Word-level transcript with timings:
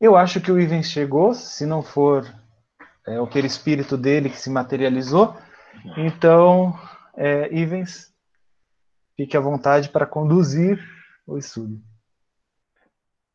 Eu 0.00 0.14
acho 0.14 0.40
que 0.40 0.52
o 0.52 0.60
Ivens 0.60 0.90
chegou, 0.90 1.32
se 1.32 1.64
não 1.64 1.82
for 1.82 2.24
é, 3.06 3.18
o 3.18 3.26
perispírito 3.26 3.96
dele 3.96 4.28
que 4.28 4.38
se 4.38 4.50
materializou. 4.50 5.34
Então, 5.96 6.74
é, 7.16 7.54
Ivens, 7.54 8.12
fique 9.16 9.36
à 9.36 9.40
vontade 9.40 9.88
para 9.88 10.04
conduzir 10.04 10.78
o 11.26 11.38
estudo. 11.38 11.80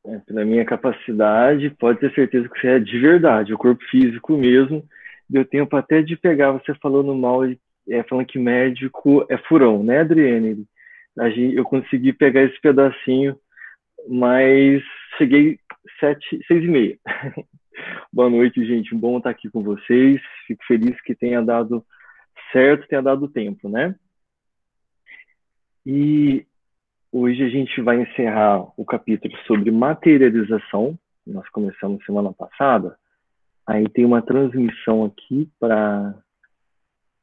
É, 0.05 0.19
pela 0.19 0.45
minha 0.45 0.65
capacidade, 0.65 1.69
pode 1.71 1.99
ter 1.99 2.13
certeza 2.13 2.47
que 2.47 2.59
você 2.59 2.67
é 2.67 2.79
de 2.79 2.99
verdade, 2.99 3.53
o 3.53 3.57
corpo 3.57 3.83
físico 3.85 4.37
mesmo. 4.37 4.83
Deu 5.27 5.45
tempo 5.45 5.75
até 5.75 6.01
de 6.01 6.15
pegar 6.15 6.51
você 6.51 6.75
falando 6.75 7.15
mal, 7.15 7.43
é, 7.43 8.03
falando 8.03 8.25
que 8.27 8.37
médico 8.37 9.25
é 9.29 9.37
furão, 9.37 9.81
né, 9.81 10.01
Adriane? 10.01 10.65
Eu 11.55 11.63
consegui 11.65 12.13
pegar 12.13 12.43
esse 12.43 12.59
pedacinho, 12.61 13.35
mas 14.07 14.81
cheguei 15.17 15.59
sete, 15.99 16.39
seis 16.47 16.63
e 16.63 16.67
meia. 16.67 16.99
Boa 18.11 18.29
noite, 18.29 18.65
gente. 18.65 18.93
Bom 18.95 19.17
estar 19.17 19.29
aqui 19.29 19.49
com 19.49 19.63
vocês. 19.63 20.21
Fico 20.47 20.63
feliz 20.65 20.99
que 21.01 21.15
tenha 21.15 21.41
dado 21.41 21.85
certo, 22.51 22.87
tenha 22.87 23.01
dado 23.01 23.27
tempo, 23.27 23.69
né? 23.69 23.95
E 25.85 26.45
Hoje 27.13 27.43
a 27.43 27.49
gente 27.49 27.81
vai 27.81 28.01
encerrar 28.01 28.71
o 28.77 28.85
capítulo 28.85 29.35
sobre 29.45 29.69
materialização. 29.69 30.97
Nós 31.27 31.47
começamos 31.49 32.05
semana 32.05 32.31
passada. 32.31 32.97
Aí 33.67 33.83
tem 33.89 34.05
uma 34.05 34.21
transmissão 34.21 35.03
aqui 35.03 35.51
para 35.59 36.15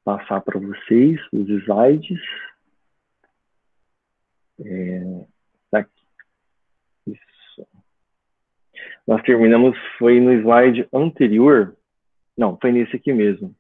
passar 0.04 0.42
para 0.42 0.60
vocês 0.60 1.18
os 1.32 1.48
slides. 1.48 2.20
É, 4.60 5.26
tá 5.70 5.78
aqui. 5.78 6.02
Isso. 7.06 7.66
Nós 9.08 9.22
terminamos, 9.22 9.74
foi 9.98 10.20
no 10.20 10.30
slide 10.34 10.86
anterior. 10.92 11.74
Não, 12.36 12.58
foi 12.60 12.70
nesse 12.70 12.94
aqui 12.94 13.10
mesmo. 13.10 13.54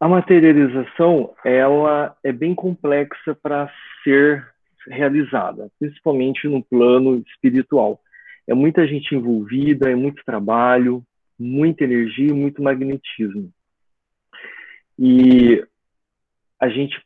A 0.00 0.08
materialização, 0.08 1.34
ela 1.44 2.16
é 2.24 2.32
bem 2.32 2.54
complexa 2.54 3.34
para 3.34 3.70
ser 4.02 4.48
realizada, 4.86 5.70
principalmente 5.78 6.48
no 6.48 6.64
plano 6.64 7.22
espiritual. 7.26 8.00
É 8.46 8.54
muita 8.54 8.88
gente 8.88 9.14
envolvida, 9.14 9.90
é 9.90 9.94
muito 9.94 10.24
trabalho, 10.24 11.04
muita 11.38 11.84
energia, 11.84 12.32
muito 12.32 12.62
magnetismo. 12.62 13.52
E 14.98 15.62
a 16.58 16.70
gente 16.70 16.98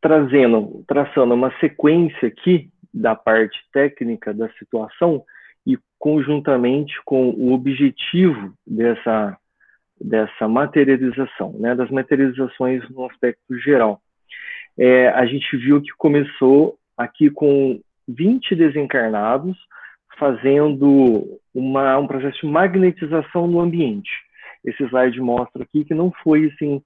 trazendo, 0.00 0.84
traçando 0.86 1.34
uma 1.34 1.52
sequência 1.58 2.28
aqui 2.28 2.70
da 2.92 3.16
parte 3.16 3.58
técnica 3.72 4.32
da 4.32 4.48
situação 4.50 5.24
e 5.66 5.78
conjuntamente 5.98 6.94
com 7.04 7.30
o 7.30 7.52
objetivo 7.52 8.52
dessa 8.66 9.36
dessa 10.00 10.48
materialização, 10.48 11.52
né, 11.52 11.74
das 11.74 11.88
materializações 11.88 12.82
no 12.90 13.06
aspecto 13.06 13.56
geral. 13.60 14.02
É, 14.76 15.08
a 15.08 15.24
gente 15.24 15.56
viu 15.56 15.80
que 15.80 15.92
começou 15.96 16.76
aqui 16.96 17.30
com 17.30 17.80
20 18.08 18.56
desencarnados 18.56 19.56
fazendo 20.18 21.40
uma, 21.54 21.96
um 21.98 22.06
processo 22.06 22.40
de 22.40 22.46
magnetização 22.46 23.46
no 23.46 23.60
ambiente. 23.60 24.10
Esse 24.64 24.82
slide 24.84 25.20
mostra 25.20 25.62
aqui 25.62 25.84
que 25.84 25.94
não 25.94 26.12
foi 26.22 26.52
assim 26.52 26.82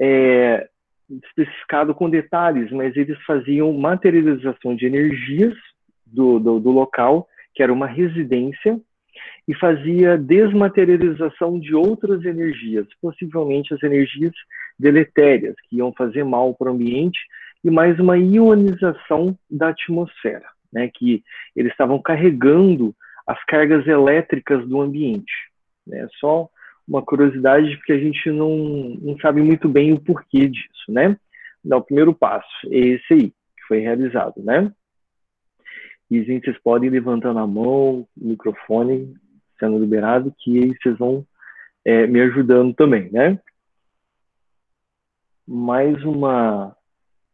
é, 0.00 0.68
especificado 1.10 1.94
com 1.94 2.10
detalhes, 2.10 2.70
mas 2.70 2.96
eles 2.96 3.18
faziam 3.24 3.72
materialização 3.72 4.74
de 4.74 4.86
energias 4.86 5.54
do, 6.06 6.38
do, 6.38 6.60
do 6.60 6.70
local, 6.70 7.26
que 7.58 7.62
era 7.64 7.72
uma 7.72 7.88
residência, 7.88 8.80
e 9.48 9.52
fazia 9.52 10.16
desmaterialização 10.16 11.58
de 11.58 11.74
outras 11.74 12.24
energias, 12.24 12.86
possivelmente 13.02 13.74
as 13.74 13.82
energias 13.82 14.32
deletérias, 14.78 15.56
que 15.68 15.78
iam 15.78 15.92
fazer 15.92 16.22
mal 16.22 16.54
para 16.54 16.70
o 16.70 16.72
ambiente, 16.72 17.18
e 17.64 17.68
mais 17.68 17.98
uma 17.98 18.16
ionização 18.16 19.36
da 19.50 19.70
atmosfera, 19.70 20.46
né, 20.72 20.88
que 20.94 21.24
eles 21.56 21.72
estavam 21.72 22.00
carregando 22.00 22.94
as 23.26 23.42
cargas 23.46 23.84
elétricas 23.88 24.64
do 24.68 24.80
ambiente. 24.80 25.32
Né, 25.84 26.06
só 26.20 26.48
uma 26.86 27.02
curiosidade, 27.02 27.76
porque 27.78 27.92
a 27.92 27.98
gente 27.98 28.30
não, 28.30 28.56
não 29.02 29.18
sabe 29.18 29.42
muito 29.42 29.68
bem 29.68 29.92
o 29.92 30.00
porquê 30.00 30.46
disso, 30.46 30.90
né? 30.90 31.16
Não, 31.64 31.78
o 31.78 31.84
primeiro 31.84 32.14
passo 32.14 32.46
é 32.70 32.78
esse 32.78 33.14
aí, 33.14 33.30
que 33.30 33.64
foi 33.66 33.80
realizado, 33.80 34.40
né? 34.44 34.72
E, 36.10 36.22
gente, 36.24 36.44
vocês 36.44 36.58
podem 36.62 36.88
ir 36.88 36.92
levantando 36.92 37.38
a 37.38 37.46
mão, 37.46 38.06
o 38.16 38.28
microfone 38.28 39.14
sendo 39.58 39.78
liberado, 39.78 40.34
que 40.38 40.58
aí 40.58 40.74
vocês 40.76 40.96
vão 40.96 41.26
é, 41.84 42.06
me 42.06 42.20
ajudando 42.20 42.74
também, 42.74 43.10
né? 43.10 43.38
Mais 45.46 46.02
uma 46.04 46.76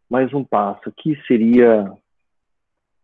mais 0.09 0.33
um 0.33 0.45
passo 0.45 0.89
aqui 0.89 1.19
seria 1.27 1.91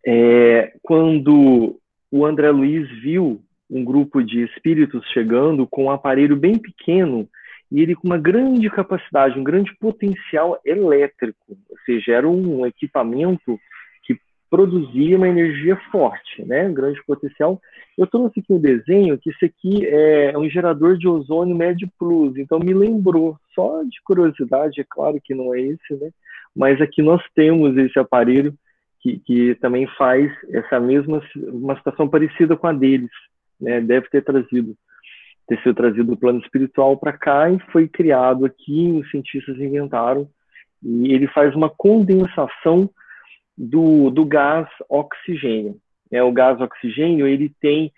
é, 0.07 0.75
quando 0.83 1.81
o 2.11 2.25
André 2.25 2.51
Luiz 2.51 2.89
viu 3.01 3.43
um 3.69 3.85
grupo 3.85 4.23
de 4.23 4.43
espíritos 4.45 5.05
chegando 5.13 5.67
com 5.67 5.85
um 5.85 5.91
aparelho 5.91 6.37
bem 6.37 6.59
pequeno 6.59 7.29
e 7.71 7.81
ele 7.81 7.95
com 7.95 8.07
uma 8.09 8.19
grande 8.19 8.69
capacidade, 8.69 9.39
um 9.39 9.45
grande 9.45 9.75
potencial 9.77 10.61
elétrico, 10.65 11.57
ou 11.69 11.79
seja, 11.87 12.13
era 12.13 12.29
um 12.29 12.67
equipamento 12.67 13.59
que 14.51 14.57
produzia 14.57 15.17
uma 15.17 15.29
energia 15.29 15.77
forte, 15.91 16.45
né? 16.45 16.69
Um 16.69 16.75
grande 16.75 17.03
potencial. 17.05 17.61
Eu 17.97 18.07
trouxe 18.07 18.41
aqui 18.41 18.53
um 18.53 18.61
desenho 18.61 19.19
que 19.19 19.31
esse 19.31 19.45
aqui 19.45 19.87
é 19.87 20.37
um 20.37 20.49
gerador 20.49 20.97
de 20.97 21.07
ozônio 21.07 21.57
médio 21.57 21.89
plus, 21.99 22.37
então 22.37 22.59
me 22.59 22.75
lembrou, 22.75 23.37
só 23.55 23.83
de 23.83 24.01
curiosidade, 24.05 24.81
é 24.81 24.85
claro 24.89 25.21
que 25.23 25.35
não 25.35 25.55
é 25.55 25.61
esse, 25.61 25.95
né? 25.95 26.11
mas 26.55 26.81
aqui 26.81 27.03
nós 27.03 27.23
temos 27.35 27.77
esse 27.77 27.99
aparelho 27.99 28.55
que, 29.01 29.19
que 29.21 29.55
também 29.57 29.87
faz 29.97 30.31
essa 30.51 30.79
mesma 30.79 31.23
uma 31.37 31.77
situação 31.77 32.09
parecida 32.09 32.57
com 32.57 32.67
a 32.67 32.73
deles, 32.73 33.11
né? 33.61 33.81
Deve 33.81 34.09
ter 34.09 34.23
trazido 34.23 34.77
ter 35.47 35.61
sido 35.63 35.75
trazido 35.75 36.05
do 36.05 36.17
plano 36.17 36.39
espiritual 36.39 36.97
para 36.97 37.13
cá 37.13 37.51
e 37.51 37.59
foi 37.73 37.89
criado 37.89 38.45
aqui, 38.45 38.93
os 38.93 39.11
cientistas 39.11 39.59
inventaram 39.59 40.29
e 40.81 41.13
ele 41.13 41.27
faz 41.29 41.57
uma 41.57 41.69
condensação 41.69 42.89
do, 43.69 44.11
do 44.11 44.25
gás 44.25 44.69
oxigênio. 44.89 45.77
É, 46.11 46.23
o 46.23 46.33
gás 46.33 46.61
oxigênio 46.61 47.27
ele 47.27 47.53
tem 47.61 47.93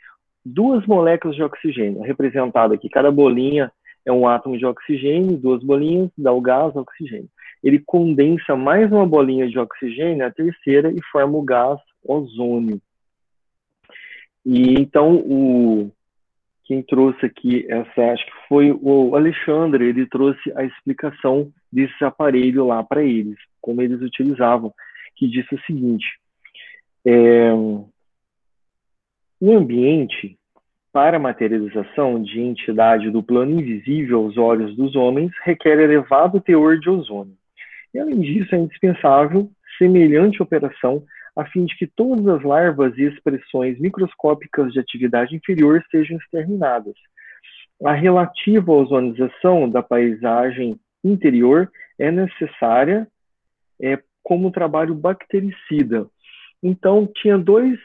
duas 0.45 0.85
moléculas 0.87 1.37
de 1.37 1.43
oxigênio, 1.43 2.03
representado 2.03 2.75
aqui. 2.75 2.89
Cada 2.89 3.11
bolinha 3.11 3.71
é 4.05 4.13
um 4.13 4.27
átomo 4.27 4.59
de 4.59 4.67
oxigênio, 4.67 5.39
duas 5.39 5.63
bolinhas 5.63 6.11
dá 6.19 6.33
o 6.33 6.41
gás 6.41 6.75
oxigênio 6.75 7.29
ele 7.63 7.79
condensa 7.79 8.57
mais 8.57 8.91
uma 8.91 9.07
bolinha 9.07 9.49
de 9.49 9.59
oxigênio, 9.59 10.27
a 10.27 10.31
terceira, 10.31 10.91
e 10.91 11.01
forma 11.13 11.39
o 11.39 11.43
gás 11.43 11.79
ozônio. 12.05 12.81
E 14.45 14.75
então 14.75 15.15
o 15.17 15.91
quem 16.65 16.83
trouxe 16.83 17.27
aqui 17.27 17.67
essa, 17.69 18.13
acho 18.13 18.25
que 18.25 18.33
foi 18.49 18.73
o 18.73 19.15
Alexandre, 19.17 19.85
ele 19.85 20.07
trouxe 20.07 20.53
a 20.57 20.65
explicação 20.65 21.53
desse 21.71 22.05
aparelho 22.05 22.67
lá 22.67 22.83
para 22.83 23.03
eles, 23.03 23.37
como 23.61 23.83
eles 23.83 24.01
utilizavam, 24.01 24.73
que 25.17 25.29
disse 25.29 25.55
o 25.55 25.61
seguinte: 25.63 26.07
é, 27.05 27.53
o 27.53 29.57
ambiente 29.57 30.39
para 30.93 31.17
a 31.17 31.21
materialização 31.21 32.23
de 32.23 32.41
entidade 32.41 33.11
do 33.11 33.23
plano 33.23 33.59
invisível 33.59 34.19
aos 34.19 34.37
olhos 34.37 34.77
dos 34.77 34.95
homens 34.95 35.33
requer 35.43 35.79
elevado 35.79 36.41
teor 36.41 36.79
de 36.79 36.91
ozônio. 36.91 37.35
E, 37.95 37.99
além 37.99 38.21
disso, 38.21 38.55
é 38.55 38.59
indispensável 38.59 39.51
semelhante 39.79 40.43
operação 40.43 41.03
a 41.35 41.47
fim 41.47 41.65
de 41.65 41.75
que 41.77 41.87
todas 41.87 42.27
as 42.29 42.43
larvas 42.43 42.97
e 42.99 43.05
expressões 43.05 43.81
microscópicas 43.81 44.73
de 44.73 44.79
atividade 44.79 45.35
inferior 45.35 45.83
sejam 45.91 46.19
exterminadas. 46.19 46.95
A 47.85 47.93
relativa 47.93 48.71
ozonização 48.71 49.69
da 49.69 49.83
paisagem 49.83 50.79
interior 51.03 51.71
é 51.99 52.11
necessária 52.11 53.09
é, 53.81 53.99
como 54.23 54.51
trabalho 54.51 54.95
bactericida. 54.95 56.07
Então, 56.63 57.09
tinha 57.17 57.37
dois, 57.37 57.79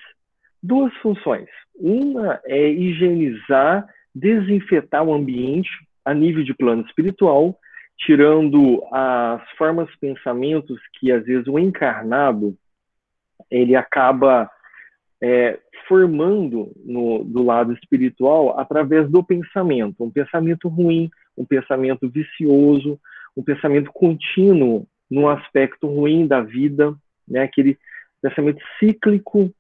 duas 0.62 0.94
funções. 0.98 1.48
Uma 1.76 2.40
é 2.46 2.70
higienizar, 2.70 3.88
desinfetar 4.14 5.04
o 5.04 5.14
ambiente 5.14 5.70
a 6.06 6.14
nível 6.14 6.44
de 6.44 6.54
plano 6.54 6.86
espiritual, 6.86 7.58
tirando 7.98 8.84
as 8.92 9.42
formas 9.58 9.90
pensamentos 10.00 10.80
que 11.00 11.12
às 11.12 11.26
vezes 11.26 11.48
o 11.48 11.58
encarnado 11.58 12.56
ele 13.50 13.76
acaba 13.76 14.50
é, 15.22 15.60
formando 15.88 16.72
no, 16.86 17.24
do 17.24 17.44
lado 17.44 17.74
espiritual 17.74 18.60
através 18.60 19.10
do 19.10 19.24
pensamento, 19.24 20.04
um 20.04 20.12
pensamento 20.12 20.68
ruim, 20.68 21.10
um 21.36 21.46
pensamento 21.46 22.10
vicioso, 22.10 23.00
um 23.36 23.44
pensamento 23.44 23.92
contínuo 23.92 24.88
no 25.10 25.30
aspecto 25.30 25.88
ruim 25.88 26.28
da 26.28 26.42
vida, 26.42 26.96
né? 27.28 27.42
Aquele 27.42 27.78
pensamento 28.22 28.62
cíclico 28.80 29.52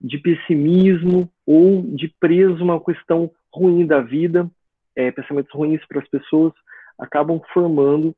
de 0.00 0.18
pessimismo, 0.18 1.30
ou 1.46 1.82
de 1.82 2.08
preso 2.20 2.62
uma 2.62 2.80
questão 2.80 3.30
ruim 3.52 3.86
da 3.86 4.00
vida, 4.00 4.48
é, 4.94 5.10
pensamentos 5.10 5.52
ruins 5.52 5.80
para 5.86 6.00
as 6.00 6.08
pessoas, 6.08 6.52
acabam 6.98 7.40
formando 7.52 8.14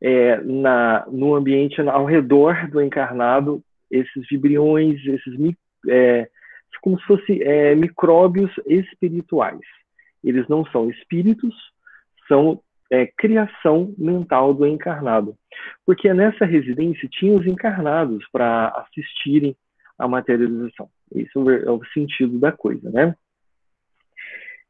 é, 0.00 0.40
na, 0.40 1.06
no 1.10 1.34
ambiente 1.34 1.80
ao 1.80 2.04
redor 2.04 2.68
do 2.68 2.80
encarnado 2.80 3.62
esses 3.90 4.26
vibriões, 4.28 5.00
esses 5.06 5.56
é, 5.88 6.28
como 6.82 6.98
se 6.98 7.06
fossem 7.06 7.40
é, 7.42 7.74
micróbios 7.74 8.50
espirituais. 8.66 9.60
Eles 10.22 10.46
não 10.48 10.66
são 10.66 10.90
espíritos, 10.90 11.54
são 12.26 12.60
é, 12.92 13.06
criação 13.06 13.94
mental 13.96 14.52
do 14.52 14.66
encarnado. 14.66 15.34
Porque 15.86 16.12
nessa 16.12 16.44
residência 16.44 17.08
tinha 17.10 17.34
os 17.34 17.46
encarnados 17.46 18.22
para 18.30 18.68
assistirem 18.68 19.56
à 19.98 20.06
materialização. 20.06 20.90
Esse 21.10 21.32
é 21.34 21.70
o 21.70 21.82
sentido 21.94 22.38
da 22.38 22.52
coisa, 22.52 22.90
né? 22.90 23.14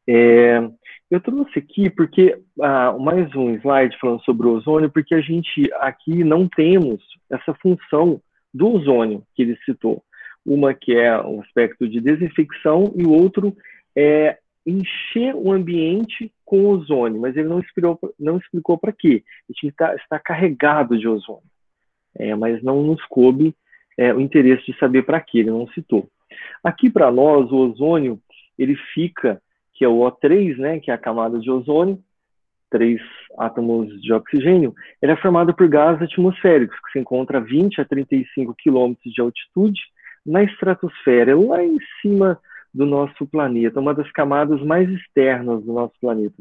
É, 0.09 0.71
eu 1.11 1.21
trouxe 1.21 1.59
aqui 1.59 1.91
porque 1.91 2.39
ah, 2.61 2.97
mais 2.99 3.35
um 3.35 3.55
slide 3.57 3.99
falando 4.01 4.23
sobre 4.23 4.47
o 4.47 4.53
ozônio, 4.53 4.91
porque 4.91 5.17
a 5.17 5.21
gente 5.21 5.69
aqui 5.75 6.23
não 6.23 6.49
temos 6.49 7.03
essa 7.29 7.53
função 7.55 8.21
do 8.55 8.77
ozônio 8.77 9.25
que 9.35 9.43
ele 9.43 9.59
citou. 9.65 10.03
Uma 10.47 10.75
que 10.75 10.95
é 10.95 11.21
um 11.21 11.41
aspecto 11.41 11.89
de 11.89 12.01
desinfecção 12.01 12.93
e 12.97 13.05
o 13.05 13.11
outro 13.13 13.57
é 13.97 14.39
encher 14.65 15.35
o 15.35 15.53
ambiente 15.53 16.33
com 16.52 16.66
ozônio, 16.66 17.19
mas 17.19 17.34
ele 17.34 17.49
não 17.49 17.60
explicou, 17.60 17.99
não 18.20 18.37
explicou 18.37 18.76
para 18.76 18.93
quê. 18.93 19.25
A 19.49 19.52
gente 19.54 19.75
está 19.75 20.19
carregado 20.19 20.99
de 20.99 21.08
ozônio, 21.08 21.49
é, 22.14 22.34
mas 22.34 22.62
não 22.62 22.82
nos 22.82 23.02
coube 23.06 23.54
é, 23.96 24.12
o 24.12 24.20
interesse 24.20 24.70
de 24.70 24.78
saber 24.78 25.04
para 25.04 25.19
quê, 25.19 25.38
ele 25.38 25.50
não 25.50 25.66
citou. 25.69 26.10
Aqui 26.62 26.90
para 26.90 27.10
nós, 27.10 27.50
o 27.50 27.56
ozônio, 27.56 28.20
ele 28.58 28.76
fica, 28.93 29.40
que 29.72 29.82
é 29.82 29.88
o 29.88 30.00
O3, 30.00 30.58
né, 30.58 30.78
que 30.78 30.90
é 30.90 30.94
a 30.94 30.99
camada 30.99 31.38
de 31.38 31.50
ozônio, 31.50 31.99
três 32.70 33.00
átomos 33.38 33.88
de 34.02 34.12
oxigênio, 34.12 34.75
ele 35.00 35.12
é 35.12 35.16
formado 35.16 35.54
por 35.54 35.66
gases 35.69 36.02
atmosféricos, 36.02 36.78
que 36.81 36.93
se 36.93 36.99
encontra 36.99 37.38
a 37.38 37.40
20 37.40 37.81
a 37.81 37.84
35 37.87 38.54
quilômetros 38.58 39.10
de 39.10 39.22
altitude 39.22 39.81
na 40.25 40.44
estratosfera, 40.44 41.34
lá 41.34 41.64
em 41.64 41.78
cima 42.02 42.38
do 42.73 42.87
nosso 42.87 43.27
planeta, 43.27 43.81
uma 43.81 43.95
das 43.95 44.11
camadas 44.13 44.61
mais 44.63 44.89
externas 44.89 45.63
do 45.65 45.73
nosso 45.73 45.95
planeta. 46.01 46.35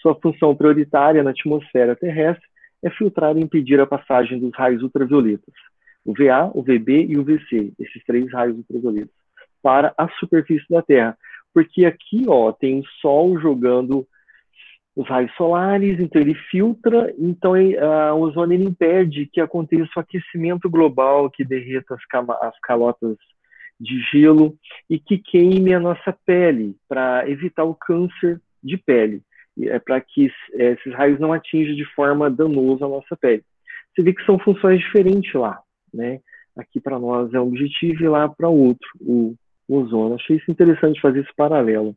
Sua 0.00 0.14
função 0.14 0.54
prioritária 0.54 1.22
na 1.22 1.30
atmosfera 1.30 1.96
terrestre 1.96 2.46
é 2.82 2.90
filtrar 2.90 3.36
e 3.36 3.40
impedir 3.40 3.80
a 3.80 3.86
passagem 3.86 4.38
dos 4.38 4.54
raios 4.54 4.82
ultravioletas, 4.82 5.54
o 6.04 6.12
VA, 6.12 6.50
o 6.54 6.62
VB 6.62 7.06
e 7.08 7.18
o 7.18 7.24
VC, 7.24 7.72
esses 7.78 8.04
três 8.04 8.30
raios 8.32 8.56
ultravioletas, 8.56 9.14
para 9.62 9.92
a 9.96 10.08
superfície 10.20 10.66
da 10.70 10.82
Terra. 10.82 11.16
Porque 11.52 11.84
aqui 11.84 12.24
ó, 12.28 12.52
tem 12.52 12.80
o 12.80 12.86
Sol 13.00 13.38
jogando 13.40 14.06
os 14.94 15.08
raios 15.08 15.32
solares, 15.36 15.98
então 16.00 16.20
ele 16.20 16.34
filtra, 16.34 17.14
então 17.18 17.52
a 17.54 18.14
ozônio 18.14 18.60
impede 18.60 19.26
que 19.32 19.40
aconteça 19.40 19.90
o 19.96 20.00
aquecimento 20.00 20.68
global, 20.68 21.30
que 21.30 21.44
derreta 21.44 21.94
as, 21.94 22.28
as 22.42 22.58
calotas 22.60 23.16
de 23.80 24.00
gelo 24.10 24.56
e 24.88 24.98
que 24.98 25.18
queime 25.18 25.72
a 25.72 25.80
nossa 25.80 26.16
pele 26.26 26.76
para 26.88 27.28
evitar 27.28 27.64
o 27.64 27.74
câncer 27.74 28.40
de 28.62 28.76
pele, 28.76 29.22
é 29.60 29.78
para 29.78 30.00
que 30.00 30.30
esses 30.52 30.92
raios 30.94 31.18
não 31.20 31.32
atinjam 31.32 31.74
de 31.74 31.84
forma 31.94 32.30
danosa 32.30 32.84
a 32.84 32.88
nossa 32.88 33.16
pele. 33.16 33.42
Você 33.94 34.02
vê 34.02 34.12
que 34.12 34.24
são 34.24 34.38
funções 34.38 34.80
diferentes 34.80 35.32
lá, 35.34 35.60
né? 35.92 36.20
Aqui 36.56 36.80
para 36.80 36.98
nós 36.98 37.32
é 37.32 37.40
um 37.40 37.48
objetivo 37.48 38.02
e 38.02 38.08
lá 38.08 38.28
para 38.28 38.48
outro, 38.48 38.88
o, 39.00 39.34
o 39.68 39.76
ozônio. 39.76 40.16
Achei 40.16 40.36
isso 40.36 40.50
interessante 40.50 41.00
fazer 41.00 41.20
esse 41.20 41.34
paralelo. 41.36 41.96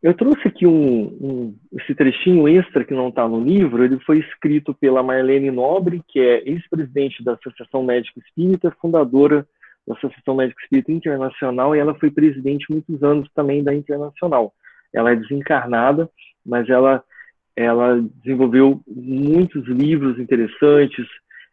Eu 0.00 0.14
trouxe 0.14 0.46
aqui 0.46 0.64
um, 0.64 1.06
um, 1.20 1.58
esse 1.72 1.92
trechinho 1.92 2.48
extra 2.48 2.84
que 2.84 2.94
não 2.94 3.08
está 3.08 3.28
no 3.28 3.40
livro. 3.40 3.84
Ele 3.84 3.98
foi 4.00 4.20
escrito 4.20 4.72
pela 4.72 5.02
Marlene 5.02 5.50
Nobre, 5.50 6.02
que 6.06 6.20
é 6.20 6.48
ex-presidente 6.48 7.22
da 7.24 7.32
Associação 7.32 7.82
Médica 7.82 8.20
Espírita, 8.20 8.74
fundadora 8.80 9.44
da 9.84 9.94
Associação 9.94 10.36
Médica 10.36 10.60
Espírita 10.62 10.92
Internacional, 10.92 11.74
e 11.74 11.80
ela 11.80 11.94
foi 11.94 12.10
presidente 12.10 12.66
muitos 12.70 13.02
anos 13.02 13.28
também 13.34 13.64
da 13.64 13.74
Internacional. 13.74 14.54
Ela 14.92 15.12
é 15.12 15.16
desencarnada, 15.16 16.08
mas 16.46 16.68
ela, 16.68 17.02
ela 17.56 18.00
desenvolveu 18.22 18.80
muitos 18.86 19.66
livros 19.66 20.16
interessantes. 20.20 21.06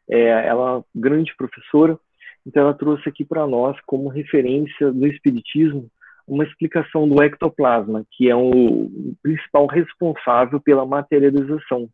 É, 0.08 0.48
ela 0.48 0.48
é 0.48 0.54
uma 0.54 0.86
grande 0.94 1.36
professora, 1.36 1.98
então 2.46 2.62
ela 2.62 2.76
trouxe 2.76 3.10
aqui 3.10 3.26
para 3.26 3.48
nós 3.48 3.76
como 3.88 4.08
referência 4.08 4.92
no 4.92 5.08
Espiritismo 5.08 5.90
uma 6.28 6.44
explicação 6.44 7.08
do 7.08 7.22
ectoplasma, 7.22 8.04
que 8.12 8.30
é 8.30 8.36
o 8.36 8.90
principal 9.22 9.68
responsável 9.68 10.60
pela 10.60 10.86
materialização 10.86 11.88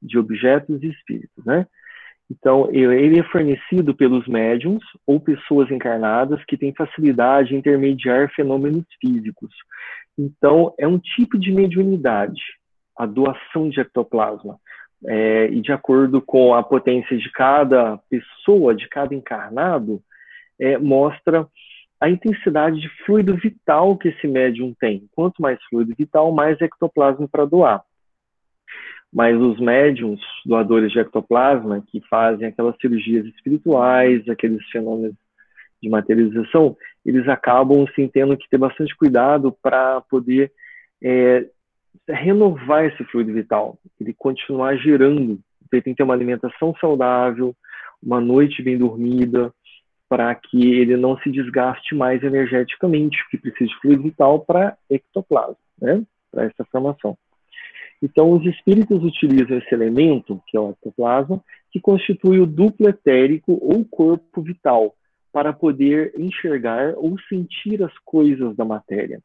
de 0.00 0.18
objetos 0.18 0.82
e 0.82 0.88
espíritos, 0.88 1.44
né? 1.44 1.66
Então, 2.30 2.68
ele 2.70 3.18
é 3.18 3.24
fornecido 3.24 3.92
pelos 3.92 4.26
médiums 4.28 4.84
ou 5.04 5.18
pessoas 5.18 5.68
encarnadas 5.70 6.42
que 6.44 6.56
têm 6.56 6.72
facilidade 6.72 7.54
em 7.54 7.58
intermediar 7.58 8.30
fenômenos 8.32 8.84
físicos. 9.00 9.52
Então, 10.16 10.72
é 10.78 10.86
um 10.86 10.98
tipo 10.98 11.36
de 11.36 11.50
mediunidade, 11.50 12.40
a 12.96 13.04
doação 13.04 13.68
de 13.68 13.80
ectoplasma. 13.80 14.58
É, 15.06 15.46
e 15.46 15.60
de 15.60 15.72
acordo 15.72 16.20
com 16.20 16.54
a 16.54 16.62
potência 16.62 17.16
de 17.16 17.32
cada 17.32 17.98
pessoa, 18.08 18.74
de 18.74 18.86
cada 18.88 19.14
encarnado, 19.14 20.00
é, 20.58 20.76
mostra 20.78 21.48
a 22.00 22.08
intensidade 22.08 22.80
de 22.80 22.88
fluido 23.04 23.36
vital 23.36 23.96
que 23.96 24.08
esse 24.08 24.26
médium 24.26 24.74
tem. 24.80 25.06
Quanto 25.14 25.42
mais 25.42 25.62
fluido 25.64 25.94
vital, 25.96 26.32
mais 26.32 26.58
ectoplasma 26.60 27.28
para 27.28 27.44
doar. 27.44 27.82
Mas 29.12 29.36
os 29.36 29.60
médiums 29.60 30.20
doadores 30.46 30.90
de 30.92 30.98
ectoplasma, 30.98 31.84
que 31.88 32.00
fazem 32.08 32.46
aquelas 32.46 32.76
cirurgias 32.80 33.26
espirituais, 33.26 34.26
aqueles 34.28 34.64
fenômenos 34.70 35.14
de 35.82 35.88
materialização, 35.90 36.76
eles 37.04 37.28
acabam 37.28 37.86
sim 37.94 38.08
tendo 38.08 38.36
que 38.36 38.48
ter 38.48 38.58
bastante 38.58 38.96
cuidado 38.96 39.54
para 39.62 40.00
poder 40.02 40.52
é, 41.02 41.46
renovar 42.08 42.84
esse 42.86 43.02
fluido 43.04 43.32
vital, 43.32 43.78
ele 44.00 44.14
continuar 44.14 44.76
gerando. 44.76 45.38
Ele 45.72 45.82
tem 45.82 45.92
que 45.92 45.98
ter 45.98 46.02
uma 46.02 46.14
alimentação 46.14 46.74
saudável, 46.80 47.54
uma 48.02 48.20
noite 48.20 48.62
bem 48.62 48.78
dormida, 48.78 49.52
para 50.10 50.34
que 50.34 50.74
ele 50.74 50.96
não 50.96 51.16
se 51.18 51.30
desgaste 51.30 51.94
mais 51.94 52.20
energeticamente, 52.24 53.16
que 53.30 53.38
precisa 53.38 53.70
de 53.70 53.80
fluido 53.80 54.02
vital 54.02 54.40
para 54.40 54.76
ectoplasma, 54.90 55.56
né? 55.80 56.02
para 56.32 56.46
essa 56.46 56.64
formação. 56.64 57.16
Então, 58.02 58.32
os 58.32 58.44
espíritos 58.44 59.04
utilizam 59.04 59.58
esse 59.58 59.72
elemento, 59.72 60.42
que 60.48 60.56
é 60.56 60.60
o 60.60 60.70
ectoplasma, 60.70 61.40
que 61.70 61.80
constitui 61.80 62.40
o 62.40 62.46
duplo 62.46 62.88
etérico 62.88 63.52
ou 63.62 63.84
corpo 63.84 64.42
vital, 64.42 64.96
para 65.32 65.52
poder 65.52 66.12
enxergar 66.18 66.94
ou 66.96 67.16
sentir 67.28 67.80
as 67.80 67.96
coisas 68.04 68.56
da 68.56 68.64
matéria. 68.64 69.20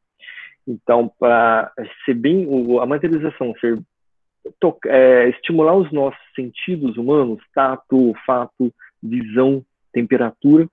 Então, 0.68 1.12
para 1.20 1.72
ser 2.06 2.14
bem, 2.14 2.48
a 2.80 2.86
materialização 2.86 3.56
ser 3.60 3.80
é, 4.86 5.30
estimular 5.30 5.76
os 5.76 5.92
nossos 5.92 6.22
sentidos 6.36 6.96
humanos, 6.96 7.42
tato, 7.56 8.10
olfato, 8.10 8.72
visão, 9.02 9.66
temperatura 9.96 10.70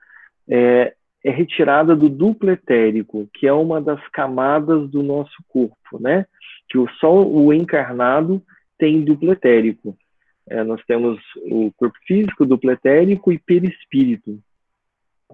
é, 0.48 0.94
é 1.24 1.30
retirada 1.30 1.94
do 1.94 2.08
duplo 2.08 2.50
etérico, 2.50 3.28
que 3.32 3.46
é 3.46 3.52
uma 3.52 3.80
das 3.80 4.00
camadas 4.08 4.90
do 4.90 5.02
nosso 5.02 5.36
corpo, 5.48 6.00
né? 6.00 6.26
Que 6.68 6.76
o 6.76 6.88
só 6.98 7.22
o 7.24 7.52
encarnado 7.52 8.42
tem 8.76 9.04
duplo 9.04 9.32
etérico. 9.32 9.96
É, 10.48 10.64
nós 10.64 10.82
temos 10.86 11.20
o 11.44 11.70
corpo 11.76 11.96
físico, 12.04 12.44
duplo 12.44 12.72
etérico 12.72 13.32
e 13.32 13.38
perispírito. 13.38 14.40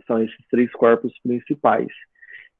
São 0.06 0.22
esses 0.22 0.46
três 0.50 0.70
corpos 0.72 1.12
principais. 1.22 1.88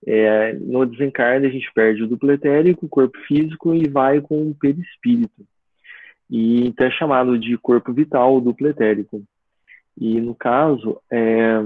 É, 0.07 0.55
no 0.55 0.87
desencarne, 0.87 1.47
a 1.47 1.51
gente 1.51 1.71
perde 1.75 2.03
o 2.03 2.09
duplo 2.09 2.33
etérico, 2.33 2.87
o 2.87 2.89
corpo 2.89 3.19
físico 3.27 3.75
e 3.75 3.87
vai 3.89 4.21
com 4.21 4.49
o 4.49 4.55
perispírito. 4.55 5.47
E 6.31 6.67
então 6.67 6.87
é 6.87 6.91
chamado 6.91 7.39
de 7.39 7.57
corpo 7.59 7.93
vital, 7.93 8.41
duplo 8.41 8.69
etérico. 8.69 9.23
E 10.00 10.21
no 10.21 10.35
caso, 10.35 11.00
é, 11.11 11.64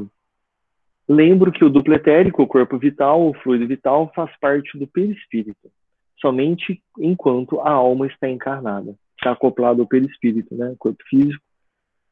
lembro 1.06 1.52
que 1.52 1.64
o 1.64 1.68
duplo 1.68 1.94
etérico, 1.94 2.42
o 2.42 2.46
corpo 2.46 2.78
vital, 2.78 3.28
o 3.28 3.34
fluido 3.34 3.66
vital, 3.66 4.10
faz 4.14 4.34
parte 4.40 4.78
do 4.78 4.86
perispírito, 4.86 5.70
somente 6.18 6.82
enquanto 6.98 7.60
a 7.60 7.70
alma 7.70 8.06
está 8.06 8.28
encarnada. 8.28 8.94
Está 9.18 9.32
acoplado 9.32 9.82
ao 9.82 9.86
perispírito, 9.88 10.54
né? 10.56 10.74
Corpo 10.78 11.02
físico 11.08 11.44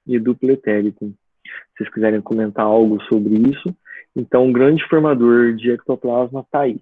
e 0.06 0.18
duplo 0.18 0.50
etérico. 0.50 1.06
Se 1.06 1.78
vocês 1.78 1.94
quiserem 1.94 2.20
comentar 2.20 2.66
algo 2.66 3.02
sobre 3.04 3.34
isso, 3.34 3.74
então 4.14 4.44
um 4.44 4.52
grande 4.52 4.86
formador 4.88 5.54
de 5.54 5.70
ectoplasma 5.70 6.40
está 6.40 6.60
aí. 6.60 6.80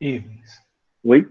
Ivens. 0.00 0.62
Oi? 1.02 1.28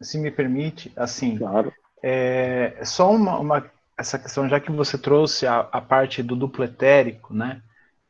Se 0.00 0.18
me 0.18 0.30
permite, 0.30 0.92
assim, 0.96 1.38
claro. 1.38 1.72
é, 2.02 2.84
só 2.84 3.12
uma, 3.12 3.38
uma 3.38 3.70
essa 4.00 4.18
questão, 4.18 4.48
já 4.48 4.58
que 4.58 4.72
você 4.72 4.98
trouxe 4.98 5.46
a, 5.46 5.60
a 5.72 5.80
parte 5.80 6.22
do 6.22 6.34
duplo 6.34 6.64
etérico, 6.64 7.34
né? 7.34 7.62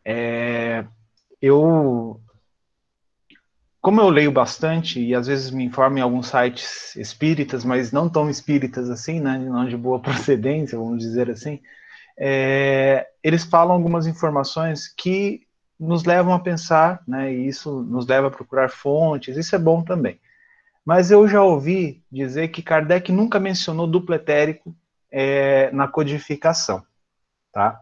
é, 0.04 0.84
eu, 1.40 2.20
como 3.80 4.00
eu 4.00 4.08
leio 4.08 4.32
bastante 4.32 5.00
e 5.00 5.14
às 5.14 5.26
vezes 5.26 5.50
me 5.50 5.64
informo 5.64 5.98
em 5.98 6.02
alguns 6.02 6.28
sites 6.28 6.96
espíritas, 6.96 7.64
mas 7.64 7.92
não 7.92 8.08
tão 8.08 8.28
espíritas 8.30 8.90
assim, 8.90 9.20
né, 9.20 9.38
não 9.38 9.66
de 9.66 9.76
boa 9.76 10.00
procedência, 10.02 10.78
vamos 10.78 10.98
dizer 11.00 11.30
assim, 11.30 11.60
é, 12.18 13.06
eles 13.22 13.44
falam 13.44 13.74
algumas 13.74 14.06
informações 14.06 14.88
que 14.88 15.46
nos 15.78 16.04
levam 16.04 16.34
a 16.34 16.40
pensar, 16.40 17.02
né, 17.08 17.32
e 17.32 17.48
isso 17.48 17.82
nos 17.82 18.06
leva 18.06 18.28
a 18.28 18.30
procurar 18.30 18.68
fontes, 18.68 19.36
isso 19.36 19.54
é 19.54 19.58
bom 19.58 19.82
também. 19.82 20.20
Mas 20.84 21.10
eu 21.10 21.28
já 21.28 21.42
ouvi 21.42 22.02
dizer 22.10 22.48
que 22.48 22.62
Kardec 22.62 23.12
nunca 23.12 23.38
mencionou 23.38 23.86
duplo 23.86 24.14
etérico 24.14 24.74
é, 25.10 25.70
na 25.72 25.88
codificação, 25.88 26.82
tá? 27.52 27.80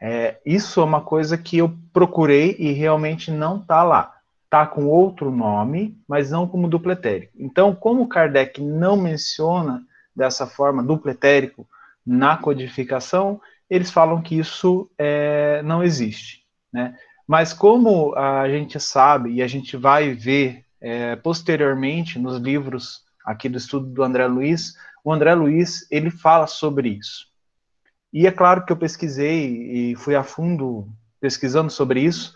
É, 0.00 0.38
isso 0.46 0.80
é 0.80 0.84
uma 0.84 1.00
coisa 1.00 1.36
que 1.36 1.58
eu 1.58 1.76
procurei 1.92 2.54
e 2.58 2.72
realmente 2.72 3.30
não 3.30 3.58
está 3.58 3.82
lá. 3.82 4.14
Está 4.44 4.66
com 4.66 4.86
outro 4.86 5.30
nome, 5.30 6.00
mas 6.08 6.30
não 6.30 6.46
como 6.46 6.68
duplo 6.68 6.92
etérico. 6.92 7.32
Então, 7.36 7.74
como 7.74 8.08
Kardec 8.08 8.62
não 8.62 8.96
menciona 8.96 9.82
dessa 10.14 10.46
forma 10.46 10.82
duplo 10.82 11.10
etérico 11.10 11.68
na 12.06 12.36
codificação, 12.36 13.40
eles 13.68 13.90
falam 13.90 14.22
que 14.22 14.38
isso 14.38 14.90
é, 14.96 15.60
não 15.62 15.82
existe. 15.82 16.44
Né? 16.72 16.96
Mas 17.26 17.52
como 17.52 18.14
a 18.14 18.48
gente 18.48 18.80
sabe 18.80 19.32
e 19.32 19.42
a 19.42 19.46
gente 19.46 19.76
vai 19.76 20.14
ver 20.14 20.64
é, 20.80 21.16
posteriormente 21.16 22.18
nos 22.18 22.38
livros 22.38 23.02
aqui 23.24 23.48
do 23.48 23.58
estudo 23.58 23.86
do 23.86 24.02
André 24.02 24.26
Luiz, 24.26 24.74
o 25.08 25.12
André 25.12 25.32
Luiz 25.32 25.86
ele 25.90 26.10
fala 26.10 26.46
sobre 26.46 26.90
isso. 26.90 27.28
E 28.12 28.26
é 28.26 28.30
claro 28.30 28.66
que 28.66 28.70
eu 28.70 28.76
pesquisei 28.76 29.90
e 29.92 29.96
fui 29.96 30.14
a 30.14 30.22
fundo 30.22 30.86
pesquisando 31.18 31.70
sobre 31.70 32.02
isso. 32.02 32.34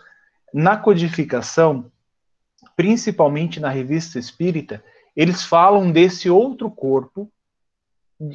Na 0.51 0.75
codificação, 0.75 1.91
principalmente 2.75 3.59
na 3.59 3.69
revista 3.69 4.17
Espírita, 4.17 4.83
eles 5.15 5.43
falam 5.43 5.91
desse 5.91 6.31
outro 6.31 6.71
corpo 6.71 7.31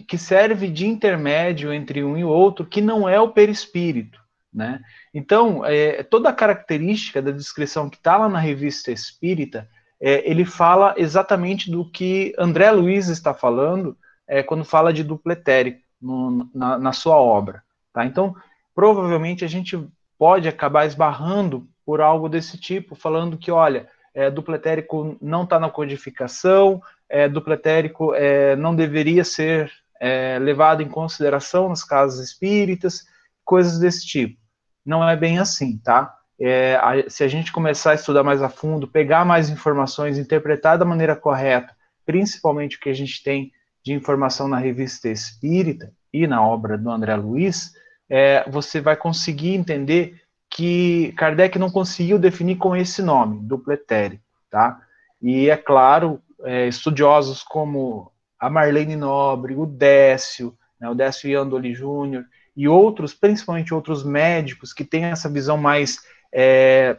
que 0.06 0.16
serve 0.16 0.68
de 0.68 0.86
intermédio 0.86 1.72
entre 1.72 2.04
um 2.04 2.16
e 2.16 2.22
outro, 2.22 2.64
que 2.64 2.80
não 2.80 3.08
é 3.08 3.20
o 3.20 3.32
perispírito. 3.32 4.20
Né? 4.54 4.80
Então, 5.12 5.64
é, 5.64 6.04
toda 6.04 6.28
a 6.28 6.32
característica 6.32 7.20
da 7.20 7.32
descrição 7.32 7.90
que 7.90 7.96
está 7.96 8.16
lá 8.16 8.28
na 8.28 8.38
revista 8.38 8.92
Espírita, 8.92 9.68
é, 10.00 10.30
ele 10.30 10.44
fala 10.44 10.94
exatamente 10.96 11.68
do 11.68 11.90
que 11.90 12.32
André 12.38 12.70
Luiz 12.70 13.08
está 13.08 13.34
falando 13.34 13.96
é, 14.28 14.42
quando 14.42 14.64
fala 14.64 14.92
de 14.92 15.02
duplo 15.02 15.32
etérico 15.32 15.80
no, 16.00 16.48
na, 16.54 16.78
na, 16.78 16.92
sua 16.92 17.16
obra. 17.16 17.62
Tá? 17.92 18.04
Então, 18.04 18.36
provavelmente 18.74 19.44
a 19.44 19.48
gente 19.48 19.82
pode 20.18 20.46
acabar 20.46 20.86
esbarrando 20.86 21.66
por 21.84 22.00
algo 22.00 22.28
desse 22.28 22.58
tipo, 22.58 22.94
falando 22.94 23.38
que, 23.38 23.50
olha, 23.50 23.88
é, 24.14 24.30
duplo 24.30 24.54
etérico 24.54 25.16
não 25.20 25.44
está 25.44 25.58
na 25.58 25.70
codificação, 25.70 26.82
é, 27.08 27.28
duplo 27.28 27.54
etérico 27.54 28.14
é, 28.14 28.54
não 28.56 28.76
deveria 28.76 29.24
ser 29.24 29.72
é, 30.00 30.38
levado 30.38 30.82
em 30.82 30.88
consideração 30.88 31.68
nas 31.68 31.82
casas 31.82 32.28
espíritas, 32.28 33.06
coisas 33.44 33.78
desse 33.78 34.06
tipo. 34.06 34.38
Não 34.84 35.08
é 35.08 35.16
bem 35.16 35.38
assim, 35.38 35.78
tá? 35.78 36.14
É, 36.40 36.76
a, 36.76 37.08
se 37.08 37.24
a 37.24 37.28
gente 37.28 37.50
começar 37.50 37.92
a 37.92 37.94
estudar 37.94 38.22
mais 38.22 38.42
a 38.42 38.48
fundo, 38.48 38.86
pegar 38.86 39.24
mais 39.24 39.48
informações, 39.48 40.18
interpretar 40.18 40.78
da 40.78 40.84
maneira 40.84 41.16
correta, 41.16 41.74
principalmente 42.04 42.76
o 42.76 42.80
que 42.80 42.88
a 42.88 42.94
gente 42.94 43.22
tem 43.22 43.52
de 43.84 43.92
informação 43.92 44.48
na 44.48 44.58
revista 44.58 45.08
Espírita 45.08 45.92
e 46.12 46.26
na 46.26 46.44
obra 46.44 46.76
do 46.76 46.90
André 46.90 47.14
Luiz, 47.16 47.72
é, 48.08 48.48
você 48.50 48.80
vai 48.80 48.96
conseguir 48.96 49.54
entender 49.54 50.20
que 50.50 51.12
Kardec 51.12 51.58
não 51.58 51.70
conseguiu 51.70 52.18
definir 52.18 52.56
com 52.56 52.74
esse 52.74 53.02
nome, 53.02 53.40
duplo 53.42 53.72
etérico, 53.72 54.22
tá? 54.50 54.80
E 55.20 55.50
é 55.50 55.56
claro, 55.56 56.20
é, 56.44 56.66
estudiosos 56.66 57.42
como 57.42 58.10
a 58.38 58.48
Marlene 58.48 58.96
Nobre, 58.96 59.54
o 59.54 59.66
Décio, 59.66 60.56
né, 60.80 60.88
o 60.88 60.94
Décio 60.94 61.28
Iandoli 61.28 61.74
Júnior, 61.74 62.24
e 62.56 62.68
outros, 62.68 63.14
principalmente 63.14 63.74
outros 63.74 64.04
médicos 64.04 64.72
que 64.72 64.84
têm 64.84 65.04
essa 65.04 65.28
visão 65.28 65.56
mais 65.56 65.98
é, 66.32 66.98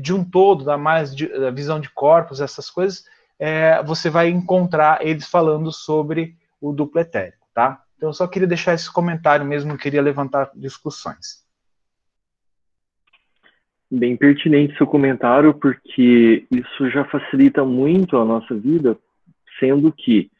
de 0.00 0.12
um 0.12 0.24
todo, 0.24 0.64
da 0.64 0.78
mais 0.78 1.14
de, 1.14 1.26
da 1.26 1.50
visão 1.50 1.80
de 1.80 1.90
corpos, 1.90 2.40
essas 2.40 2.70
coisas, 2.70 3.04
é, 3.38 3.82
você 3.82 4.08
vai 4.08 4.28
encontrar 4.28 5.04
eles 5.06 5.26
falando 5.26 5.72
sobre 5.72 6.36
o 6.60 6.72
duplo 6.72 7.00
etérico, 7.00 7.46
tá? 7.54 7.82
Então, 7.96 8.08
eu 8.08 8.14
só 8.14 8.26
queria 8.26 8.48
deixar 8.48 8.74
esse 8.74 8.92
comentário 8.92 9.46
mesmo, 9.46 9.78
queria 9.78 10.02
levantar 10.02 10.50
discussões. 10.54 11.42
Bem 13.90 14.16
pertinente 14.16 14.76
seu 14.76 14.86
comentário, 14.86 15.54
porque 15.54 16.46
isso 16.50 16.90
já 16.90 17.04
facilita 17.04 17.64
muito 17.64 18.16
a 18.16 18.24
nossa 18.24 18.54
vida, 18.54 18.96
sendo 19.60 19.92
que 19.92 20.30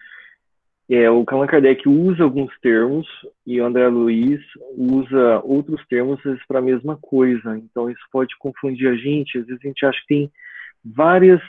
é, 0.91 1.11
o 1.11 1.25
Allan 1.27 1.47
Kardec 1.47 1.89
usa 1.89 2.23
alguns 2.23 2.53
termos 2.61 3.07
e 3.47 3.61
o 3.61 3.65
André 3.65 3.89
Luiz 3.89 4.41
usa 4.77 5.41
outros 5.45 5.87
termos 5.87 6.21
para 6.47 6.59
a 6.59 6.63
mesma 6.63 6.97
coisa. 6.97 7.57
Então, 7.57 7.89
isso 7.89 8.03
pode 8.11 8.37
confundir 8.39 8.89
a 8.89 8.97
gente. 8.97 9.39
Às 9.39 9.47
vezes 9.47 9.61
a 9.65 9.69
gente 9.69 9.87
acha 9.87 10.01
que 10.01 10.07
tem 10.09 10.33
várias 10.85 11.41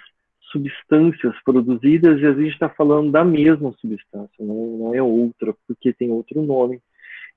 substâncias 0.53 1.36
produzidas 1.43 2.22
e 2.22 2.25
a 2.25 2.33
gente 2.33 2.53
está 2.53 2.69
falando 2.69 3.12
da 3.12 3.25
mesma 3.25 3.74
substância, 3.81 4.29
não, 4.39 4.77
não 4.77 4.95
é 4.95 5.01
outra, 5.01 5.53
porque 5.67 5.91
tem 5.91 6.10
outro 6.12 6.41
nome. 6.41 6.79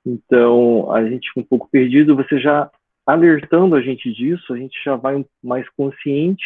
Então, 0.05 0.93
a 0.93 1.05
gente 1.09 1.29
fica 1.29 1.41
um 1.41 1.45
pouco 1.45 1.69
perdido. 1.69 2.15
Você 2.15 2.39
já 2.39 2.71
alertando 3.05 3.75
a 3.75 3.81
gente 3.81 4.13
disso, 4.13 4.53
a 4.53 4.57
gente 4.57 4.79
já 4.85 4.95
vai 4.95 5.25
mais 5.43 5.69
consciente 5.71 6.45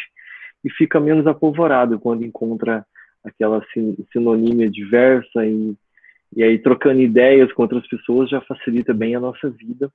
e 0.65 0.71
fica 0.71 0.99
menos 0.99 1.27
apavorado 1.27 1.99
quando 1.99 2.25
encontra 2.25 2.87
aquela 3.25 3.63
sinonímia 4.13 4.71
diversa 4.71 5.45
e, 5.45 5.75
e 6.35 6.43
aí 6.43 6.59
trocando 6.59 7.01
ideias 7.01 7.53
com 7.53 7.63
outras 7.63 7.87
pessoas 7.87 8.31
já 8.31 8.41
facilita 8.43 8.95
bem 8.95 9.15
a 9.15 9.21
nossa 9.21 9.51
vida 9.51 9.91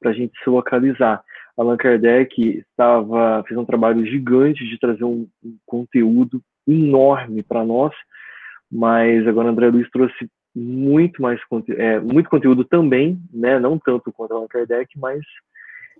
para 0.00 0.10
a 0.10 0.14
gente 0.14 0.32
se 0.42 0.48
localizar. 0.48 1.22
Allan 1.56 1.76
Kardec 1.76 2.58
estava 2.58 3.44
fez 3.46 3.58
um 3.58 3.64
trabalho 3.64 4.04
gigante 4.06 4.66
de 4.66 4.78
trazer 4.78 5.04
um, 5.04 5.28
um 5.44 5.56
conteúdo 5.66 6.42
enorme 6.66 7.42
para 7.42 7.64
nós, 7.64 7.92
mas 8.70 9.26
agora 9.26 9.50
André 9.50 9.68
Luiz 9.68 9.90
trouxe 9.90 10.30
muito 10.54 11.20
mais 11.20 11.40
é, 11.70 11.98
muito 12.00 12.28
conteúdo 12.28 12.64
também, 12.64 13.20
né? 13.32 13.58
Não 13.58 13.78
tanto 13.78 14.12
quanto 14.12 14.34
Allan 14.34 14.48
Kardec, 14.48 14.98
mas 14.98 15.20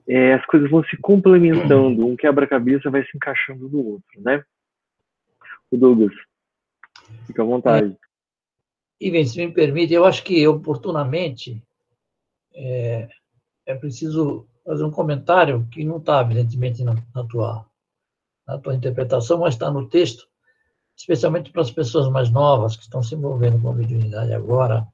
é, 0.08 0.34
as 0.34 0.44
coisas 0.46 0.70
vão 0.70 0.82
se 0.84 0.96
complementando, 0.96 2.06
um 2.06 2.16
quebra-cabeça 2.16 2.90
vai 2.90 3.04
se 3.04 3.16
encaixando 3.16 3.68
no 3.68 3.86
outro, 3.86 4.20
né? 4.20 4.42
O 5.70 5.76
Douglas, 5.76 6.14
fica 7.26 7.42
à 7.42 7.46
vontade. 7.46 7.96
E, 9.00 9.10
bem, 9.10 9.24
se 9.24 9.44
me 9.44 9.52
permite, 9.52 9.92
eu 9.92 10.04
acho 10.04 10.22
que 10.22 10.46
oportunamente 10.46 11.62
é, 12.54 13.08
é 13.66 13.74
preciso 13.74 14.46
fazer 14.64 14.84
um 14.84 14.90
comentário 14.90 15.66
que 15.70 15.84
não 15.84 15.98
está, 15.98 16.20
evidentemente, 16.20 16.84
na, 16.84 16.94
na, 17.14 17.24
tua, 17.24 17.66
na 18.46 18.58
tua 18.58 18.74
interpretação, 18.74 19.38
mas 19.38 19.54
está 19.54 19.70
no 19.70 19.88
texto, 19.88 20.26
especialmente 20.96 21.50
para 21.50 21.62
as 21.62 21.70
pessoas 21.70 22.08
mais 22.08 22.30
novas 22.30 22.76
que 22.76 22.82
estão 22.82 23.02
se 23.02 23.14
envolvendo 23.14 23.60
com 23.60 23.70
a 23.70 23.74
mediunidade 23.74 24.32
agora, 24.32 24.86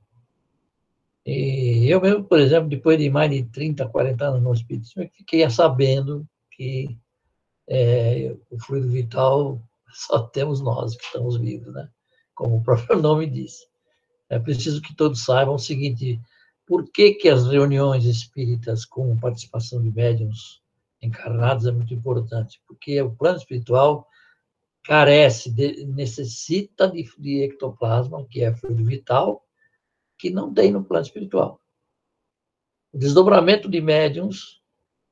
e 1.31 1.87
eu 1.93 2.01
mesmo, 2.01 2.25
por 2.25 2.41
exemplo, 2.41 2.71
depois 2.71 2.99
de 2.99 3.11
mais 3.11 3.31
de 3.31 3.45
30, 3.45 3.87
40 3.87 4.25
anos 4.25 4.43
no 4.43 4.55
Espiritismo, 4.55 5.07
fiquei 5.13 5.49
sabendo 5.51 6.27
que 6.51 6.99
é, 7.69 8.35
o 8.51 8.59
fluido 8.59 8.89
vital 8.89 9.63
só 9.93 10.21
temos 10.21 10.63
nós 10.63 10.97
que 10.97 11.05
estamos 11.05 11.37
vivos, 11.37 11.75
né? 11.75 11.87
Como 12.35 12.57
o 12.57 12.63
próprio 12.63 12.97
nome 13.03 13.27
diz. 13.27 13.59
É 14.31 14.39
preciso 14.39 14.81
que 14.81 14.97
todos 14.97 15.23
saibam 15.23 15.57
o 15.57 15.59
seguinte: 15.59 16.19
por 16.69 16.87
que, 16.91 17.15
que 17.15 17.31
as 17.31 17.47
reuniões 17.47 18.05
espíritas 18.05 18.85
com 18.85 19.17
participação 19.17 19.83
de 19.83 19.91
médiums 19.91 20.61
encarnados 21.01 21.65
é 21.65 21.73
muito 21.73 21.95
importante? 21.95 22.61
Porque 22.69 23.01
o 23.01 23.11
plano 23.11 23.39
espiritual 23.39 24.07
carece, 24.85 25.51
de, 25.51 25.87
necessita 25.87 26.87
de, 26.87 27.11
de 27.19 27.43
ectoplasma, 27.43 28.27
que 28.27 28.45
é 28.45 28.55
fluido 28.55 28.85
vital, 28.85 29.43
que 30.19 30.29
não 30.29 30.53
tem 30.53 30.71
no 30.71 30.85
plano 30.85 31.07
espiritual. 31.07 31.59
O 32.93 32.99
desdobramento 32.99 33.67
de 33.67 33.81
médiums, 33.81 34.61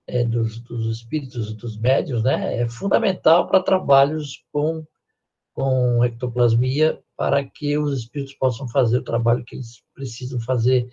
é, 0.07 0.25
dos, 0.25 0.61
dos, 0.61 0.87
espíritos 0.99 1.55
dos 1.55 1.79
médiums, 1.79 2.23
né, 2.23 2.61
é 2.61 2.69
fundamental 2.69 3.47
para 3.47 3.63
trabalhos 3.63 4.45
com, 4.53 4.87
com 5.55 6.05
ectoplasmia, 6.05 7.03
para 7.17 7.43
que 7.43 7.79
os 7.79 8.01
espíritos 8.01 8.35
possam 8.35 8.69
fazer 8.69 8.99
o 8.99 9.05
trabalho 9.05 9.43
que 9.43 9.55
eles 9.55 9.83
precisam 9.95 10.39
fazer 10.39 10.87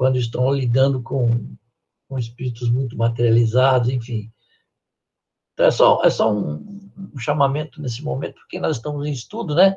quando 0.00 0.16
estão 0.16 0.50
lidando 0.50 1.02
com, 1.02 1.28
com 2.08 2.18
espíritos 2.18 2.70
muito 2.70 2.96
materializados, 2.96 3.90
enfim. 3.90 4.32
Então, 5.52 5.66
é 5.66 5.70
só, 5.70 6.02
é 6.02 6.08
só 6.08 6.32
um, 6.32 6.90
um 7.14 7.18
chamamento 7.18 7.82
nesse 7.82 8.02
momento, 8.02 8.36
porque 8.36 8.58
nós 8.58 8.76
estamos 8.76 9.06
em 9.06 9.12
estudo, 9.12 9.54
né? 9.54 9.76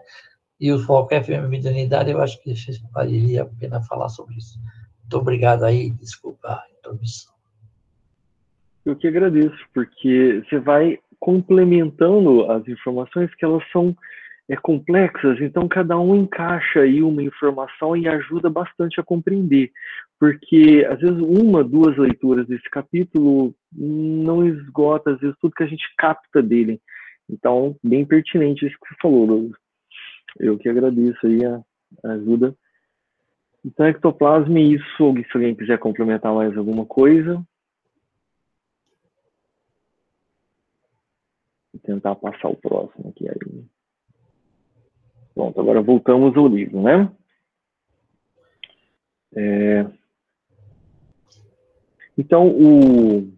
e 0.63 0.72
o 0.72 0.80
foco 0.80 1.13
a 1.13 1.22
feminilidade, 1.22 2.10
eu 2.10 2.22
acho 2.22 2.42
que 2.42 2.53
valeria 2.94 3.42
a 3.42 3.46
pena 3.46 3.82
falar 3.82 4.08
sobre 4.08 4.38
isso. 4.38 4.58
Muito 5.01 5.18
obrigado 5.18 5.65
aí, 5.65 5.89
desculpa 5.89 6.48
a 6.48 6.63
intromissão. 6.80 7.34
Eu 8.86 8.96
que 8.96 9.10
agradeço, 9.10 9.58
porque 9.74 10.42
você 10.48 10.60
vai 10.60 11.00
complementando 11.20 12.50
as 12.50 12.65
informações 12.70 13.36
que 13.36 13.44
elas 13.44 13.62
são 13.74 13.94
é, 14.50 14.56
complexas, 14.56 15.42
então 15.42 15.68
cada 15.68 16.00
um 16.00 16.15
encaixa 16.15 16.80
aí 16.80 17.03
uma 17.03 17.22
informação 17.22 17.98
e 17.98 18.08
ajuda 18.08 18.50
bastante 18.50 19.01
a 19.01 19.03
compreender, 19.03 19.70
porque 20.24 20.88
às 20.89 21.01
vezes 21.01 21.20
uma, 21.20 21.65
duas 21.65 21.98
leituras 21.98 22.48
desse 22.48 22.70
capítulo 22.70 23.53
não 23.70 24.48
esgota, 24.48 25.12
às 25.12 25.20
vezes, 25.20 25.36
tudo 25.42 25.53
que 25.53 25.63
a 25.63 25.68
gente 25.68 25.84
capta 25.98 26.42
dele. 26.42 26.82
Então, 27.30 27.77
bem 27.84 28.06
pertinente 28.06 28.65
isso 28.65 28.77
que 28.82 28.88
você 28.88 28.96
falou, 29.01 29.27
Douglas. 29.27 29.60
Eu 30.39 30.58
que 30.58 30.70
agradeço 30.70 31.27
aí 31.27 31.44
a, 31.44 31.62
a 32.06 32.12
ajuda. 32.13 32.56
Então, 33.65 33.86
ectoplasma 33.86 34.58
e 34.58 34.75
isso, 34.75 34.86
se 34.98 35.34
alguém 35.34 35.56
quiser 35.56 35.77
complementar 35.77 36.34
mais 36.34 36.56
alguma 36.56 36.86
coisa. 36.86 37.46
Vou 41.74 41.82
tentar 41.84 42.15
passar 42.15 42.48
o 42.48 42.56
próximo 42.56 43.10
aqui 43.10 43.27
aí. 43.27 43.65
Pronto, 45.36 45.60
agora 45.60 45.82
voltamos 45.82 46.34
ao 46.38 46.48
livro, 46.48 46.82
né? 46.82 47.12
É... 49.36 50.02
Então, 52.17 52.48
o, 52.48 53.34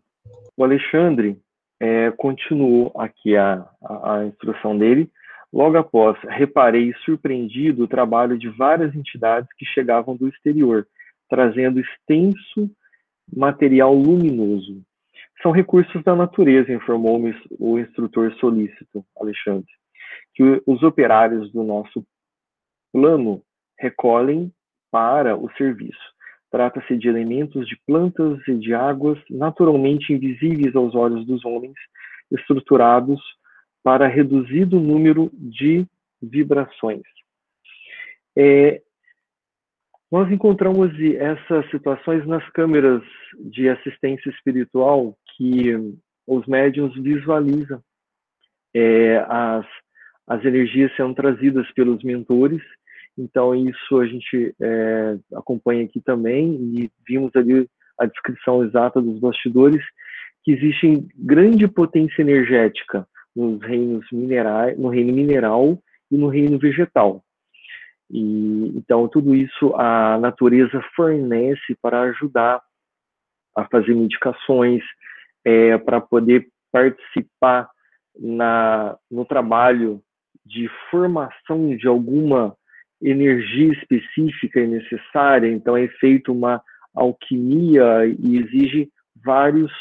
o 0.58 0.64
Alexandre 0.64 1.40
é, 1.80 2.12
continuou 2.12 2.92
aqui 2.98 3.36
a, 3.36 3.68
a, 3.84 4.14
a, 4.14 4.26
instrução 4.26 4.78
dele. 4.78 5.10
Logo 5.52 5.78
após, 5.78 6.18
reparei 6.24 6.94
surpreendido 7.06 7.84
o 7.84 7.88
trabalho 7.88 8.38
de 8.38 8.50
várias 8.50 8.94
entidades 8.96 9.50
que 9.58 9.66
chegavam 9.66 10.16
do 10.16 10.28
exterior, 10.28 10.86
trazendo 11.30 11.80
extenso 11.80 12.70
material 13.34 13.94
luminoso. 13.94 14.82
São 15.42 15.52
recursos 15.52 16.04
da 16.04 16.16
natureza, 16.16 16.74
informou-me 16.74 17.36
o 17.60 17.80
instrutor 17.80 18.34
solícito, 18.36 19.06
Alexandre 19.20 19.72
que 20.36 20.62
os 20.68 20.84
operários 20.84 21.52
do 21.52 21.64
nosso 21.64 22.06
plano 22.92 23.42
recolhem 23.80 24.52
para 24.92 25.36
o 25.36 25.50
serviço. 25.54 26.15
Trata-se 26.56 26.96
de 26.96 27.10
elementos 27.10 27.68
de 27.68 27.78
plantas 27.86 28.40
e 28.48 28.56
de 28.56 28.74
águas 28.74 29.20
naturalmente 29.30 30.14
invisíveis 30.14 30.74
aos 30.74 30.96
olhos 30.96 31.26
dos 31.26 31.44
homens, 31.44 31.76
estruturados 32.32 33.20
para 33.84 34.08
reduzido 34.08 34.80
número 34.80 35.30
de 35.34 35.86
vibrações. 36.22 37.04
É, 38.38 38.82
nós 40.10 40.32
encontramos 40.32 40.92
essas 41.18 41.70
situações 41.70 42.26
nas 42.26 42.50
câmeras 42.52 43.04
de 43.38 43.68
assistência 43.68 44.30
espiritual 44.30 45.14
que 45.36 45.74
os 46.26 46.48
médiums 46.48 46.96
visualizam 46.96 47.84
é, 48.74 49.18
as 49.28 49.66
as 50.26 50.44
energias 50.44 50.92
sendo 50.96 51.14
trazidas 51.14 51.70
pelos 51.74 52.02
mentores. 52.02 52.62
Então, 53.18 53.56
isso 53.56 54.00
a 54.00 54.06
gente 54.06 54.56
é, 54.62 55.18
acompanha 55.36 55.86
aqui 55.86 56.02
também 56.02 56.54
e 56.76 56.92
vimos 57.08 57.34
ali 57.36 57.68
a 57.98 58.06
descrição 58.06 58.64
exata 58.64 59.02
dos 59.02 59.20
bastidores, 59.20 59.84
que 60.44 60.52
existe 60.52 61.08
grande 61.16 61.68
potência 61.68 62.22
energética 62.22 63.08
nos 63.36 63.62
reinos 63.62 64.06
minerais, 64.12 64.78
no 64.78 64.90
reino 64.90 65.14
mineral 65.14 65.80
e 66.12 66.18
no 66.18 66.28
reino 66.28 66.60
vegetal. 66.60 67.24
E, 68.12 68.74
então, 68.76 69.08
tudo 69.08 69.34
isso 69.34 69.74
a 69.76 70.18
natureza 70.20 70.82
fornece 70.96 71.76
para 71.82 72.02
ajudar 72.04 72.62
a 73.56 73.66
fazer 73.66 73.96
medicações, 73.96 74.84
é, 75.44 75.78
para 75.78 76.02
poder 76.02 76.48
participar 76.72 77.70
na, 78.20 78.98
no 79.10 79.26
trabalho 79.26 80.02
de 80.46 80.70
formação 80.92 81.76
de 81.76 81.88
alguma 81.88 82.56
energia 83.02 83.74
específica 83.74 84.60
e 84.60 84.68
necessária, 84.68 85.52
então 85.52 85.76
é 85.76 85.88
feita 85.88 86.32
uma 86.32 86.62
alquimia 86.94 88.06
e 88.06 88.38
exige 88.38 88.90
vários 89.24 89.72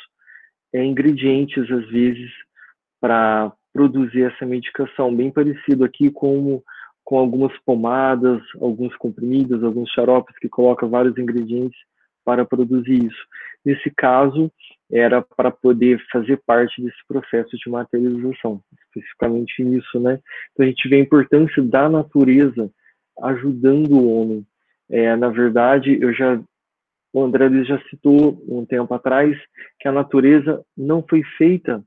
é, 0.72 0.84
ingredientes, 0.84 1.70
às 1.70 1.86
vezes, 1.88 2.30
para 3.00 3.52
produzir 3.72 4.22
essa 4.22 4.46
medicação, 4.46 5.14
bem 5.14 5.30
parecido 5.30 5.84
aqui 5.84 6.10
com, 6.10 6.62
com 7.04 7.18
algumas 7.18 7.52
pomadas, 7.64 8.42
alguns 8.60 8.96
comprimidos, 8.96 9.62
alguns 9.62 9.90
xaropes 9.90 10.36
que 10.38 10.48
colocam 10.48 10.88
vários 10.88 11.16
ingredientes 11.18 11.78
para 12.24 12.44
produzir 12.44 13.04
isso. 13.04 13.26
Nesse 13.64 13.90
caso, 13.90 14.50
era 14.90 15.22
para 15.22 15.50
poder 15.50 16.02
fazer 16.10 16.40
parte 16.46 16.82
desse 16.82 16.98
processo 17.06 17.56
de 17.56 17.70
materialização, 17.70 18.60
especificamente 18.86 19.62
nisso, 19.62 20.00
né? 20.00 20.20
Então 20.52 20.64
a 20.64 20.68
gente 20.68 20.88
vê 20.88 20.96
a 20.96 21.00
importância 21.00 21.62
da 21.62 21.88
natureza 21.88 22.70
ajudando 23.22 23.92
o 23.92 24.20
homem. 24.20 24.46
É, 24.90 25.14
na 25.16 25.28
verdade, 25.28 25.98
eu 26.00 26.12
já 26.12 26.40
o 27.12 27.22
André 27.22 27.48
Luiz 27.48 27.68
já 27.68 27.80
citou 27.88 28.42
um 28.48 28.66
tempo 28.66 28.92
atrás 28.92 29.36
que 29.78 29.86
a 29.86 29.92
natureza 29.92 30.64
não 30.76 31.04
foi 31.08 31.22
feita 31.38 31.80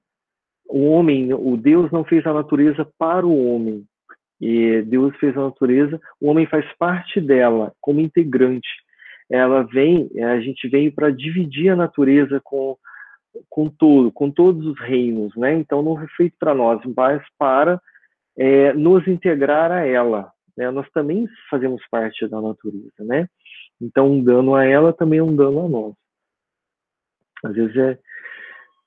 o 0.70 0.86
homem, 0.90 1.34
o 1.34 1.58
Deus 1.58 1.92
não 1.92 2.06
fez 2.06 2.26
a 2.26 2.34
natureza 2.34 2.88
para 2.98 3.28
o 3.28 3.54
homem. 3.54 3.84
E 4.40 4.82
Deus 4.84 5.16
fez 5.18 5.36
a 5.36 5.42
natureza, 5.42 6.00
o 6.22 6.30
homem 6.30 6.46
faz 6.46 6.66
parte 6.78 7.20
dela 7.20 7.74
como 7.82 8.00
integrante 8.00 8.70
ela 9.30 9.64
vem, 9.64 10.10
a 10.24 10.40
gente 10.40 10.68
veio 10.70 10.92
para 10.92 11.10
dividir 11.10 11.70
a 11.70 11.76
natureza 11.76 12.40
com 12.44 12.78
com 13.50 13.70
todo, 13.70 14.12
com 14.12 14.32
todos 14.32 14.66
os 14.66 14.80
reinos, 14.80 15.36
né? 15.36 15.54
Então 15.54 15.84
não 15.84 15.96
foi 15.96 16.08
feito 16.18 16.36
para 16.40 16.56
nós, 16.56 16.82
mas 16.96 17.22
para 17.38 17.80
é, 18.36 18.74
nos 18.74 19.08
integrar 19.08 19.72
a 19.72 19.86
ela. 19.86 20.32
Né? 20.58 20.72
Nós 20.72 20.90
também 20.92 21.28
fazemos 21.50 21.82
parte 21.90 22.28
da 22.28 22.42
natureza, 22.42 23.04
né? 23.04 23.30
Então 23.80 24.12
um 24.12 24.24
dano 24.24 24.56
a 24.56 24.66
ela 24.66 24.92
também 24.92 25.20
é 25.20 25.24
um 25.24 25.36
dano 25.36 25.66
a 25.66 25.70
nós. 25.70 25.94
Às 27.44 27.54
vezes 27.54 27.78
é 27.78 28.00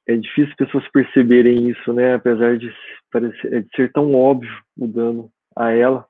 é 0.06 0.16
difícil 0.16 0.56
pessoas 0.56 0.86
perceberem 0.88 1.68
isso, 1.68 1.92
né? 1.92 2.14
Apesar 2.14 2.58
de, 2.58 2.72
parecer, 3.12 3.62
de 3.62 3.76
ser 3.76 3.92
tão 3.92 4.12
óbvio 4.14 4.50
o 4.76 4.86
dano 4.86 5.32
a 5.56 5.70
ela. 5.70 6.06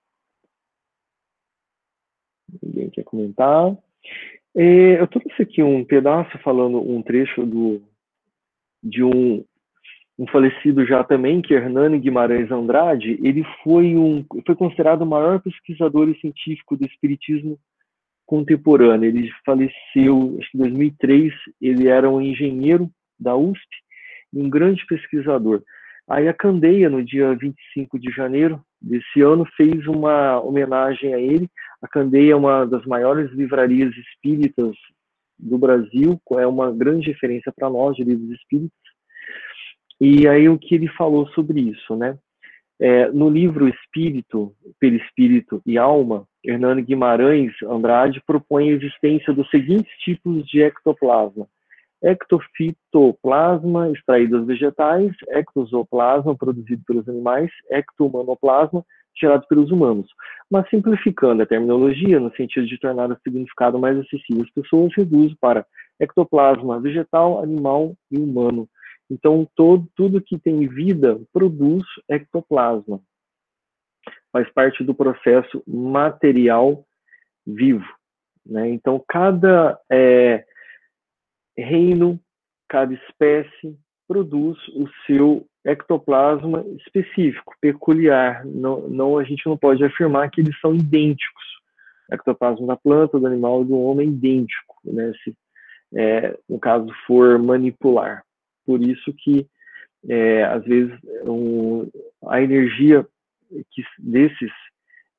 Ninguém 2.62 2.90
quer 2.90 3.04
comentar? 3.04 3.76
É, 4.54 5.00
eu 5.00 5.06
trouxe 5.06 5.42
aqui 5.42 5.62
um 5.62 5.84
pedaço 5.84 6.36
falando 6.38 6.80
um 6.80 7.02
trecho 7.02 7.44
do, 7.44 7.82
de 8.82 9.04
um, 9.04 9.44
um 10.20 10.26
falecido 10.26 10.84
já 10.84 11.02
também, 11.02 11.40
que 11.40 11.54
é 11.54 11.56
Hernani 11.56 11.98
Guimarães 11.98 12.50
Andrade. 12.50 13.18
Ele 13.22 13.42
foi, 13.64 13.96
um, 13.96 14.22
foi 14.44 14.54
considerado 14.54 15.00
o 15.00 15.06
maior 15.06 15.40
pesquisador 15.40 16.10
e 16.10 16.20
científico 16.20 16.76
do 16.76 16.84
espiritismo 16.84 17.58
contemporâneo. 18.26 19.08
Ele 19.08 19.30
faleceu 19.46 20.36
acho 20.38 20.50
que 20.50 20.58
em 20.58 20.60
2003. 20.60 21.32
Ele 21.58 21.88
era 21.88 22.10
um 22.10 22.20
engenheiro 22.20 22.90
da 23.18 23.34
USP 23.34 23.66
e 24.34 24.42
um 24.42 24.50
grande 24.50 24.84
pesquisador. 24.84 25.62
Aí 26.06 26.28
a 26.28 26.34
Candeia, 26.34 26.90
no 26.90 27.02
dia 27.02 27.34
25 27.34 27.98
de 27.98 28.10
janeiro 28.12 28.60
desse 28.78 29.22
ano, 29.22 29.46
fez 29.56 29.86
uma 29.86 30.38
homenagem 30.38 31.14
a 31.14 31.18
ele. 31.18 31.48
A 31.80 31.88
Candeia 31.88 32.32
é 32.32 32.36
uma 32.36 32.66
das 32.66 32.84
maiores 32.84 33.32
livrarias 33.32 33.96
espíritas 33.96 34.76
do 35.38 35.56
Brasil, 35.56 36.20
é 36.32 36.46
uma 36.46 36.70
grande 36.70 37.06
referência 37.06 37.50
para 37.50 37.70
nós 37.70 37.96
de 37.96 38.04
livros 38.04 38.28
espíritas. 38.32 38.89
E 40.00 40.26
aí 40.26 40.48
o 40.48 40.58
que 40.58 40.74
ele 40.74 40.88
falou 40.88 41.28
sobre 41.28 41.60
isso, 41.60 41.94
né? 41.94 42.16
É, 42.80 43.10
no 43.10 43.28
livro 43.28 43.68
Espírito, 43.68 44.54
Perispírito 44.78 45.60
e 45.66 45.76
Alma, 45.76 46.26
Hernando 46.42 46.82
Guimarães 46.82 47.52
Andrade 47.62 48.22
propõe 48.26 48.70
a 48.70 48.72
existência 48.72 49.34
dos 49.34 49.50
seguintes 49.50 49.92
tipos 49.98 50.46
de 50.46 50.62
ectoplasma: 50.62 51.46
ectofitoplasma 52.02 53.90
extraído 53.90 54.38
dos 54.38 54.46
vegetais, 54.46 55.12
ectosoplasma 55.28 56.34
produzido 56.34 56.82
pelos 56.86 57.06
animais, 57.06 57.50
ectohumanoplasma 57.70 58.82
gerado 59.20 59.46
pelos 59.46 59.70
humanos. 59.70 60.06
Mas 60.50 60.68
simplificando 60.70 61.42
a 61.42 61.46
terminologia, 61.46 62.18
no 62.18 62.34
sentido 62.34 62.66
de 62.66 62.78
tornar 62.78 63.10
o 63.10 63.18
significado 63.22 63.78
mais 63.78 63.98
acessível 63.98 64.42
às 64.42 64.50
pessoas, 64.50 64.92
reduzo 64.96 65.36
para 65.38 65.66
ectoplasma 66.00 66.80
vegetal, 66.80 67.42
animal 67.42 67.94
e 68.10 68.18
humano. 68.18 68.66
Então, 69.10 69.46
todo, 69.56 69.88
tudo 69.96 70.22
que 70.22 70.38
tem 70.38 70.68
vida 70.68 71.20
produz 71.32 71.82
ectoplasma. 72.08 73.00
Faz 74.32 74.48
parte 74.52 74.84
do 74.84 74.94
processo 74.94 75.62
material 75.66 76.86
vivo. 77.44 77.84
Né? 78.46 78.70
Então, 78.70 79.02
cada 79.08 79.78
é, 79.90 80.44
reino, 81.58 82.20
cada 82.68 82.94
espécie 82.94 83.76
produz 84.06 84.56
o 84.68 84.88
seu 85.06 85.46
ectoplasma 85.64 86.64
específico, 86.78 87.54
peculiar. 87.60 88.44
Não, 88.46 88.88
não, 88.88 89.18
a 89.18 89.24
gente 89.24 89.46
não 89.46 89.56
pode 89.56 89.84
afirmar 89.84 90.30
que 90.30 90.40
eles 90.40 90.58
são 90.60 90.74
idênticos. 90.74 91.44
O 92.10 92.14
ectoplasma 92.14 92.66
da 92.66 92.76
planta, 92.76 93.18
do 93.18 93.26
animal 93.26 93.62
e 93.62 93.66
do 93.66 93.78
homem 93.78 94.08
é 94.08 94.10
idêntico, 94.10 94.76
né? 94.84 95.12
Se, 95.22 95.36
é, 95.94 96.38
no 96.48 96.58
caso 96.58 96.88
for 97.06 97.38
manipular. 97.38 98.24
Por 98.70 98.80
isso 98.80 99.12
que 99.18 99.48
é, 100.08 100.44
às 100.44 100.62
vezes 100.64 100.96
um, 101.26 101.90
a 102.28 102.40
energia 102.40 103.04
que, 103.72 103.82
desses 103.98 104.52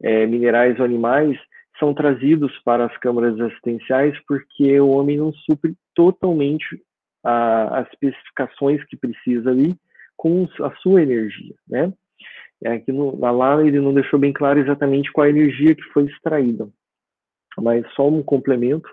é, 0.01 0.25
minerais 0.25 0.79
ou 0.79 0.85
animais 0.85 1.37
são 1.77 1.93
trazidos 1.93 2.57
para 2.63 2.85
as 2.85 2.97
câmaras 2.99 3.37
assistenciais 3.41 4.17
porque 4.25 4.79
o 4.79 4.91
homem 4.91 5.17
não 5.17 5.33
supre 5.33 5.75
totalmente 5.93 6.81
a, 7.25 7.79
as 7.79 7.87
especificações 7.89 8.81
que 8.85 8.95
precisa 8.95 9.49
ali 9.49 9.75
com 10.15 10.47
a 10.61 10.73
sua 10.75 11.01
energia, 11.01 11.53
né? 11.67 11.91
Aqui 12.65 12.93
no, 12.93 13.19
lá 13.19 13.61
ele 13.61 13.81
não 13.81 13.93
deixou 13.93 14.17
bem 14.17 14.31
claro 14.31 14.59
exatamente 14.59 15.11
qual 15.11 15.25
a 15.25 15.29
energia 15.29 15.75
que 15.75 15.83
foi 15.91 16.05
extraída, 16.05 16.69
mas 17.57 17.85
só 17.95 18.07
um 18.07 18.23
complemento. 18.23 18.89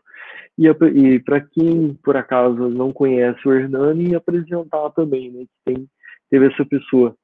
E, 0.59 0.67
e 0.67 1.21
para 1.21 1.41
quem 1.41 1.95
por 2.03 2.17
acaso 2.17 2.69
não 2.69 2.93
conhece 2.93 3.47
o 3.47 3.53
Hernani, 3.53 4.17
apresentar 4.17 4.91
também, 4.91 5.31
né? 5.31 5.45
Que 5.45 5.73
tem, 5.73 5.89
teve 6.29 6.49
essa 6.49 6.65
pessoa, 6.67 7.17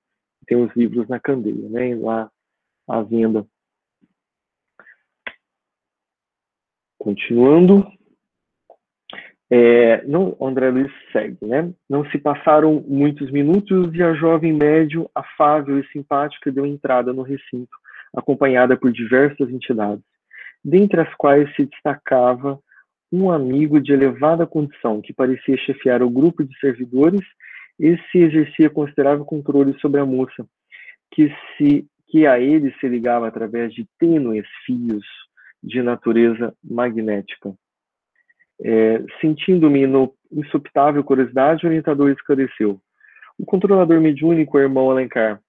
tem 0.47 0.57
os 0.57 0.75
livros 0.77 1.09
na 1.09 1.19
candeia, 1.19 1.69
né? 1.69 1.97
Lá 1.97 2.31
à 2.89 3.03
venda. 3.03 3.45
Continuando, 6.97 7.87
é, 9.51 10.05
não, 10.07 10.37
André 10.41 10.71
Luiz 10.71 10.93
segue, 11.13 11.45
né? 11.45 11.73
Não 11.91 12.09
se 12.11 12.19
passaram 12.19 12.85
muitos 12.87 13.33
minutos 13.33 13.93
e 13.95 14.03
a 14.03 14.15
jovem 14.15 14.53
médio, 14.53 15.11
afável 15.15 15.79
e 15.79 15.87
simpática, 15.89 16.53
deu 16.53 16.65
entrada 16.65 17.13
no 17.13 17.23
recinto, 17.23 17.77
acompanhada 18.17 18.77
por 18.77 18.93
diversas 18.93 19.51
entidades, 19.51 20.05
dentre 20.65 21.01
as 21.01 21.13
quais 21.17 21.53
se 21.57 21.67
destacava 21.67 22.59
um 23.15 23.31
amigo 23.31 23.81
de 23.81 23.93
elevada 23.93 24.47
condição, 24.47 25.01
que 25.01 25.13
parecia 25.13 25.57
chefiar 25.57 26.03
o 26.03 26.11
grupo 26.11 26.43
de 26.43 26.59
servidores 26.59 27.21
e 27.79 27.97
se 28.11 28.19
exercia 28.19 28.69
considerável 28.69 29.25
controle 29.25 29.79
sobre 29.81 30.01
a 30.01 30.07
moça, 30.07 30.45
que, 31.13 31.33
se, 31.57 31.87
que 32.09 32.27
a 32.27 32.41
ele 32.41 32.75
se 32.81 32.89
ligava 32.89 33.29
através 33.29 33.73
de 33.73 33.87
tênues 33.99 34.47
fios 34.67 35.05
de 35.63 35.81
natureza 35.81 36.53
magnética. 36.63 37.55
É, 38.61 39.03
Sentindo-me 39.21 39.87
no 39.87 40.13
insupitável 40.33 41.05
curiosidade, 41.05 41.65
o 41.65 41.69
orientador 41.69 42.11
esclareceu. 42.11 42.81
O 43.39 43.45
controlador 43.45 44.01
mediúnico 44.01 44.57
o 44.57 44.61
irmão 44.61 44.91
Alencar, 44.91 45.41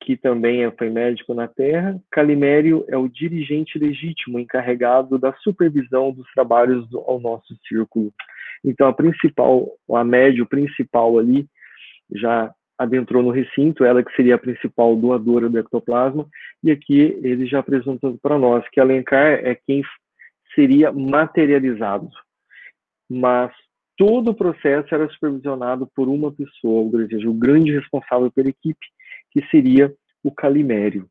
que 0.00 0.16
também 0.16 0.70
foi 0.78 0.90
médico 0.90 1.34
na 1.34 1.48
Terra. 1.48 2.00
Calimério 2.10 2.84
é 2.88 2.96
o 2.96 3.08
dirigente 3.08 3.78
legítimo 3.78 4.38
encarregado 4.38 5.18
da 5.18 5.32
supervisão 5.34 6.12
dos 6.12 6.30
trabalhos 6.32 6.88
do, 6.88 6.98
ao 7.00 7.20
nosso 7.20 7.56
círculo. 7.66 8.12
Então, 8.64 8.88
a 8.88 8.92
principal, 8.92 9.68
a 9.92 10.04
médio 10.04 10.46
principal 10.46 11.18
ali, 11.18 11.46
já 12.14 12.52
adentrou 12.78 13.22
no 13.22 13.30
recinto, 13.30 13.84
ela 13.84 14.02
que 14.02 14.14
seria 14.14 14.34
a 14.34 14.38
principal 14.38 14.94
doadora 14.96 15.48
do 15.48 15.58
ectoplasma, 15.58 16.26
e 16.62 16.70
aqui 16.70 17.18
ele 17.22 17.46
já 17.46 17.60
apresentou 17.60 18.18
para 18.18 18.38
nós 18.38 18.68
que 18.68 18.80
Alencar 18.80 19.40
é 19.42 19.54
quem 19.54 19.82
seria 20.54 20.92
materializado, 20.92 22.08
mas 23.08 23.50
todo 23.96 24.30
o 24.30 24.34
processo 24.34 24.94
era 24.94 25.08
supervisionado 25.08 25.88
por 25.94 26.08
uma 26.08 26.30
pessoa, 26.30 26.82
ou 26.82 27.08
seja, 27.08 27.28
o 27.28 27.34
grande 27.34 27.72
responsável 27.72 28.30
pela 28.30 28.50
equipe, 28.50 28.86
que 29.36 29.46
seria 29.50 29.94
o 30.24 30.32
Calimério. 30.32 31.06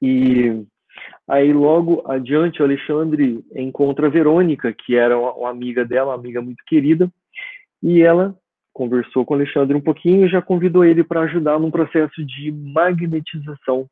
E 0.00 0.64
aí 1.26 1.52
logo 1.52 2.08
adiante 2.08 2.62
o 2.62 2.64
Alexandre 2.64 3.44
encontra 3.56 4.06
a 4.06 4.10
Verônica, 4.10 4.72
que 4.72 4.94
era 4.94 5.18
uma 5.18 5.50
amiga 5.50 5.84
dela, 5.84 6.10
uma 6.10 6.14
amiga 6.14 6.40
muito 6.40 6.62
querida, 6.64 7.10
e 7.82 8.02
ela 8.02 8.38
conversou 8.72 9.24
com 9.24 9.34
o 9.34 9.36
Alexandre 9.36 9.76
um 9.76 9.80
pouquinho 9.80 10.26
e 10.26 10.30
já 10.30 10.40
convidou 10.40 10.84
ele 10.84 11.02
para 11.02 11.22
ajudar 11.22 11.58
num 11.58 11.72
processo 11.72 12.24
de 12.24 12.52
magnetização 12.52 13.88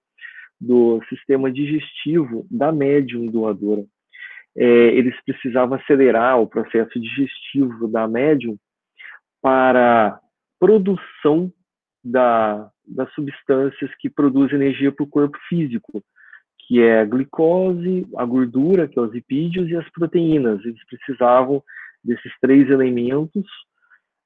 do 0.61 1.03
sistema 1.09 1.51
digestivo 1.51 2.47
da 2.49 2.71
médium 2.71 3.27
doadora. 3.27 3.85
É, 4.57 4.67
eles 4.67 5.17
precisavam 5.25 5.77
acelerar 5.79 6.41
o 6.41 6.47
processo 6.47 7.01
digestivo 7.01 7.89
da 7.89 8.07
médium 8.07 8.57
para 9.43 10.21
produção 10.61 11.53
da, 12.05 12.71
das 12.87 13.11
substâncias 13.15 13.91
que 13.99 14.11
produzem 14.11 14.57
energia 14.57 14.93
para 14.93 15.05
o 15.05 15.09
corpo 15.09 15.39
físico, 15.49 16.05
que 16.67 16.81
é 16.81 17.01
a 17.01 17.05
glicose, 17.05 18.07
a 18.17 18.25
gordura, 18.25 18.87
que 18.87 18.99
é 18.99 19.03
os 19.03 19.13
lipídios, 19.13 19.69
e 19.71 19.77
as 19.77 19.89
proteínas. 19.91 20.65
Eles 20.65 20.85
precisavam 20.87 21.63
desses 22.03 22.33
três 22.41 22.69
elementos 22.71 23.47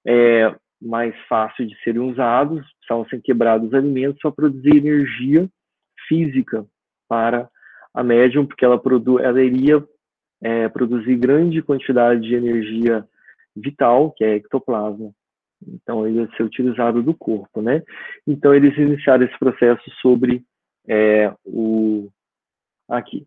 é, 0.07 0.55
mais 0.81 1.15
fácil 1.29 1.67
de 1.67 1.77
serem 1.83 2.01
usados, 2.01 2.65
precisavam 2.79 3.09
ser 3.09 3.21
quebrados 3.23 3.69
os 3.69 3.75
alimentos 3.75 4.21
para 4.21 4.33
produzir 4.33 4.77
energia 4.77 5.49
física 6.09 6.67
para 7.09 7.49
a 7.95 8.03
médium, 8.03 8.47
porque 8.47 8.65
ela, 8.65 8.79
produ 8.79 9.19
ela 9.19 9.43
iria 9.43 9.85
é, 10.41 10.69
produzir 10.69 11.17
grande 11.17 11.63
quantidade 11.63 12.21
de 12.21 12.35
energia 12.35 13.05
vital, 13.57 14.13
que 14.13 14.25
é 14.25 14.37
ectoplasma. 14.37 15.13
Então, 15.67 16.07
ele 16.07 16.21
ia 16.21 16.29
ser 16.37 16.43
utilizado 16.43 17.03
do 17.03 17.15
corpo, 17.15 17.61
né? 17.61 17.83
Então, 18.27 18.55
eles 18.55 18.77
iniciaram 18.77 19.25
esse 19.25 19.39
processo 19.39 19.83
sobre 20.01 20.43
é, 20.87 21.33
o... 21.45 22.09
Aqui. 22.89 23.27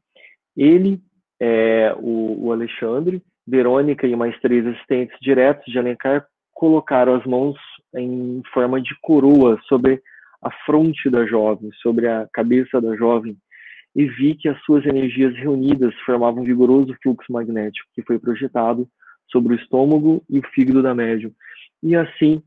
Ele, 0.56 1.00
é, 1.40 1.94
o, 1.98 2.48
o 2.48 2.52
Alexandre, 2.52 3.22
Verônica 3.46 4.08
e 4.08 4.16
mais 4.16 4.40
três 4.40 4.66
assistentes 4.66 5.18
diretos 5.20 5.66
de 5.72 5.78
Alencar 5.78 6.26
colocaram 6.54 7.16
as 7.16 7.26
mãos 7.26 7.58
em 7.96 8.42
forma 8.54 8.82
de 8.82 8.96
coroa 9.02 9.60
sobre 9.68 10.02
a 10.42 10.52
fronte 10.66 11.10
da 11.10 11.26
jovem, 11.26 11.70
sobre 11.82 12.08
a 12.08 12.28
cabeça 12.32 12.80
da 12.80 12.96
jovem, 12.96 13.38
e 13.96 14.06
vi 14.06 14.36
que 14.36 14.48
as 14.48 14.60
suas 14.64 14.86
energias 14.86 15.36
reunidas 15.36 15.94
formavam 16.06 16.42
um 16.42 16.46
vigoroso 16.46 16.96
fluxo 17.04 17.32
magnético 17.32 17.90
que 17.94 18.04
foi 18.04 18.18
projetado 18.18 18.88
sobre 19.32 19.54
o 19.54 19.58
estômago 19.58 20.24
e 20.30 20.40
o 20.40 20.48
fígado 20.50 20.84
da 20.84 20.94
médium. 20.94 21.34
E 21.82 21.96
assim 21.96 22.44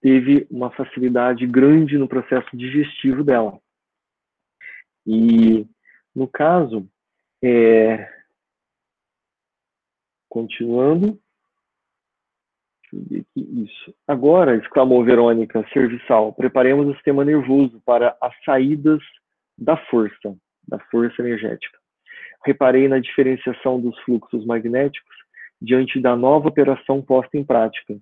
teve 0.00 0.46
uma 0.50 0.70
facilidade 0.70 1.46
grande 1.46 1.98
no 1.98 2.06
processo 2.06 2.56
digestivo 2.56 3.24
dela. 3.24 3.58
E 5.06 5.66
no 6.14 6.28
caso, 6.28 6.88
é... 7.42 8.08
continuando. 10.28 11.18
Isso. 13.34 13.94
Agora, 14.06 14.56
exclamou 14.56 15.04
Verônica, 15.04 15.66
serviçal, 15.72 16.32
preparemos 16.32 16.86
o 16.86 16.94
sistema 16.94 17.24
nervoso 17.24 17.80
para 17.84 18.16
as 18.20 18.32
saídas 18.44 19.02
da 19.58 19.76
força, 19.76 20.36
da 20.66 20.78
força 20.78 21.20
energética. 21.20 21.78
Reparei 22.44 22.86
na 22.88 23.00
diferenciação 23.00 23.80
dos 23.80 23.98
fluxos 24.00 24.46
magnéticos 24.46 25.15
diante 25.60 26.00
da 26.00 26.14
nova 26.16 26.48
operação 26.48 27.02
posta 27.02 27.36
em 27.36 27.44
prática, 27.44 27.96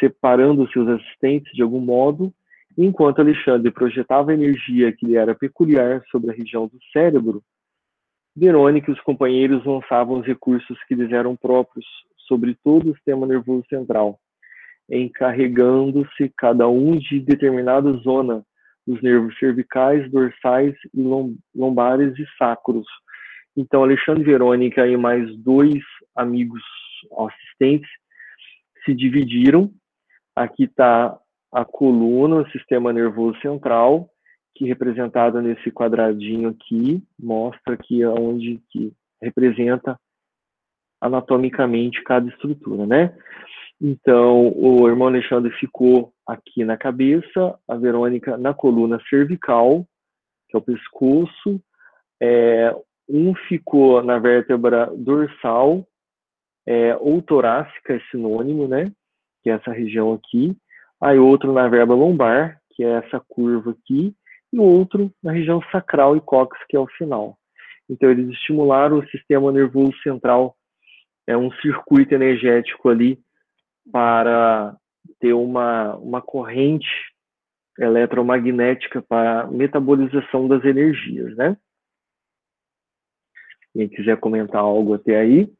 separando 0.00 0.70
seus 0.70 0.88
assistentes 0.88 1.52
de 1.52 1.62
algum 1.62 1.80
modo, 1.80 2.32
enquanto 2.76 3.20
Alexandre 3.20 3.70
projetava 3.70 4.30
a 4.30 4.34
energia 4.34 4.92
que 4.92 5.06
lhe 5.06 5.16
era 5.16 5.34
peculiar 5.34 6.02
sobre 6.10 6.30
a 6.30 6.34
região 6.34 6.66
do 6.66 6.78
cérebro, 6.92 7.42
Verônica 8.36 8.90
e 8.90 8.92
os 8.92 9.00
companheiros 9.00 9.64
lançavam 9.64 10.20
os 10.20 10.26
recursos 10.26 10.78
que 10.84 10.94
lhes 10.94 11.10
eram 11.10 11.34
próprios 11.34 11.86
sobre 12.28 12.54
todo 12.62 12.90
o 12.90 12.94
sistema 12.94 13.26
nervoso 13.26 13.64
central, 13.68 14.18
encarregando-se 14.90 16.30
cada 16.36 16.68
um 16.68 16.98
de 16.98 17.18
determinada 17.18 17.92
zona 17.94 18.44
dos 18.86 19.00
nervos 19.02 19.36
cervicais, 19.38 20.10
dorsais 20.10 20.74
e 20.94 21.02
lombares 21.54 22.16
e 22.18 22.26
sacros. 22.36 22.86
Então, 23.56 23.82
Alexandre 23.82 24.22
Verônica 24.22 24.86
e 24.86 24.96
mais 24.96 25.34
dois 25.38 25.82
amigos 26.14 26.62
assistentes 27.18 27.88
se 28.84 28.94
dividiram. 28.94 29.72
Aqui 30.34 30.64
está 30.64 31.18
a 31.50 31.64
coluna, 31.64 32.42
o 32.42 32.50
sistema 32.50 32.92
nervoso 32.92 33.40
central, 33.40 34.10
que 34.54 34.66
representada 34.66 35.40
nesse 35.40 35.70
quadradinho 35.70 36.50
aqui, 36.50 37.02
mostra 37.18 37.74
aqui 37.74 38.04
onde 38.04 38.60
que 38.70 38.92
representa 39.22 39.98
anatomicamente 41.00 42.02
cada 42.02 42.28
estrutura, 42.28 42.86
né? 42.86 43.16
Então, 43.80 44.52
o 44.56 44.88
irmão 44.88 45.08
Alexandre 45.08 45.52
ficou 45.52 46.12
aqui 46.26 46.64
na 46.64 46.76
cabeça, 46.76 47.58
a 47.68 47.76
Verônica 47.76 48.36
na 48.36 48.54
coluna 48.54 48.98
cervical, 49.08 49.86
que 50.48 50.56
é 50.56 50.58
o 50.58 50.62
pescoço, 50.62 51.60
é, 52.20 52.74
um 53.08 53.34
ficou 53.34 54.02
na 54.02 54.18
vértebra 54.18 54.90
dorsal, 54.96 55.86
é, 56.66 56.96
ou 56.96 57.22
torácica 57.22 57.94
é 57.94 58.00
sinônimo, 58.10 58.66
né? 58.66 58.90
Que 59.42 59.50
é 59.50 59.54
essa 59.54 59.70
região 59.70 60.12
aqui. 60.12 60.56
Aí 61.00 61.18
outro 61.18 61.52
na 61.52 61.68
vértebra 61.68 61.94
lombar, 61.94 62.60
que 62.70 62.82
é 62.82 62.92
essa 62.98 63.20
curva 63.28 63.70
aqui, 63.70 64.14
e 64.52 64.58
outro 64.58 65.10
na 65.22 65.32
região 65.32 65.62
sacral 65.70 66.16
e 66.16 66.20
cóccix, 66.20 66.64
que 66.68 66.76
é 66.76 66.80
o 66.80 66.86
final. 66.86 67.38
Então, 67.88 68.10
eles 68.10 68.28
estimularam 68.30 68.98
o 68.98 69.08
sistema 69.08 69.52
nervoso 69.52 69.96
central 70.02 70.56
é 71.26 71.36
um 71.36 71.50
circuito 71.54 72.14
energético 72.14 72.88
ali 72.88 73.18
para 73.90 74.76
ter 75.20 75.32
uma, 75.32 75.96
uma 75.96 76.22
corrente 76.22 76.88
eletromagnética 77.78 79.02
para 79.02 79.46
metabolização 79.48 80.48
das 80.48 80.64
energias, 80.64 81.36
né? 81.36 81.56
Quem 83.76 83.90
quiser 83.90 84.18
comentar 84.18 84.62
algo 84.62 84.94
até 84.94 85.20
aí. 85.20 85.52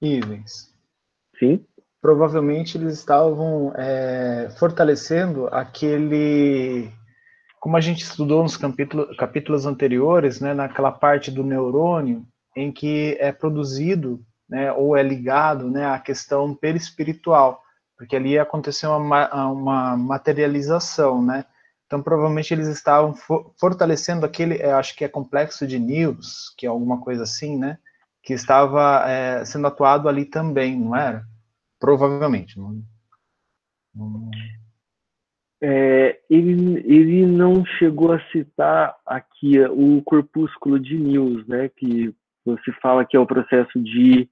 Ivens. 0.00 0.72
Sim. 1.40 1.66
Provavelmente 2.00 2.78
eles 2.78 2.94
estavam 2.94 3.72
é, 3.74 4.48
fortalecendo 4.60 5.48
aquele. 5.48 6.92
Como 7.58 7.76
a 7.76 7.80
gente 7.80 8.04
estudou 8.04 8.44
nos 8.44 8.56
capítulo, 8.56 9.16
capítulos 9.16 9.66
anteriores, 9.66 10.40
né, 10.40 10.54
naquela 10.54 10.92
parte 10.92 11.28
do 11.28 11.42
neurônio, 11.42 12.24
em 12.54 12.70
que 12.70 13.16
é 13.18 13.32
produzido 13.32 14.24
né, 14.48 14.72
ou 14.72 14.96
é 14.96 15.02
ligado 15.02 15.68
né, 15.68 15.84
à 15.84 15.98
questão 15.98 16.54
perispiritual, 16.54 17.60
porque 17.96 18.14
ali 18.14 18.38
aconteceu 18.38 18.92
uma, 18.92 19.50
uma 19.50 19.96
materialização, 19.96 21.20
né? 21.20 21.44
Então, 21.88 22.02
provavelmente 22.02 22.52
eles 22.52 22.68
estavam 22.68 23.14
fortalecendo 23.58 24.26
aquele, 24.26 24.62
acho 24.62 24.94
que 24.94 25.06
é 25.06 25.08
complexo 25.08 25.66
de 25.66 25.78
News, 25.78 26.54
que 26.58 26.66
é 26.66 26.68
alguma 26.68 27.00
coisa 27.00 27.22
assim, 27.22 27.56
né? 27.56 27.78
Que 28.22 28.34
estava 28.34 29.08
é, 29.08 29.42
sendo 29.46 29.66
atuado 29.66 30.06
ali 30.06 30.26
também, 30.26 30.78
não 30.78 30.94
era? 30.94 31.24
Provavelmente. 31.80 32.58
Não, 32.58 32.84
não... 33.94 34.30
É, 35.62 36.20
ele, 36.28 36.76
ele 36.84 37.24
não 37.24 37.64
chegou 37.64 38.12
a 38.12 38.20
citar 38.32 38.94
aqui 39.06 39.58
o 39.58 40.02
corpúsculo 40.02 40.78
de 40.78 40.94
News, 40.94 41.46
né? 41.48 41.70
Que 41.74 42.14
você 42.44 42.70
fala 42.82 43.02
que 43.02 43.16
é 43.16 43.20
o 43.20 43.26
processo 43.26 43.80
de 43.82 44.28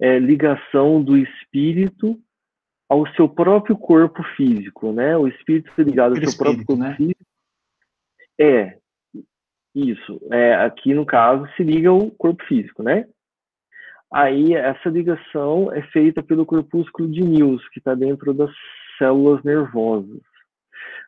é, 0.00 0.18
ligação 0.18 1.02
do 1.04 1.18
espírito 1.18 2.18
ao 2.88 3.06
seu 3.14 3.28
próprio 3.28 3.76
corpo 3.76 4.22
físico, 4.36 4.92
né? 4.92 5.16
O 5.16 5.26
espírito 5.26 5.70
ligado 5.78 6.14
ao 6.14 6.28
seu 6.28 6.36
próprio 6.36 6.64
corpo 6.64 6.82
né? 6.82 6.94
físico. 6.96 7.24
É, 8.38 8.78
isso. 9.74 10.20
É, 10.30 10.54
aqui, 10.54 10.94
no 10.94 11.04
caso, 11.04 11.48
se 11.56 11.62
liga 11.62 11.88
ao 11.88 12.10
corpo 12.12 12.44
físico, 12.44 12.82
né? 12.82 13.06
Aí, 14.12 14.54
essa 14.54 14.88
ligação 14.88 15.72
é 15.72 15.82
feita 15.88 16.22
pelo 16.22 16.46
corpúsculo 16.46 17.10
de 17.10 17.20
Nils, 17.20 17.66
que 17.70 17.80
está 17.80 17.94
dentro 17.94 18.32
das 18.32 18.50
células 18.96 19.42
nervosas. 19.42 20.20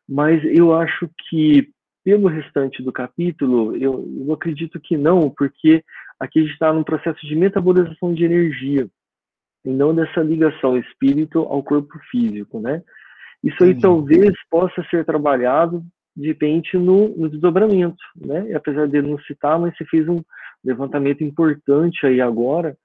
Mas 0.09 0.43
eu 0.45 0.75
acho 0.75 1.09
que, 1.29 1.71
pelo 2.05 2.29
restante 2.29 2.83
do 2.83 2.93
capítulo, 2.93 3.77
eu, 3.77 4.05
eu 4.27 4.33
acredito 4.33 4.81
que 4.81 4.97
não, 4.97 5.31
porque 5.31 5.85
aqui 6.19 6.41
a 6.41 6.43
gente 6.43 6.53
está 6.53 6.73
num 6.73 6.83
processo 6.83 7.25
de 7.27 7.37
metabolização 7.37 8.13
de 8.13 8.25
energia 8.25 8.89
e 9.67 9.71
não 9.71 9.93
dessa 9.93 10.21
ligação 10.21 10.79
espírito 10.79 11.41
ao 11.41 11.63
corpo 11.63 11.99
físico, 12.09 12.61
né? 12.61 12.83
Isso 13.43 13.63
aí 13.65 13.79
talvez 13.79 14.33
possa 14.49 14.83
ser 14.89 15.05
trabalhado 15.05 15.85
de 16.17 16.29
repente 16.29 16.79
no, 16.79 17.09
no, 17.09 17.29
desdobramento, 17.29 18.03
né? 18.17 18.49
E 18.49 18.55
apesar 18.55 18.87
dele 18.87 19.11
não 19.11 19.19
citar, 19.21 19.59
mas 19.59 19.77
você 19.77 19.85
fez 19.85 20.09
um 20.09 20.23
levantamento 20.65 21.23
importante 21.23 22.07
aí 22.07 22.21
agora 22.21 22.77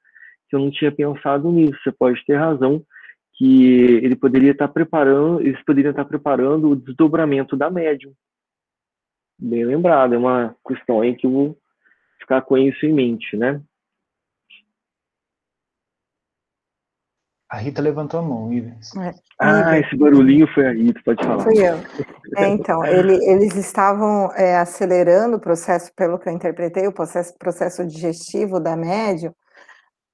que 0.50 0.56
eu 0.56 0.60
não 0.60 0.72
tinha 0.72 0.92
pensado 0.92 1.50
nisso. 1.52 1.80
Você 1.84 1.92
pode 1.92 2.24
ter 2.26 2.36
razão 2.36 2.84
que 3.36 3.66
ele 4.04 4.16
poderia 4.16 4.52
estar 4.52 4.68
preparando, 4.68 5.40
eles 5.40 5.64
poderiam 5.64 5.92
estar 5.92 6.06
preparando 6.06 6.70
o 6.70 6.76
desdobramento 6.76 7.56
da 7.56 7.70
médium. 7.70 8.12
Bem 9.40 9.66
lembrado, 9.66 10.14
é 10.14 10.18
uma 10.18 10.56
questão 10.68 11.02
aí 11.02 11.16
que 11.16 11.26
eu 11.26 11.32
vou 11.32 11.58
ficar 12.20 12.42
com 12.42 12.58
isso 12.58 12.86
em 12.86 12.94
mente, 12.94 13.38
né? 13.38 13.62
A 17.52 17.58
Rita 17.58 17.82
levantou 17.82 18.22
a 18.22 18.24
mão, 18.24 18.52
Ivens. 18.54 18.96
É. 18.96 19.14
Ah, 19.38 19.78
esse 19.78 19.94
barulhinho 19.98 20.48
foi 20.54 20.68
a 20.68 20.72
Rita, 20.72 21.02
pode 21.04 21.22
falar. 21.22 21.44
Fui 21.44 21.58
eu. 21.58 21.76
É, 22.38 22.48
então, 22.48 22.82
ele, 22.88 23.14
eles 23.30 23.54
estavam 23.58 24.32
é, 24.36 24.56
acelerando 24.56 25.36
o 25.36 25.40
processo, 25.40 25.92
pelo 25.94 26.18
que 26.18 26.30
eu 26.30 26.34
interpretei, 26.34 26.88
o 26.88 26.94
processo, 26.94 27.38
processo 27.38 27.86
digestivo 27.86 28.58
da 28.58 28.78
médio, 28.78 29.36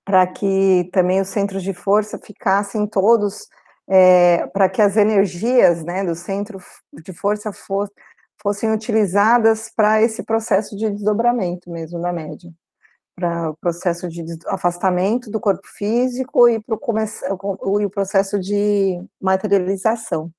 para 0.04 0.26
que 0.26 0.90
também 0.92 1.22
os 1.22 1.28
centros 1.28 1.62
de 1.62 1.76
força 1.76 2.18
ficassem 2.18 2.88
todos, 2.88 3.48
é, 3.88 4.48
para 4.48 4.68
que 4.68 4.82
as 4.82 4.98
energias 4.98 5.84
né, 5.84 6.04
do 6.04 6.16
centro 6.16 6.58
de 6.92 7.14
força 7.14 7.54
for, 7.54 7.88
fossem 8.42 8.72
utilizadas 8.72 9.72
para 9.76 10.02
esse 10.02 10.24
processo 10.24 10.76
de 10.76 10.90
desdobramento 10.90 11.70
mesmo 11.70 12.02
da 12.02 12.12
média 12.12 12.52
para 13.18 13.50
o 13.50 13.58
processo 13.58 14.08
de 14.08 14.24
afastamento 14.46 15.32
do 15.32 15.40
corpo 15.40 15.68
físico 15.68 16.48
e 16.48 16.62
o 17.86 17.90
processo 17.90 18.40
de 18.40 19.04
materialização. 19.20 20.32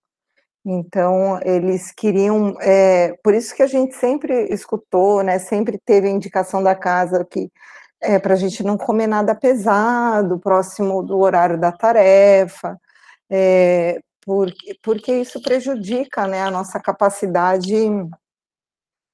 Então, 0.65 1.41
eles 1.43 1.91
queriam, 1.91 2.57
é, 2.61 3.17
por 3.23 3.35
isso 3.35 3.55
que 3.55 3.63
a 3.63 3.67
gente 3.67 3.97
sempre 3.97 4.47
escutou, 4.53 5.23
né, 5.25 5.39
sempre 5.41 5.79
teve 5.85 6.07
a 6.07 6.11
indicação 6.11 6.63
da 6.63 6.75
casa 6.75 7.25
que 7.25 7.51
é 8.01 8.19
para 8.19 8.35
a 8.35 8.37
gente 8.37 8.63
não 8.63 8.77
comer 8.77 9.09
nada 9.09 9.35
pesado, 9.35 10.39
próximo 10.39 11.03
do 11.03 11.19
horário 11.19 11.59
da 11.59 11.73
tarefa, 11.73 12.79
é, 13.29 13.99
porque, 14.25 14.79
porque 14.83 15.13
isso 15.13 15.43
prejudica 15.43 16.29
né, 16.29 16.43
a 16.43 16.51
nossa 16.51 16.79
capacidade 16.79 17.75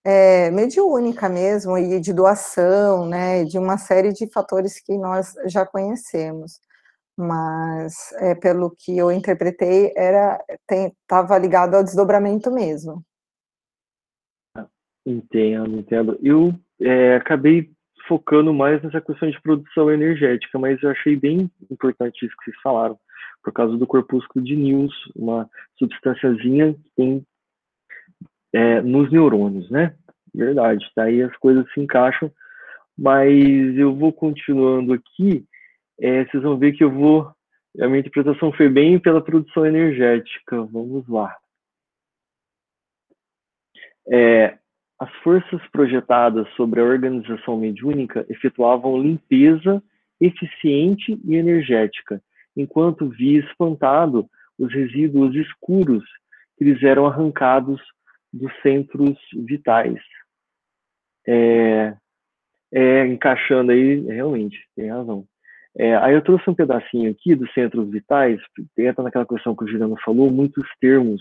é, 0.05 0.51
mediúnica 0.51 1.29
mesmo, 1.29 1.79
e 1.79 1.99
de 1.99 2.13
doação, 2.13 3.09
né, 3.09 3.45
de 3.45 3.59
uma 3.59 3.79
série 3.79 4.13
de 4.13 4.31
fatores 4.31 4.79
que 4.79 4.99
nós 4.99 5.35
já 5.47 5.65
conhecemos. 5.65 6.61
Mas, 7.17 8.13
é, 8.19 8.35
pelo 8.35 8.71
que 8.77 8.99
eu 8.99 9.11
interpretei, 9.11 9.93
era 9.97 10.39
estava 10.71 11.39
ligado 11.39 11.75
ao 11.75 11.85
desdobramento 11.85 12.51
mesmo. 12.51 13.03
Entendo, 15.07 15.79
entendo. 15.79 16.19
Eu 16.23 16.53
é, 16.81 17.17
acabei 17.17 17.71
focando 18.09 18.53
mais 18.53 18.83
nessa 18.83 19.01
questão 19.01 19.31
de 19.31 19.41
produção 19.41 19.91
energética, 19.91 20.59
mas 20.59 20.83
eu 20.83 20.91
achei 20.91 21.17
bem 21.17 21.51
importante 21.71 22.27
isso 22.27 22.35
que 22.37 22.51
vocês 22.51 22.63
falaram, 22.63 22.99
por 23.43 23.53
causa 23.53 23.77
do 23.77 23.87
corpúsculo 23.87 24.45
de 24.45 24.57
Nils, 24.57 24.95
uma 25.15 25.49
substânciazinha 25.79 26.75
que 26.75 26.91
tem 26.97 27.27
é, 28.55 28.81
nos 28.81 29.11
neurônios, 29.11 29.69
né? 29.69 29.95
Verdade, 30.33 30.89
daí 30.97 31.23
as 31.23 31.37
coisas 31.39 31.71
se 31.73 31.81
encaixam, 31.81 32.31
mas 32.97 33.77
eu 33.77 33.95
vou 33.95 34.13
continuando 34.13 34.93
aqui, 34.93 35.45
é, 36.01 36.25
vocês 36.25 36.43
vão 36.43 36.57
ver 36.57 36.73
que 36.73 36.85
eu 36.85 36.91
vou, 36.91 37.31
a 37.81 37.87
minha 37.89 37.99
interpretação 37.99 38.53
foi 38.53 38.69
bem 38.69 38.99
pela 38.99 39.21
produção 39.21 39.67
energética, 39.67 40.63
vamos 40.63 41.07
lá. 41.09 41.37
É, 44.09 44.59
as 44.99 45.13
forças 45.23 45.61
projetadas 45.73 46.49
sobre 46.57 46.81
a 46.81 46.85
organização 46.85 47.57
mediúnica 47.57 48.25
efetuavam 48.29 49.01
limpeza 49.01 49.83
eficiente 50.21 51.19
e 51.25 51.35
energética, 51.35 52.23
enquanto 52.57 53.09
via 53.09 53.41
espantado 53.41 54.29
os 54.57 54.73
resíduos 54.73 55.35
escuros 55.35 56.05
que 56.57 56.65
lhes 56.65 56.83
eram 56.85 57.07
arrancados 57.07 57.81
dos 58.35 58.53
centros 58.63 59.17
vitais. 59.33 60.01
É, 61.27 61.95
é, 62.73 63.07
encaixando 63.07 63.73
aí, 63.73 64.01
realmente, 64.01 64.59
tem 64.75 64.91
razão. 64.91 65.25
É, 65.77 65.97
aí 65.97 66.15
eu 66.15 66.23
trouxe 66.23 66.49
um 66.49 66.55
pedacinho 66.55 67.11
aqui 67.11 67.35
dos 67.35 67.53
centros 67.53 67.91
vitais, 67.91 68.41
entra 68.79 69.03
naquela 69.03 69.27
questão 69.27 69.55
que 69.57 69.65
o 69.65 69.69
Juliano 69.69 69.97
falou, 70.05 70.31
muitos 70.31 70.65
termos 70.81 71.21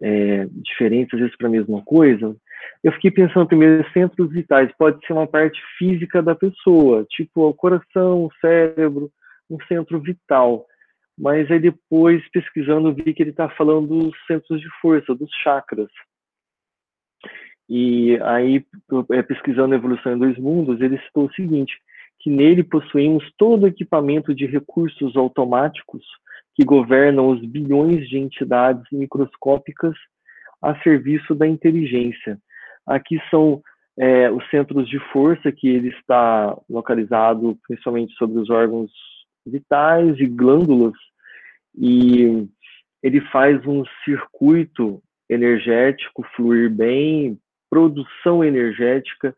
é, 0.00 0.46
diferentes, 0.50 1.14
às 1.14 1.20
vezes 1.20 1.36
para 1.36 1.48
a 1.48 1.50
mesma 1.50 1.82
coisa. 1.84 2.34
Eu 2.82 2.92
fiquei 2.92 3.10
pensando 3.10 3.46
primeiro, 3.46 3.88
centros 3.92 4.30
vitais, 4.30 4.70
pode 4.78 5.04
ser 5.06 5.12
uma 5.12 5.26
parte 5.26 5.60
física 5.78 6.22
da 6.22 6.34
pessoa, 6.34 7.06
tipo 7.10 7.48
o 7.48 7.54
coração, 7.54 8.24
o 8.24 8.30
cérebro, 8.40 9.10
um 9.48 9.58
centro 9.66 10.00
vital. 10.00 10.66
Mas 11.18 11.50
aí 11.50 11.60
depois, 11.60 12.22
pesquisando, 12.30 12.94
vi 12.94 13.12
que 13.12 13.22
ele 13.22 13.30
está 13.30 13.48
falando 13.50 13.88
dos 13.88 14.16
centros 14.26 14.60
de 14.60 14.68
força, 14.80 15.14
dos 15.14 15.30
chakras. 15.42 15.90
E 17.70 18.18
aí, 18.22 18.66
é, 19.12 19.22
pesquisando 19.22 19.72
a 19.72 19.76
evolução 19.76 20.12
em 20.12 20.18
dois 20.18 20.36
mundos, 20.36 20.80
ele 20.80 20.98
citou 21.02 21.26
o 21.26 21.32
seguinte, 21.34 21.72
que 22.18 22.28
nele 22.28 22.64
possuímos 22.64 23.24
todo 23.38 23.62
o 23.62 23.66
equipamento 23.68 24.34
de 24.34 24.44
recursos 24.44 25.16
automáticos 25.16 26.04
que 26.56 26.64
governam 26.64 27.28
os 27.28 27.40
bilhões 27.46 28.08
de 28.08 28.18
entidades 28.18 28.82
microscópicas 28.90 29.94
a 30.60 30.74
serviço 30.82 31.32
da 31.32 31.46
inteligência. 31.46 32.38
Aqui 32.84 33.20
são 33.30 33.62
é, 33.96 34.28
os 34.28 34.44
centros 34.50 34.88
de 34.88 34.98
força 35.12 35.52
que 35.52 35.68
ele 35.68 35.90
está 35.90 36.58
localizado 36.68 37.56
principalmente 37.68 38.12
sobre 38.14 38.40
os 38.40 38.50
órgãos 38.50 38.90
vitais 39.46 40.18
e 40.18 40.26
glândulas 40.26 40.94
e 41.78 42.48
ele 43.00 43.20
faz 43.32 43.64
um 43.64 43.84
circuito 44.04 45.00
energético 45.28 46.26
fluir 46.34 46.68
bem, 46.68 47.38
produção 47.70 48.44
energética, 48.44 49.34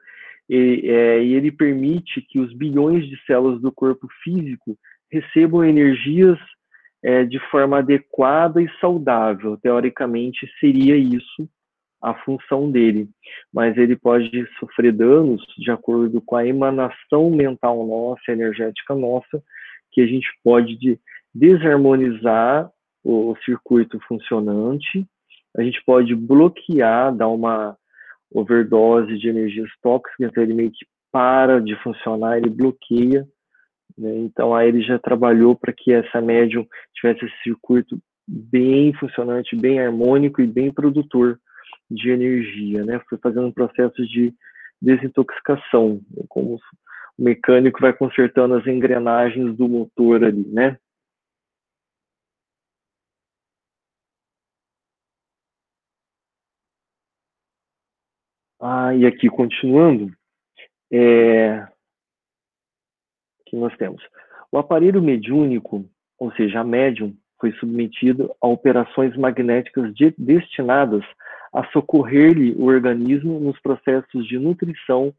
e, 0.49 0.91
é, 0.91 1.23
e 1.23 1.35
ele 1.35 1.53
permite 1.53 2.21
que 2.23 2.41
os 2.41 2.53
bilhões 2.53 3.07
de 3.07 3.17
células 3.25 3.61
do 3.61 3.71
corpo 3.71 4.09
físico 4.25 4.77
recebam 5.11 5.65
energias 5.65 6.39
é, 7.03 7.25
de 7.25 7.39
forma 7.51 7.79
adequada 7.79 8.61
e 8.63 8.71
saudável. 8.81 9.57
Teoricamente, 9.57 10.51
seria 10.59 10.97
isso 10.97 11.49
a 12.01 12.15
função 12.15 12.69
dele, 12.69 13.09
mas 13.53 13.77
ele 13.77 13.95
pode 13.95 14.45
sofrer 14.59 14.93
danos 14.93 15.41
de 15.57 15.71
acordo 15.71 16.21
com 16.21 16.35
a 16.35 16.45
emanação 16.45 17.31
mental 17.31 17.87
nossa, 17.87 18.33
energética 18.33 18.93
nossa, 18.93 19.41
que 19.93 20.01
a 20.01 20.07
gente 20.07 20.27
pode 20.43 20.99
desarmonizar 21.33 22.69
o 23.05 23.37
circuito 23.45 24.01
funcionante, 24.07 25.07
a 25.57 25.63
gente 25.63 25.83
pode 25.85 26.15
bloquear, 26.15 27.15
dar 27.15 27.29
uma 27.29 27.77
overdose 28.35 29.19
de 29.19 29.29
energias 29.29 29.71
tóxicas, 29.83 30.29
então 30.29 30.43
ele 30.43 30.55
meio 30.55 30.71
que 30.71 30.87
para 31.11 31.61
de 31.61 31.77
funcionar, 31.83 32.39
ele 32.39 32.49
bloqueia. 32.49 33.27
Né? 33.97 34.17
Então, 34.21 34.55
aí 34.55 34.69
ele 34.69 34.83
já 34.83 34.99
trabalhou 34.99 35.55
para 35.55 35.73
que 35.73 35.93
essa 35.93 36.21
médium 36.21 36.67
tivesse 36.95 37.25
esse 37.25 37.43
circuito 37.43 37.99
bem 38.27 38.93
funcionante, 38.95 39.55
bem 39.55 39.79
harmônico 39.79 40.41
e 40.41 40.47
bem 40.47 40.73
produtor 40.73 41.39
de 41.91 42.11
energia. 42.11 42.85
Né? 42.85 43.01
Foi 43.09 43.19
fazendo 43.19 43.47
um 43.47 43.53
processo 43.53 44.07
de 44.07 44.33
desintoxicação, 44.81 46.01
como 46.29 46.55
o 47.19 47.23
mecânico 47.23 47.81
vai 47.81 47.93
consertando 47.93 48.55
as 48.55 48.67
engrenagens 48.67 49.55
do 49.57 49.69
motor 49.69 50.25
ali, 50.25 50.47
né? 50.49 50.77
Ah, 58.65 58.95
e 58.95 59.05
aqui 59.05 59.29
continuando, 59.29 60.13
é, 60.93 61.67
que 63.45 63.57
nós 63.57 63.77
temos? 63.77 64.01
O 64.53 64.59
aparelho 64.59 65.03
mediúnico, 65.03 65.85
ou 66.17 66.31
seja, 66.35 66.61
a 66.61 66.65
médium, 66.65 67.13
foi 67.41 67.51
submetido 67.55 68.33
a 68.41 68.47
operações 68.47 69.17
magnéticas 69.17 69.93
de, 69.93 70.15
destinadas 70.17 71.03
a 71.53 71.65
socorrer-lhe 71.73 72.53
o 72.53 72.67
organismo 72.67 73.41
nos 73.41 73.61
processos 73.61 74.29
de 74.29 74.39
nutrição, 74.39 75.13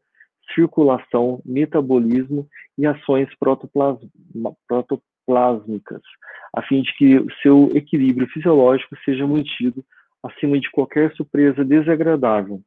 circulação, 0.54 1.42
metabolismo 1.44 2.48
e 2.78 2.86
ações 2.86 3.28
protoplásmicas, 3.38 6.00
a 6.56 6.62
fim 6.62 6.80
de 6.80 6.96
que 6.96 7.18
o 7.18 7.30
seu 7.42 7.68
equilíbrio 7.74 8.26
fisiológico 8.28 8.96
seja 9.04 9.26
mantido 9.26 9.84
acima 10.24 10.58
de 10.58 10.70
qualquer 10.70 11.12
surpresa 11.14 11.64
desagradável. 11.64 12.60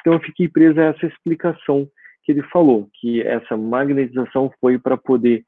Então 0.00 0.12
eu 0.12 0.20
fiquei 0.20 0.48
preso 0.48 0.80
a 0.80 0.84
essa 0.84 1.06
explicação 1.06 1.88
que 2.22 2.32
ele 2.32 2.42
falou, 2.44 2.88
que 2.94 3.22
essa 3.22 3.56
magnetização 3.56 4.52
foi 4.60 4.78
para 4.78 4.96
poder 4.96 5.44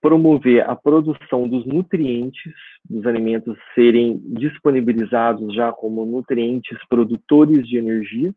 promover 0.00 0.68
a 0.68 0.74
produção 0.74 1.48
dos 1.48 1.64
nutrientes 1.64 2.52
dos 2.84 3.06
alimentos 3.06 3.56
serem 3.72 4.20
disponibilizados 4.24 5.54
já 5.54 5.72
como 5.72 6.04
nutrientes 6.04 6.76
produtores 6.88 7.66
de 7.68 7.76
energia, 7.76 8.34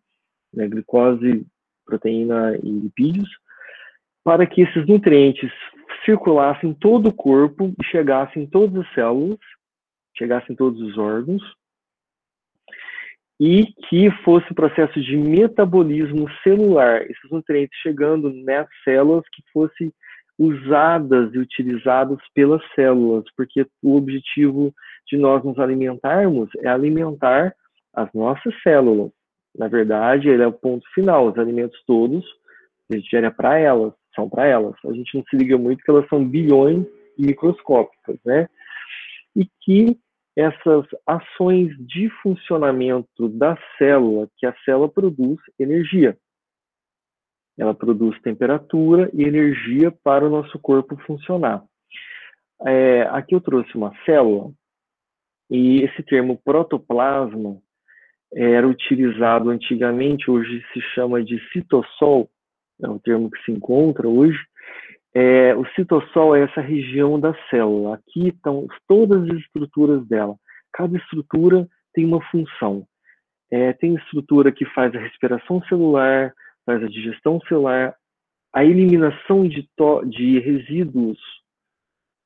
né, 0.54 0.68
glicose, 0.68 1.44
proteína 1.84 2.56
e 2.62 2.70
lipídios, 2.70 3.30
para 4.24 4.46
que 4.46 4.62
esses 4.62 4.86
nutrientes 4.88 5.52
circulassem 6.06 6.72
todo 6.74 7.10
o 7.10 7.14
corpo 7.14 7.74
e 7.80 7.84
chegassem 7.86 8.44
em 8.44 8.48
todas 8.48 8.86
as 8.86 8.94
células, 8.94 9.40
chegassem 10.16 10.54
em 10.54 10.56
todos 10.56 10.80
os 10.82 10.98
órgãos, 11.00 11.42
e 13.40 13.66
que 13.90 14.10
fosse 14.24 14.50
o 14.52 14.56
processo 14.56 15.00
de 15.02 15.18
metabolismo 15.18 16.30
celular, 16.44 17.02
esses 17.02 17.30
nutrientes 17.30 17.78
chegando 17.82 18.32
nas 18.32 18.68
células 18.84 19.24
que 19.32 19.44
fossem 19.52 19.92
usadas 20.38 21.34
e 21.34 21.40
utilizadas 21.40 22.18
pelas 22.34 22.62
células, 22.74 23.26
porque 23.36 23.66
o 23.82 23.96
objetivo 23.96 24.74
de 25.08 25.18
nós 25.18 25.44
nos 25.44 25.58
alimentarmos 25.60 26.50
é 26.60 26.68
alimentar 26.68 27.54
as 27.94 28.12
nossas 28.14 28.54
células. 28.62 29.12
Na 29.58 29.68
verdade, 29.68 30.28
ele 30.28 30.44
é 30.44 30.48
o 30.48 30.52
ponto 30.52 30.86
final. 30.94 31.28
Os 31.28 31.38
alimentos 31.38 31.82
todos, 31.86 32.26
a 32.92 32.96
gente 32.96 33.10
gera 33.10 33.32
para 33.32 33.58
elas, 33.58 33.94
são 34.14 34.30
para 34.30 34.46
elas. 34.46 34.76
A 34.86 34.92
gente 34.92 35.16
não 35.16 35.24
se 35.30 35.36
liga 35.38 35.58
muito 35.58 35.84
que 35.84 35.90
elas 35.90 36.08
são 36.10 36.28
bilhões 36.28 36.86
microscópicas, 37.18 38.18
né? 38.26 38.50
E 39.36 39.48
que 39.62 39.98
essas 40.36 40.86
ações 41.08 41.76
de 41.88 42.10
funcionamento 42.22 43.30
da 43.30 43.58
célula, 43.78 44.30
que 44.38 44.46
a 44.46 44.56
célula 44.66 44.90
produz 44.90 45.40
energia. 45.58 46.18
Ela 47.58 47.74
produz 47.74 48.20
temperatura 48.22 49.10
e 49.14 49.24
energia 49.24 49.92
para 50.04 50.26
o 50.26 50.30
nosso 50.30 50.60
corpo 50.60 50.98
funcionar. 51.06 51.64
É, 52.66 53.04
aqui 53.04 53.34
eu 53.34 53.42
trouxe 53.42 53.76
uma 53.76 53.94
célula, 54.06 54.52
e 55.50 55.84
esse 55.84 56.04
termo 56.04 56.40
protoplasma 56.44 57.58
era 58.34 58.68
utilizado 58.68 59.50
antigamente, 59.50 60.30
hoje 60.30 60.64
se 60.74 60.82
chama 60.94 61.24
de 61.24 61.40
citossol, 61.52 62.30
é 62.82 62.90
o 62.90 63.00
termo 63.00 63.32
que 63.32 63.42
se 63.44 63.52
encontra 63.52 64.08
hoje, 64.08 64.38
é, 65.18 65.56
o 65.56 65.66
citossol 65.68 66.36
é 66.36 66.42
essa 66.42 66.60
região 66.60 67.18
da 67.18 67.34
célula. 67.50 67.96
Aqui 67.96 68.28
estão 68.28 68.68
todas 68.86 69.24
as 69.30 69.38
estruturas 69.38 70.06
dela. 70.08 70.36
Cada 70.74 70.98
estrutura 70.98 71.66
tem 71.94 72.04
uma 72.04 72.22
função. 72.30 72.86
É, 73.50 73.72
tem 73.72 73.96
estrutura 73.96 74.52
que 74.52 74.66
faz 74.66 74.94
a 74.94 75.00
respiração 75.00 75.64
celular, 75.70 76.34
faz 76.66 76.84
a 76.84 76.88
digestão 76.88 77.40
celular, 77.48 77.96
a 78.54 78.66
eliminação 78.66 79.48
de, 79.48 79.66
de 80.10 80.40
resíduos 80.40 81.18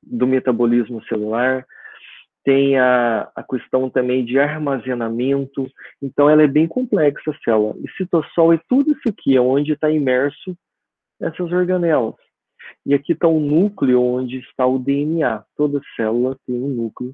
do 0.02 0.26
metabolismo 0.26 1.04
celular, 1.06 1.68
tem 2.44 2.80
a, 2.80 3.30
a 3.36 3.44
questão 3.44 3.88
também 3.88 4.26
de 4.26 4.40
armazenamento. 4.40 5.70
Então, 6.02 6.28
ela 6.28 6.42
é 6.42 6.48
bem 6.48 6.68
complexa 6.68 7.30
a 7.30 7.38
célula. 7.44 7.76
E 7.84 7.92
citossol 7.92 8.52
é 8.52 8.60
tudo 8.68 8.94
isso 8.94 9.10
aqui, 9.10 9.38
é 9.38 9.42
onde 9.42 9.74
está 9.74 9.92
imerso 9.92 10.58
essas 11.22 11.52
organelas. 11.52 12.16
E 12.86 12.94
aqui 12.94 13.14
está 13.14 13.28
o 13.28 13.40
núcleo 13.40 14.02
onde 14.02 14.40
está 14.40 14.66
o 14.66 14.80
DNA. 14.80 15.44
Toda 15.56 15.82
célula 15.96 16.38
tem 16.46 16.56
um 16.56 16.70
núcleo. 16.70 17.14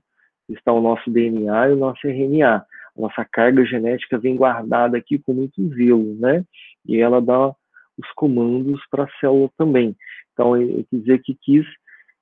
Está 0.49 0.71
o 0.71 0.81
nosso 0.81 1.09
DNA 1.09 1.69
e 1.69 1.73
o 1.73 1.77
nosso 1.77 2.07
RNA. 2.07 2.65
A 2.97 3.01
nossa 3.01 3.25
carga 3.25 3.65
genética 3.65 4.17
vem 4.17 4.35
guardada 4.35 4.97
aqui 4.97 5.19
com 5.19 5.33
muito 5.33 5.67
zelo, 5.75 6.15
né? 6.15 6.45
E 6.85 6.97
ela 6.97 7.21
dá 7.21 7.49
os 7.97 8.11
comandos 8.15 8.81
para 8.89 9.03
a 9.05 9.19
célula 9.19 9.49
também. 9.57 9.95
Então, 10.33 10.55
eu 10.55 10.85
quis 10.89 10.99
dizer 11.01 11.21
que 11.21 11.35
quis 11.41 11.65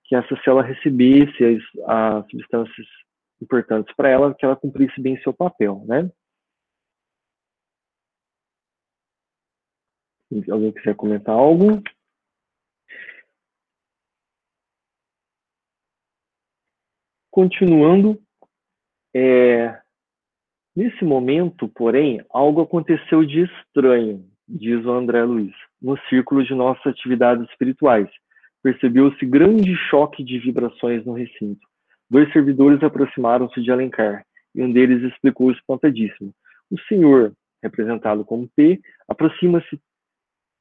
que 0.06 0.15
essa 0.15 0.36
célula 0.43 0.63
recebesse 0.63 1.43
as, 1.43 1.63
as 1.88 2.30
substâncias 2.30 2.88
importantes 3.41 3.93
para 3.96 4.10
ela, 4.10 4.34
que 4.34 4.46
ela 4.46 4.56
cumprisse 4.56 5.00
bem 5.02 5.19
seu 5.22 5.34
papel, 5.34 5.84
né? 5.86 6.10
Alguém 10.50 10.72
quiser 10.72 10.96
comentar 10.96 11.36
algo? 11.36 11.82
Continuando, 17.34 18.22
é, 19.12 19.76
nesse 20.76 21.04
momento, 21.04 21.67
porém, 21.67 22.24
algo 22.30 22.62
aconteceu 22.62 23.26
de 23.26 23.46
estranho, 23.46 24.24
diz 24.48 24.86
o 24.86 24.91
André 24.91 25.24
Luiz, 25.24 25.52
no 25.82 25.98
círculo 26.10 26.46
de 26.46 26.54
nossas 26.54 26.86
atividades 26.86 27.50
espirituais. 27.50 28.08
Percebeu-se 28.62 29.26
grande 29.26 29.76
choque 29.89 30.24
de 30.24 30.38
vibrações 30.38 31.04
no 31.08 31.13
recinto. 31.13 31.67
Dois 32.08 32.32
servidores 32.32 32.84
aproximaram-se 32.84 33.64
de 33.64 33.72
Alencar, 33.72 34.24
e 34.53 34.62
um 34.62 34.72
deles 34.72 35.01
explicou 35.01 35.51
espantadíssimo. 35.51 36.32
O 36.70 36.80
senhor, 36.82 37.34
representado 37.64 38.24
como 38.24 38.47
P, 38.55 38.80
aproxima-se, 39.08 39.82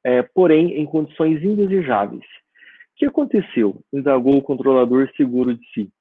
é, 0.03 0.23
porém, 0.23 0.79
em 0.81 0.87
condições 0.87 1.45
indesejáveis. 1.45 2.25
O 2.25 2.97
que 2.97 3.05
aconteceu? 3.05 3.79
indagou 3.93 4.39
o 4.39 4.43
controlador 4.43 5.11
seguro 5.15 5.55
de 5.55 5.67
si 5.75 5.93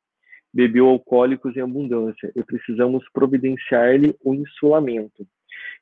bebeu 0.54 0.88
alcoólicos 0.88 1.56
em 1.56 1.62
abundância 1.62 2.32
e 2.36 2.44
precisamos 2.44 3.04
providenciar-lhe 3.14 4.16
o 4.24 4.34
insulamento. 4.34 5.26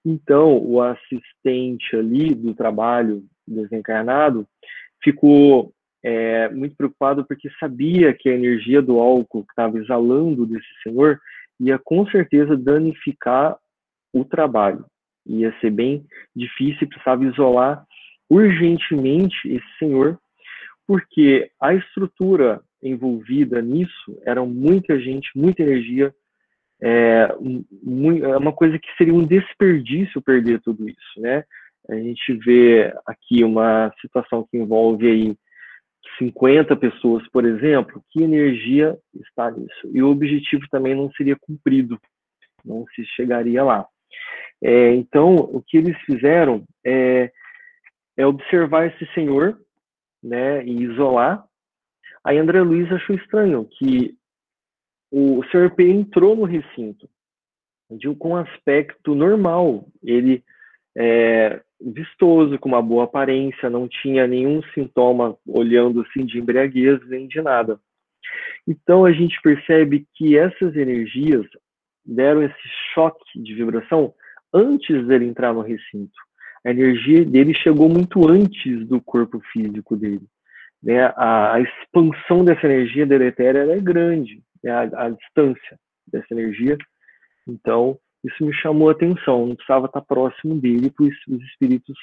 Então, 0.06 0.58
o 0.58 0.82
assistente 0.82 1.96
ali 1.96 2.34
do 2.34 2.54
trabalho 2.54 3.24
desencarnado 3.48 4.48
ficou 5.04 5.74
é, 6.04 6.48
muito 6.50 6.76
preocupado 6.76 7.26
porque 7.26 7.50
sabia 7.60 8.14
que 8.14 8.30
a 8.30 8.34
energia 8.34 8.82
do 8.82 9.00
álcool 9.00 9.44
que 9.44 9.52
estava 9.52 9.78
exalando 9.78 10.46
desse 10.46 10.68
senhor 10.84 11.20
ia 11.60 11.78
com 11.78 12.06
certeza 12.08 12.56
danificar 12.56 13.58
o 14.14 14.24
trabalho. 14.24 14.86
Ia 15.26 15.54
ser 15.60 15.72
bem 15.72 16.06
difícil, 16.36 16.88
precisava 16.88 17.26
isolar 17.26 17.86
urgentemente 18.30 19.36
esse 19.46 19.78
senhor, 19.78 20.18
porque 20.88 21.52
a 21.60 21.74
estrutura 21.74 22.62
envolvida 22.82 23.62
nisso, 23.62 24.20
era 24.26 24.44
muita 24.46 25.00
gente, 25.00 25.30
muita 25.36 25.62
energia, 25.62 26.14
é, 26.82 27.28
é 27.30 28.38
uma 28.38 28.54
coisa 28.54 28.80
que 28.80 28.88
seria 28.98 29.14
um 29.14 29.26
desperdício 29.26 30.22
perder 30.22 30.62
tudo 30.62 30.88
isso, 30.88 31.20
né? 31.20 31.44
A 31.90 31.96
gente 31.96 32.34
vê 32.34 32.94
aqui 33.06 33.44
uma 33.44 33.92
situação 34.00 34.48
que 34.50 34.58
envolve 34.58 35.08
aí 35.08 35.36
50 36.18 36.76
pessoas, 36.76 37.28
por 37.30 37.46
exemplo, 37.46 38.04
que 38.12 38.22
energia 38.22 38.98
está 39.16 39.50
nisso? 39.52 39.90
E 39.92 40.02
o 40.02 40.10
objetivo 40.10 40.64
também 40.70 40.96
não 40.96 41.12
seria 41.12 41.36
cumprido, 41.36 42.00
não 42.64 42.86
se 42.96 43.04
chegaria 43.16 43.64
lá. 43.64 43.86
É, 44.62 44.94
então, 44.94 45.36
o 45.36 45.62
que 45.66 45.78
eles 45.78 45.98
fizeram 46.02 46.64
é, 46.86 47.32
é 48.18 48.26
observar 48.26 48.88
esse 48.88 49.06
senhor 49.14 49.58
né, 50.22 50.64
e 50.66 50.84
isolar. 50.84 51.46
Aí 52.24 52.38
André 52.38 52.62
Luiz 52.62 52.92
achou 52.92 53.16
estranho 53.16 53.66
que 53.66 54.16
o 55.12 55.44
senhor 55.52 55.72
P 55.72 55.90
entrou 55.90 56.36
no 56.36 56.44
recinto 56.44 57.10
com 58.18 58.32
um 58.32 58.36
aspecto 58.36 59.16
normal. 59.16 59.88
Ele 60.04 60.44
é, 60.96 61.62
vistoso, 61.82 62.58
com 62.60 62.70
uma 62.70 62.82
boa 62.82 63.06
aparência, 63.06 63.70
não 63.70 63.88
tinha 63.88 64.28
nenhum 64.28 64.62
sintoma 64.74 65.38
olhando 65.48 66.02
assim 66.02 66.26
de 66.26 66.38
embriaguez 66.38 67.00
nem 67.08 67.28
de 67.28 67.42
nada. 67.42 67.80
Então 68.68 69.06
a 69.06 69.12
gente 69.12 69.42
percebe 69.42 70.06
que 70.14 70.38
essas 70.38 70.76
energias 70.76 71.46
deram 72.06 72.44
esse 72.44 72.68
choque 72.94 73.42
de 73.42 73.54
vibração 73.54 74.14
antes 74.54 75.08
dele 75.08 75.26
entrar 75.26 75.54
no 75.54 75.62
recinto. 75.62 76.20
A 76.66 76.72
energia 76.72 77.24
dele 77.24 77.54
chegou 77.54 77.88
muito 77.88 78.28
antes 78.28 78.86
do 78.88 79.00
corpo 79.02 79.40
físico 79.52 79.96
dele. 79.96 80.28
Né? 80.82 81.06
A, 81.16 81.56
a 81.56 81.62
expansão 81.62 82.44
dessa 82.44 82.66
energia 82.66 83.06
deletéria 83.06 83.60
é 83.60 83.80
grande, 83.80 84.42
né? 84.64 84.72
a, 84.72 85.06
a 85.06 85.10
distância 85.10 85.80
dessa 86.08 86.28
energia. 86.32 86.78
Então, 87.48 87.98
isso 88.24 88.46
me 88.46 88.54
chamou 88.54 88.90
a 88.90 88.92
atenção. 88.92 89.48
Não 89.48 89.56
precisava 89.56 89.86
estar 89.86 90.02
próximo 90.02 90.56
dele 90.60 90.90
para 90.90 91.06
os 91.06 91.42
espíritos 91.44 91.98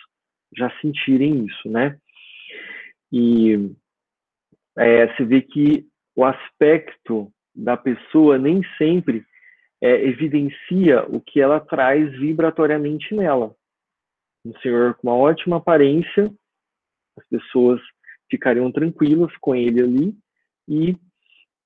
já 0.56 0.70
sentirem 0.80 1.44
isso, 1.44 1.68
né? 1.68 1.98
E 3.12 3.70
é, 4.76 5.14
se 5.16 5.24
vê 5.24 5.42
que 5.42 5.86
o 6.14 6.24
aspecto 6.24 7.30
da 7.54 7.76
pessoa 7.76 8.38
nem 8.38 8.62
sempre 8.78 9.24
é, 9.80 10.04
evidencia 10.04 11.04
o 11.08 11.20
que 11.20 11.40
ela 11.40 11.60
traz 11.60 12.10
vibratoriamente 12.18 13.14
nela. 13.14 13.54
Um 14.44 14.56
senhor 14.60 14.94
com 14.94 15.08
uma 15.08 15.16
ótima 15.16 15.56
aparência, 15.56 16.32
as 17.18 17.26
pessoas 17.28 17.80
ficariam 18.30 18.70
tranquilas 18.70 19.30
com 19.40 19.54
ele 19.54 19.82
ali 19.82 20.14
e 20.68 20.96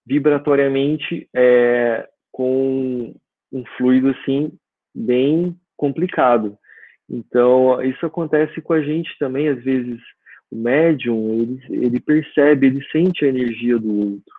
vibratoriamente 0.06 1.28
é, 1.34 2.08
com 2.32 3.14
um 3.52 3.64
fluido 3.76 4.08
assim 4.10 4.52
bem 4.94 5.56
complicado. 5.76 6.56
Então, 7.08 7.82
isso 7.82 8.04
acontece 8.06 8.60
com 8.60 8.72
a 8.72 8.82
gente 8.82 9.10
também, 9.18 9.48
às 9.48 9.62
vezes 9.62 9.98
o 10.50 10.56
médium, 10.56 11.34
ele, 11.34 11.60
ele 11.70 12.00
percebe, 12.00 12.66
ele 12.66 12.84
sente 12.90 13.24
a 13.24 13.28
energia 13.28 13.78
do 13.78 14.12
outro, 14.12 14.34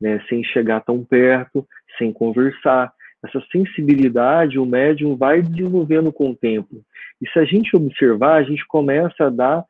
né, 0.00 0.20
sem 0.28 0.42
chegar 0.44 0.80
tão 0.80 1.04
perto, 1.04 1.66
sem 1.96 2.12
conversar. 2.12 2.92
Essa 3.24 3.40
sensibilidade 3.50 4.58
o 4.58 4.66
médium 4.66 5.16
vai 5.16 5.40
desenvolvendo 5.40 6.12
com 6.12 6.30
o 6.30 6.36
tempo. 6.36 6.84
E 7.22 7.28
se 7.30 7.38
a 7.38 7.44
gente 7.44 7.74
observar, 7.76 8.34
a 8.34 8.42
gente 8.42 8.66
começa 8.66 9.26
a 9.26 9.30
dar 9.30 9.64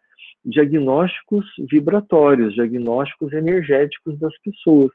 diagnósticos 0.44 1.46
vibratórios, 1.70 2.54
diagnósticos 2.54 3.32
energéticos 3.32 4.18
das 4.18 4.36
pessoas 4.40 4.90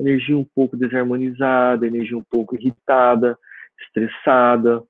energia 0.00 0.36
um 0.36 0.44
pouco 0.44 0.76
desarmonizada, 0.76 1.86
energia 1.86 2.16
um 2.16 2.24
pouco 2.24 2.56
irritada, 2.56 3.38
estressada. 3.80 4.82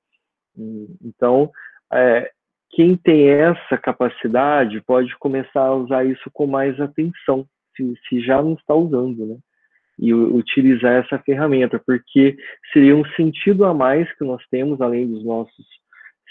Então, 1.03 1.51
é, 1.91 2.31
quem 2.69 2.95
tem 2.95 3.29
essa 3.29 3.77
capacidade 3.77 4.81
pode 4.81 5.15
começar 5.17 5.61
a 5.61 5.75
usar 5.75 6.05
isso 6.05 6.29
com 6.31 6.47
mais 6.47 6.79
atenção, 6.79 7.45
se, 7.75 7.93
se 8.07 8.21
já 8.21 8.41
não 8.41 8.53
está 8.53 8.73
usando, 8.73 9.25
né? 9.25 9.37
E 9.99 10.13
utilizar 10.13 10.93
essa 10.93 11.19
ferramenta, 11.19 11.79
porque 11.85 12.35
seria 12.73 12.95
um 12.95 13.05
sentido 13.11 13.65
a 13.65 13.73
mais 13.73 14.11
que 14.17 14.23
nós 14.23 14.43
temos, 14.49 14.81
além 14.81 15.07
dos 15.07 15.23
nossos 15.23 15.65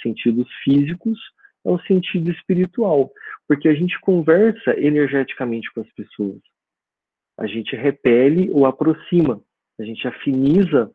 sentidos 0.02 0.48
físicos, 0.64 1.20
é 1.64 1.70
o 1.70 1.80
sentido 1.80 2.30
espiritual, 2.30 3.11
porque 3.46 3.68
a 3.68 3.74
gente 3.74 3.98
conversa 4.00 4.78
energeticamente 4.78 5.72
com 5.72 5.80
as 5.80 5.92
pessoas 5.92 6.40
a 7.40 7.46
gente 7.46 7.74
repele 7.74 8.50
ou 8.52 8.66
aproxima, 8.66 9.40
a 9.80 9.82
gente 9.82 10.06
afiniza 10.06 10.92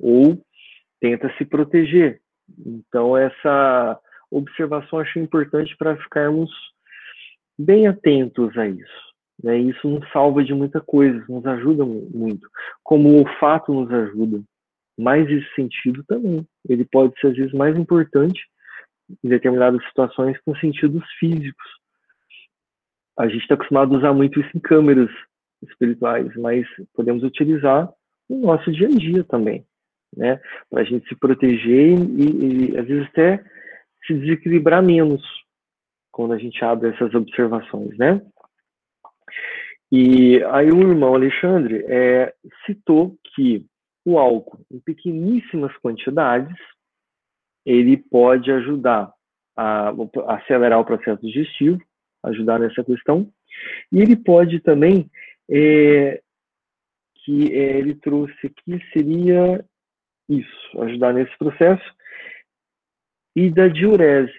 ou 0.00 0.42
tenta 0.98 1.30
se 1.36 1.44
proteger. 1.44 2.18
Então, 2.58 3.14
essa 3.14 4.00
observação 4.30 4.98
acho 4.98 5.18
importante 5.18 5.76
para 5.76 5.96
ficarmos 5.98 6.50
bem 7.58 7.86
atentos 7.86 8.56
a 8.56 8.66
isso. 8.66 9.12
Né? 9.44 9.58
Isso 9.58 9.86
nos 9.86 10.10
salva 10.10 10.42
de 10.42 10.54
muita 10.54 10.80
coisa, 10.80 11.22
nos 11.28 11.44
ajuda 11.44 11.84
muito. 11.84 12.48
Como 12.82 13.10
o 13.10 13.18
olfato 13.18 13.74
nos 13.74 13.92
ajuda, 13.92 14.42
mais 14.98 15.28
esse 15.30 15.54
sentido 15.54 16.02
também. 16.04 16.46
Ele 16.66 16.86
pode 16.86 17.12
ser, 17.20 17.28
às 17.28 17.36
vezes, 17.36 17.52
mais 17.52 17.76
importante 17.76 18.40
em 19.22 19.28
determinadas 19.28 19.84
situações 19.86 20.38
com 20.44 20.54
sentidos 20.56 21.04
físicos. 21.18 21.66
A 23.18 23.28
gente 23.28 23.42
está 23.42 23.54
acostumado 23.54 23.94
a 23.94 23.98
usar 23.98 24.12
muito 24.12 24.40
isso 24.40 24.50
em 24.54 24.60
câmeras 24.60 25.10
espirituais, 25.62 26.34
mas 26.36 26.66
podemos 26.94 27.22
utilizar 27.22 27.88
no 28.28 28.40
nosso 28.40 28.70
dia 28.72 28.88
a 28.88 28.90
dia 28.90 29.24
também, 29.24 29.64
né? 30.16 30.40
Para 30.70 30.82
a 30.82 30.84
gente 30.84 31.06
se 31.08 31.14
proteger 31.14 31.98
e, 31.98 32.72
e, 32.72 32.78
às 32.78 32.86
vezes 32.86 33.06
até 33.08 33.44
se 34.06 34.14
desequilibrar 34.14 34.82
menos 34.82 35.22
quando 36.10 36.32
a 36.32 36.38
gente 36.38 36.62
abre 36.64 36.90
essas 36.90 37.14
observações, 37.14 37.96
né? 37.96 38.20
E 39.90 40.42
aí 40.44 40.70
o 40.70 40.80
irmão 40.80 41.14
Alexandre 41.14 41.84
é, 41.86 42.34
citou 42.64 43.14
que 43.34 43.66
o 44.04 44.18
álcool 44.18 44.64
em 44.70 44.80
pequeníssimas 44.80 45.76
quantidades 45.78 46.56
ele 47.64 47.96
pode 47.96 48.50
ajudar 48.50 49.12
a, 49.56 49.88
a 49.90 50.34
acelerar 50.36 50.80
o 50.80 50.84
processo 50.84 51.20
digestivo, 51.22 51.80
ajudar 52.24 52.58
nessa 52.58 52.82
questão, 52.84 53.28
e 53.90 54.00
ele 54.00 54.16
pode 54.16 54.60
também 54.60 55.10
é, 55.50 56.20
que 57.24 57.52
é, 57.54 57.78
ele 57.78 57.94
trouxe 57.94 58.46
aqui 58.46 58.80
seria 58.92 59.64
isso, 60.28 60.82
ajudar 60.82 61.12
nesse 61.12 61.36
processo, 61.38 61.84
e 63.36 63.50
da 63.50 63.68
diurese. 63.68 64.32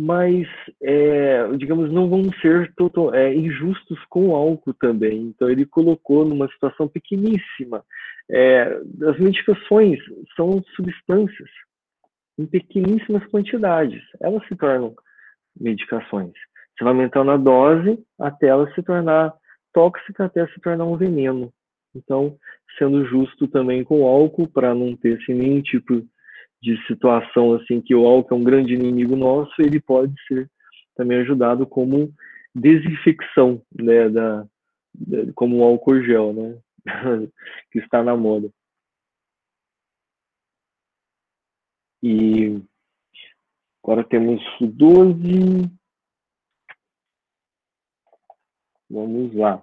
Mas, 0.00 0.46
é, 0.80 1.48
digamos, 1.56 1.90
não 1.90 2.08
vamos 2.08 2.38
ser 2.40 2.72
total, 2.76 3.12
é, 3.12 3.34
injustos 3.34 3.98
com 4.08 4.28
o 4.28 4.34
álcool 4.34 4.72
também. 4.74 5.22
Então, 5.22 5.50
ele 5.50 5.66
colocou 5.66 6.24
numa 6.24 6.46
situação 6.52 6.86
pequeníssima. 6.86 7.84
É, 8.30 8.80
as 9.08 9.18
medicações 9.18 9.98
são 10.36 10.62
substâncias 10.76 11.50
em 12.38 12.46
pequeníssimas 12.46 13.26
quantidades. 13.26 14.02
Elas 14.20 14.46
se 14.46 14.56
tornam 14.56 14.94
medicações. 15.58 16.32
Você 16.76 16.84
vai 16.84 16.92
aumentando 16.92 17.30
a 17.32 17.36
dose 17.36 17.98
até 18.18 18.46
ela 18.46 18.72
se 18.74 18.82
tornar 18.82 19.34
tóxica 19.72 20.24
até 20.24 20.46
se 20.48 20.60
tornar 20.60 20.84
um 20.84 20.96
veneno. 20.96 21.52
Então, 21.94 22.36
sendo 22.78 23.04
justo 23.06 23.48
também 23.48 23.82
com 23.82 24.02
o 24.02 24.06
álcool, 24.06 24.48
para 24.48 24.74
não 24.74 24.96
ter 24.96 25.18
assim, 25.20 25.34
nenhum 25.34 25.60
tipo 25.60 26.02
de 26.62 26.76
situação 26.86 27.54
assim 27.54 27.80
que 27.80 27.94
o 27.94 28.06
álcool 28.06 28.34
é 28.34 28.38
um 28.38 28.44
grande 28.44 28.74
inimigo 28.74 29.16
nosso, 29.16 29.52
ele 29.60 29.80
pode 29.80 30.14
ser 30.26 30.48
também 30.96 31.18
ajudado 31.18 31.66
como 31.66 32.12
desinfecção, 32.54 33.62
né, 33.80 34.08
da, 34.08 34.44
da 34.94 35.32
como 35.34 35.62
álcool 35.62 36.02
gel, 36.02 36.32
né, 36.32 36.58
que 37.70 37.78
está 37.78 38.02
na 38.02 38.16
moda. 38.16 38.50
E 42.02 42.60
agora 43.82 44.04
temos 44.04 44.42
12. 44.60 45.70
Vamos 48.90 49.34
lá 49.34 49.62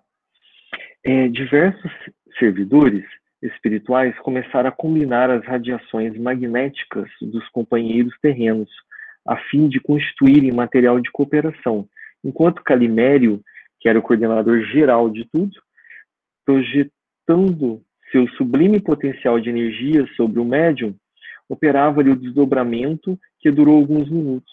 é, 1.06 1.28
diversos 1.28 1.92
servidores 2.40 3.06
espirituais 3.42 4.18
começaram 4.20 4.70
a 4.70 4.72
combinar 4.72 5.30
as 5.30 5.46
radiações 5.46 6.18
magnéticas 6.18 7.08
dos 7.22 7.48
companheiros 7.50 8.14
terrenos, 8.20 8.70
a 9.26 9.38
fim 9.38 9.70
de 9.70 9.80
constituírem 9.80 10.52
material 10.52 11.00
de 11.00 11.12
cooperação, 11.12 11.88
enquanto 12.24 12.64
Calimério, 12.64 13.40
que 13.80 13.88
era 13.88 14.00
o 14.00 14.02
coordenador 14.02 14.62
geral 14.64 15.10
de 15.10 15.26
tudo, 15.32 15.54
projetando 16.44 17.84
seu 18.12 18.28
sublime 18.30 18.80
potencial 18.80 19.40
de 19.40 19.50
energia 19.50 20.08
sobre 20.16 20.40
o 20.40 20.46
médium, 20.46 20.96
operava-lhe 21.50 22.12
o 22.12 22.16
desdobramento 22.16 23.20
que 23.40 23.52
durou 23.52 23.78
alguns 23.78 24.10
minutos. 24.10 24.52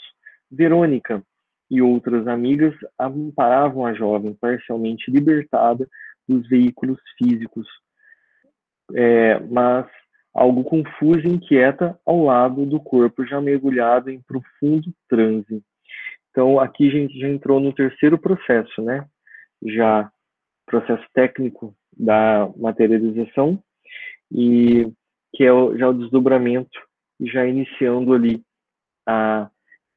Verônica 0.50 1.22
e 1.70 1.80
outras 1.80 2.26
amigas 2.26 2.74
amparavam 2.98 3.86
a 3.86 3.94
jovem, 3.94 4.34
parcialmente 4.34 5.10
libertada 5.10 5.88
dos 6.28 6.46
veículos 6.48 6.98
físicos, 7.16 7.66
é, 8.94 9.40
mas 9.40 9.86
algo 10.34 10.64
confuso 10.64 11.26
e 11.26 11.30
inquieta 11.30 11.98
ao 12.04 12.24
lado 12.24 12.66
do 12.66 12.80
corpo 12.80 13.24
já 13.26 13.40
mergulhado 13.40 14.10
em 14.10 14.20
profundo 14.20 14.92
transe. 15.08 15.62
Então, 16.30 16.58
aqui 16.58 16.88
a 16.88 16.92
gente 16.92 17.18
já 17.18 17.28
entrou 17.28 17.60
no 17.60 17.72
terceiro 17.74 18.18
processo, 18.18 18.82
né? 18.82 19.06
Já 19.66 20.10
processo 20.66 21.04
técnico 21.12 21.74
da 21.96 22.48
materialização 22.56 23.62
e 24.30 24.90
que 25.34 25.44
é 25.44 25.52
o, 25.52 25.76
já 25.76 25.88
o 25.88 25.94
desdobramento, 25.94 26.78
já 27.20 27.46
iniciando 27.46 28.12
ali 28.12 28.42
a 29.06 29.48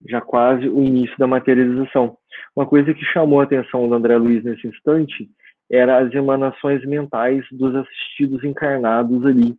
já 0.08 0.22
quase 0.22 0.68
o 0.68 0.84
início 0.84 1.18
da 1.18 1.26
materialização. 1.26 2.18
Uma 2.56 2.66
coisa 2.66 2.94
que 2.94 3.04
chamou 3.06 3.40
a 3.40 3.44
atenção 3.44 3.88
do 3.88 3.96
André 3.96 4.18
Luiz 4.18 4.44
nesse 4.44 4.68
instante 4.68 5.30
era 5.72 5.98
as 5.98 6.14
emanações 6.14 6.86
mentais 6.86 7.44
dos 7.52 7.74
assistidos 7.76 8.44
encarnados 8.44 9.26
ali. 9.26 9.56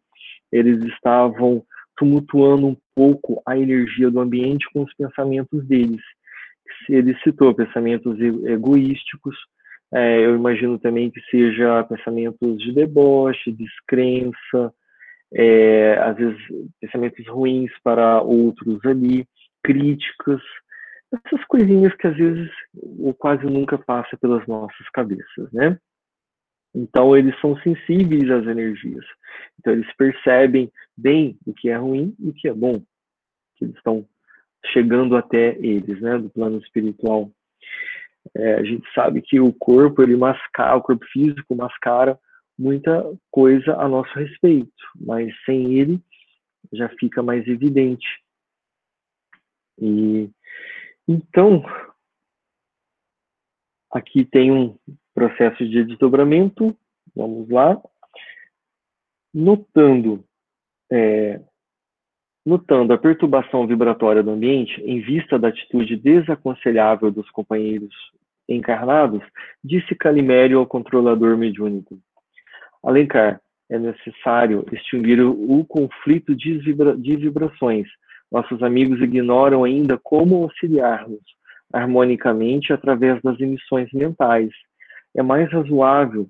Eles 0.53 0.85
estavam 0.85 1.65
tumultuando 1.97 2.69
um 2.69 2.77
pouco 2.95 3.43
a 3.47 3.59
energia 3.59 4.11
do 4.11 4.21
ambiente 4.21 4.67
com 4.73 4.83
os 4.83 4.95
pensamentos 4.95 5.67
deles. 5.67 6.03
Ele 6.89 7.17
citou 7.25 7.55
pensamentos 7.55 8.21
egoísticos, 8.21 9.37
é, 9.93 10.25
eu 10.25 10.35
imagino 10.35 10.79
também 10.79 11.11
que 11.11 11.21
seja 11.31 11.83
pensamentos 11.85 12.59
de 12.59 12.73
deboche, 12.73 13.53
descrença, 13.53 14.73
é, 15.33 15.99
às 15.99 16.17
vezes 16.17 16.39
pensamentos 16.81 17.27
ruins 17.29 17.71
para 17.83 18.21
outros 18.23 18.85
ali, 18.85 19.27
críticas, 19.63 20.41
essas 21.13 21.45
coisinhas 21.47 21.95
que 21.97 22.07
às 22.07 22.17
vezes 22.17 22.51
ou 22.99 23.15
quase 23.15 23.45
nunca 23.45 23.79
passa 23.79 24.17
pelas 24.17 24.47
nossas 24.47 24.89
cabeças, 24.93 25.51
né? 25.53 25.79
Então 26.75 27.17
eles 27.17 27.39
são 27.41 27.57
sensíveis 27.61 28.31
às 28.31 28.47
energias. 28.47 29.05
Então 29.59 29.73
eles 29.73 29.91
percebem 29.97 30.71
bem 30.97 31.39
o 31.47 31.55
que 31.55 31.71
é 31.71 31.77
ruim 31.77 32.15
e 32.19 32.29
o 32.29 32.35
que 32.35 32.49
é 32.49 32.53
bom, 32.53 32.83
que 33.57 33.65
eles 33.65 33.77
estão 33.77 34.07
chegando 34.67 35.17
até 35.17 35.57
eles, 35.59 36.01
né, 36.01 36.19
do 36.19 36.29
plano 36.29 36.59
espiritual. 36.59 37.31
É, 38.35 38.55
a 38.55 38.65
gente 38.65 38.87
sabe 38.93 39.23
que 39.23 39.41
o 39.41 39.53
corpo 39.53 40.03
ele 40.03 40.17
mascara, 40.17 40.77
o 40.77 40.83
corpo 40.83 41.05
físico 41.07 41.55
mascara 41.55 42.19
muita 42.59 43.05
coisa 43.31 43.77
a 43.77 43.89
nosso 43.89 44.13
respeito, 44.19 44.73
mas 44.95 45.33
sem 45.45 45.75
ele 45.75 46.01
já 46.73 46.89
fica 46.91 47.23
mais 47.23 47.47
evidente. 47.47 48.07
E 49.79 50.31
então 51.07 51.63
aqui 53.91 54.25
tem 54.25 54.51
um 54.51 54.77
processo 55.15 55.67
de 55.69 55.85
desdobramento. 55.85 56.77
Vamos 57.15 57.49
lá. 57.49 57.81
Notando 59.33 60.25
é, 60.91 61.41
notando 62.45 62.93
a 62.93 62.99
perturbação 62.99 63.67
vibratória 63.67 64.23
do 64.23 64.31
ambiente 64.31 64.81
em 64.83 65.01
vista 65.01 65.37
da 65.37 65.49
atitude 65.49 65.97
desaconselhável 65.97 67.11
dos 67.11 67.29
companheiros 67.31 67.93
encarnados, 68.49 69.21
disse 69.63 69.97
Calimério 69.97 70.61
ao 70.61 70.67
controlador 70.67 71.37
mediúnico. 71.37 71.99
Alencar, 72.83 73.41
é 73.69 73.79
necessário 73.79 74.65
extinguir 74.73 75.21
o 75.21 75.65
conflito 75.65 76.35
de, 76.35 76.59
vibra 76.59 76.97
de 76.97 77.17
vibrações. 77.17 77.87
Nossos 78.31 78.63
amigos 78.63 79.01
ignoram 79.01 79.65
ainda 79.65 79.99
como 80.03 80.43
auxiliar-nos 80.43 81.23
harmonicamente 81.73 82.73
através 82.73 83.21
das 83.23 83.39
emissões 83.41 83.89
mentais. 83.93 84.51
É 85.15 85.23
mais 85.23 85.51
razoável 85.51 86.29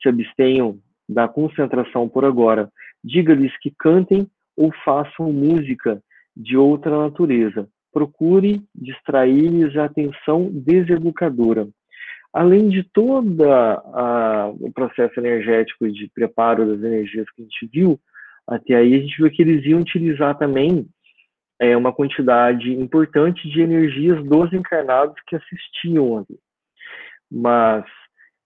que 0.00 0.08
abstenham 0.08 0.78
da 1.08 1.28
concentração 1.28 2.08
por 2.08 2.24
agora. 2.24 2.70
Diga-lhes 3.02 3.56
que 3.58 3.72
cantem 3.78 4.26
ou 4.56 4.72
façam 4.84 5.32
música 5.32 6.02
de 6.36 6.56
outra 6.56 6.98
natureza. 6.98 7.68
Procure 7.92 8.62
distrair-lhes 8.74 9.76
a 9.76 9.84
atenção 9.84 10.50
deseducadora 10.50 11.68
além 12.32 12.68
de 12.68 12.82
todo 12.82 13.44
o 14.60 14.72
processo 14.72 15.20
energético 15.20 15.90
de 15.90 16.08
preparo 16.14 16.66
das 16.66 16.82
energias 16.82 17.30
que 17.30 17.42
a 17.42 17.44
gente 17.44 17.68
viu, 17.72 18.00
até 18.46 18.74
aí 18.74 18.94
a 18.94 18.98
gente 18.98 19.16
viu 19.16 19.30
que 19.30 19.42
eles 19.42 19.64
iam 19.64 19.80
utilizar 19.80 20.36
também 20.36 20.86
é, 21.60 21.76
uma 21.76 21.92
quantidade 21.92 22.72
importante 22.72 23.48
de 23.48 23.60
energias 23.60 24.22
dos 24.24 24.52
encarnados 24.52 25.14
que 25.26 25.36
assistiam 25.36 26.18
ali. 26.18 26.38
Mas 27.30 27.84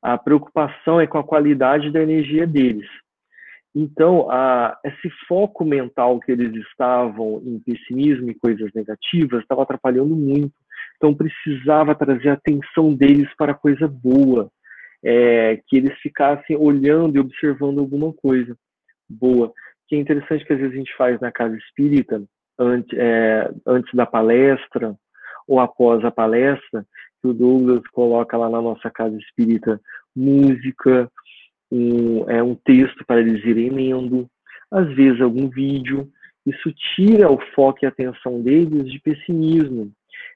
a 0.03 0.19
preocupação 0.19 1.01
é 1.01 1.07
com 1.07 1.19
a 1.19 1.25
qualidade 1.25 1.91
da 1.91 2.03
energia 2.03 2.47
deles. 2.47 2.89
Então, 3.75 4.31
a, 4.31 4.79
esse 4.85 5.11
foco 5.29 5.65
mental 5.65 6.19
que 6.21 6.33
eles 6.33 6.55
estavam 6.67 7.43
em 7.45 7.59
pessimismo 7.61 8.31
e 8.31 8.35
coisas 8.35 8.71
negativas 8.75 9.43
estava 9.43 9.63
atrapalhando 9.63 10.15
muito 10.17 10.55
então 10.97 11.15
precisava 11.15 11.95
trazer 11.95 12.31
a 12.31 12.35
atenção 12.35 12.95
deles 12.95 13.29
para 13.37 13.55
coisa 13.55 13.87
boa, 13.87 14.51
é, 15.05 15.61
que 15.67 15.77
eles 15.77 15.97
ficassem 15.99 16.57
olhando 16.57 17.17
e 17.17 17.21
observando 17.21 17.79
alguma 17.79 18.13
coisa 18.13 18.57
boa. 19.09 19.53
Que 19.89 19.97
é 19.97 19.99
interessante 19.99 20.45
que 20.45 20.53
às 20.53 20.59
vezes 20.59 20.75
a 20.75 20.79
gente 20.79 20.97
faz 20.97 21.21
na 21.21 21.31
casa 21.31 21.57
espírita, 21.57 22.23
antes, 22.59 22.99
é, 22.99 23.51
antes 23.67 23.93
da 23.95 24.07
palestra 24.07 24.97
ou 25.47 25.61
após 25.61 26.05
a 26.05 26.11
palestra, 26.11 26.85
que 27.23 27.29
o 27.29 27.35
Douglas 27.35 27.87
coloca 27.93 28.37
lá 28.37 28.49
na 28.49 28.61
nossa 28.61 28.91
casa 28.91 29.17
espírita 29.17 29.81
música, 30.15 31.11
um, 31.71 32.29
é, 32.31 32.43
um 32.43 32.55
texto 32.55 33.05
para 33.07 33.21
eles 33.21 33.45
irem 33.45 33.71
lendo, 33.71 34.29
às 34.71 34.89
vezes 34.95 35.21
algum 35.21 35.49
vídeo. 35.49 36.09
Isso 36.45 36.73
tira 36.95 37.31
o 37.31 37.39
foco 37.55 37.81
e 37.83 37.87
a 37.87 37.91
atenção 37.91 38.41
deles 38.41 38.91
de 38.91 38.99
pessimismo, 39.01 39.93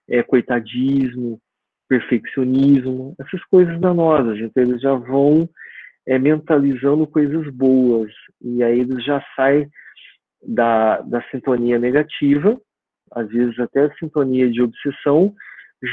é, 0.08 0.22
coitadismo, 0.22 1.40
perfeccionismo, 1.90 3.16
essas 3.18 3.44
coisas 3.46 3.78
danosas. 3.80 4.38
Então, 4.38 4.62
eles 4.62 4.80
já 4.80 4.94
vão 4.94 5.48
é, 6.06 6.18
mentalizando 6.18 7.04
coisas 7.06 7.52
boas, 7.52 8.12
e 8.40 8.62
aí 8.62 8.78
eles 8.78 9.04
já 9.04 9.22
saem 9.34 9.68
da, 10.40 11.00
da 11.00 11.20
sintonia 11.30 11.78
negativa, 11.78 12.58
às 13.10 13.28
vezes 13.28 13.58
até 13.58 13.86
a 13.86 13.94
sintonia 13.96 14.48
de 14.48 14.62
obsessão, 14.62 15.34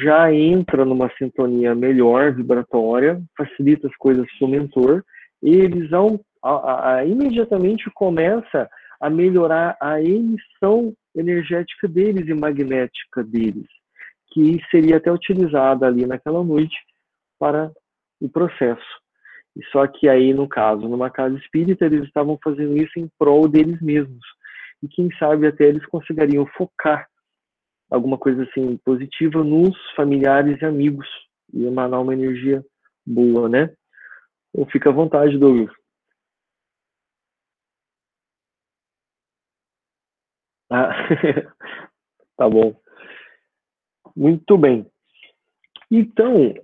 já 0.03 0.31
entra 0.31 0.85
numa 0.85 1.09
sintonia 1.17 1.73
melhor, 1.73 2.31
vibratória, 2.33 3.19
facilita 3.35 3.87
as 3.87 3.95
coisas 3.95 4.25
para 4.37 4.47
o 4.47 4.51
mentor, 4.51 5.03
e 5.41 5.49
eles 5.49 5.91
ao, 5.91 6.19
a, 6.43 6.95
a, 6.95 7.05
imediatamente 7.05 7.89
começa 7.95 8.69
a 8.99 9.09
melhorar 9.09 9.75
a 9.81 10.01
emissão 10.01 10.93
energética 11.15 11.87
deles 11.87 12.27
e 12.27 12.33
magnética 12.33 13.23
deles 13.23 13.67
que 14.37 14.61
seria 14.69 14.97
até 14.97 15.11
utilizada 15.11 15.87
ali 15.87 16.05
naquela 16.05 16.43
noite 16.43 16.77
para 17.39 17.71
o 18.21 18.29
processo. 18.29 18.85
E 19.55 19.65
só 19.71 19.87
que 19.87 20.07
aí, 20.07 20.31
no 20.31 20.47
caso, 20.47 20.87
numa 20.87 21.09
casa 21.09 21.35
espírita, 21.37 21.85
eles 21.85 22.03
estavam 22.03 22.37
fazendo 22.43 22.77
isso 22.77 22.99
em 22.99 23.09
prol 23.17 23.47
deles 23.47 23.81
mesmos. 23.81 24.23
E 24.83 24.87
quem 24.87 25.09
sabe 25.17 25.47
até 25.47 25.65
eles 25.65 25.83
conseguiriam 25.87 26.45
focar 26.55 27.07
alguma 27.89 28.15
coisa 28.15 28.43
assim 28.43 28.77
positiva 28.85 29.43
nos 29.43 29.75
familiares 29.95 30.61
e 30.61 30.65
amigos 30.65 31.07
e 31.51 31.65
emanar 31.65 31.99
uma 32.01 32.13
energia 32.13 32.63
boa, 33.03 33.49
né? 33.49 33.73
Então 34.53 34.69
fica 34.69 34.89
à 34.91 34.93
vontade, 34.93 35.35
Douglas. 35.39 35.73
Ah, 40.69 40.91
tá 42.37 42.47
bom. 42.47 42.79
Muito 44.17 44.57
bem. 44.57 44.83
Então, 45.91 46.55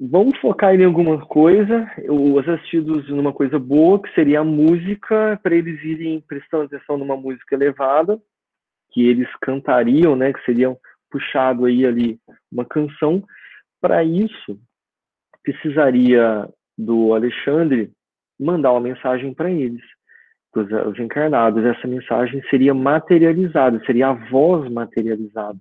vamos 0.00 0.36
focar 0.38 0.74
em 0.74 0.84
alguma 0.84 1.24
coisa, 1.24 1.88
os 2.08 2.48
assistidos 2.48 3.08
numa 3.08 3.32
coisa 3.32 3.60
boa, 3.60 4.02
que 4.02 4.12
seria 4.12 4.40
a 4.40 4.44
música, 4.44 5.38
para 5.40 5.54
eles 5.54 5.80
irem 5.84 6.20
prestando 6.20 6.64
atenção 6.64 6.98
numa 6.98 7.16
música 7.16 7.54
elevada, 7.54 8.20
que 8.90 9.06
eles 9.06 9.28
cantariam, 9.40 10.16
né, 10.16 10.32
que 10.32 10.44
seriam 10.44 10.76
puxado 11.08 11.66
aí 11.66 11.86
ali 11.86 12.18
uma 12.50 12.64
canção. 12.64 13.22
Para 13.80 14.02
isso, 14.02 14.58
precisaria 15.44 16.48
do 16.76 17.14
Alexandre 17.14 17.92
mandar 18.36 18.72
uma 18.72 18.80
mensagem 18.80 19.32
para 19.32 19.48
eles, 19.48 19.82
os 20.52 20.98
encarnados. 20.98 21.64
Essa 21.64 21.86
mensagem 21.86 22.42
seria 22.50 22.74
materializada, 22.74 23.80
seria 23.86 24.08
a 24.08 24.28
voz 24.28 24.68
materializada. 24.68 25.56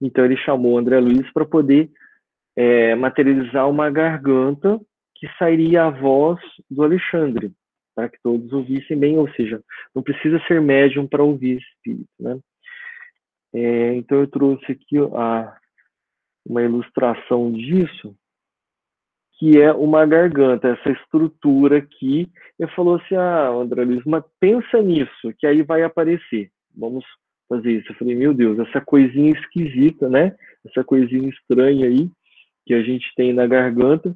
Então 0.00 0.24
ele 0.24 0.36
chamou 0.36 0.72
o 0.72 0.78
André 0.78 0.98
Luiz 1.00 1.30
para 1.32 1.44
poder 1.44 1.90
é, 2.56 2.94
materializar 2.94 3.68
uma 3.68 3.90
garganta 3.90 4.80
que 5.14 5.28
sairia 5.38 5.84
a 5.84 5.90
voz 5.90 6.40
do 6.70 6.82
Alexandre, 6.82 7.52
para 7.94 8.08
que 8.08 8.18
todos 8.22 8.52
ouvissem 8.52 8.96
bem, 8.96 9.18
ou 9.18 9.28
seja, 9.32 9.62
não 9.94 10.02
precisa 10.02 10.40
ser 10.46 10.60
médium 10.60 11.06
para 11.06 11.22
ouvir 11.22 11.58
espírito, 11.58 12.08
né? 12.18 12.38
É, 13.52 13.94
então 13.94 14.20
eu 14.20 14.26
trouxe 14.26 14.72
aqui 14.72 14.98
a, 14.98 15.56
uma 16.46 16.62
ilustração 16.62 17.50
disso, 17.52 18.14
que 19.38 19.60
é 19.60 19.72
uma 19.72 20.04
garganta, 20.04 20.68
essa 20.68 20.90
estrutura 20.90 21.78
aqui. 21.78 22.30
Ele 22.58 22.70
falou 22.72 22.96
assim, 22.96 23.14
ah, 23.14 23.48
André 23.48 23.84
Luiz, 23.84 24.04
mas 24.04 24.24
pensa 24.40 24.82
nisso, 24.82 25.32
que 25.38 25.46
aí 25.46 25.62
vai 25.62 25.82
aparecer. 25.82 26.50
Vamos 26.76 27.04
fazer 27.48 27.72
isso. 27.72 27.90
Eu 27.90 27.96
falei, 27.96 28.14
meu 28.14 28.34
Deus, 28.34 28.58
essa 28.58 28.80
coisinha 28.80 29.32
esquisita, 29.32 30.08
né? 30.08 30.34
Essa 30.66 30.84
coisinha 30.84 31.28
estranha 31.28 31.86
aí 31.86 32.10
que 32.66 32.74
a 32.74 32.82
gente 32.82 33.06
tem 33.16 33.32
na 33.32 33.46
garganta 33.46 34.14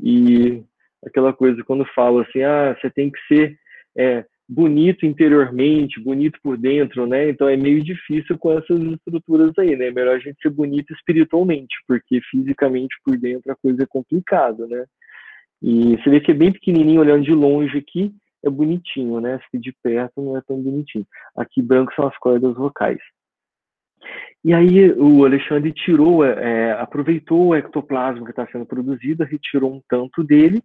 e 0.00 0.62
aquela 1.04 1.32
coisa 1.32 1.62
quando 1.64 1.84
fala 1.94 2.22
assim, 2.22 2.42
ah, 2.42 2.76
você 2.80 2.90
tem 2.90 3.10
que 3.10 3.18
ser 3.28 3.58
é, 3.96 4.24
bonito 4.48 5.06
interiormente, 5.06 6.00
bonito 6.00 6.38
por 6.42 6.56
dentro, 6.56 7.06
né? 7.06 7.28
Então 7.28 7.48
é 7.48 7.56
meio 7.56 7.82
difícil 7.82 8.38
com 8.38 8.52
essas 8.52 8.80
estruturas 8.80 9.52
aí, 9.58 9.76
né? 9.76 9.88
É 9.88 9.90
melhor 9.90 10.16
a 10.16 10.18
gente 10.18 10.40
ser 10.40 10.50
bonito 10.50 10.92
espiritualmente, 10.92 11.74
porque 11.86 12.20
fisicamente 12.30 12.94
por 13.04 13.16
dentro 13.16 13.52
a 13.52 13.56
coisa 13.56 13.82
é 13.82 13.86
complicada, 13.86 14.66
né? 14.66 14.84
E 15.62 15.96
você 15.96 16.10
vê 16.10 16.20
que 16.20 16.32
é 16.32 16.34
bem 16.34 16.52
pequenininho 16.52 17.00
olhando 17.00 17.24
de 17.24 17.32
longe 17.32 17.78
aqui, 17.78 18.12
é 18.44 18.50
bonitinho, 18.50 19.20
né? 19.20 19.40
Se 19.50 19.58
de 19.58 19.72
perto 19.82 20.20
não 20.20 20.36
é 20.36 20.40
tão 20.42 20.60
bonitinho. 20.60 21.06
Aqui 21.36 21.62
branco 21.62 21.92
são 21.94 22.06
as 22.06 22.16
cordas 22.18 22.54
vocais. 22.54 23.00
E 24.44 24.52
aí 24.52 24.92
o 24.92 25.24
Alexandre 25.24 25.72
tirou, 25.72 26.24
é, 26.24 26.72
aproveitou 26.72 27.48
o 27.48 27.54
ectoplasma 27.54 28.24
que 28.24 28.30
está 28.30 28.46
sendo 28.48 28.66
produzido, 28.66 29.24
retirou 29.24 29.72
um 29.72 29.82
tanto 29.88 30.24
dele, 30.24 30.60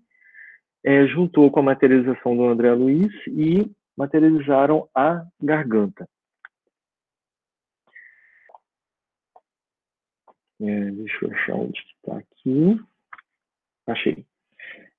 é, 0.83 1.05
juntou 1.07 1.51
com 1.51 1.59
a 1.59 1.63
materialização 1.63 2.35
do 2.35 2.45
André 2.45 2.73
Luiz 2.73 3.13
e 3.27 3.71
materializaram 3.95 4.89
a 4.95 5.23
garganta. 5.39 6.07
É, 10.59 10.91
deixa 10.91 11.25
eu 11.25 11.31
achar 11.31 11.55
onde 11.55 11.79
está 11.79 12.17
aqui. 12.17 12.79
Achei. 13.85 14.25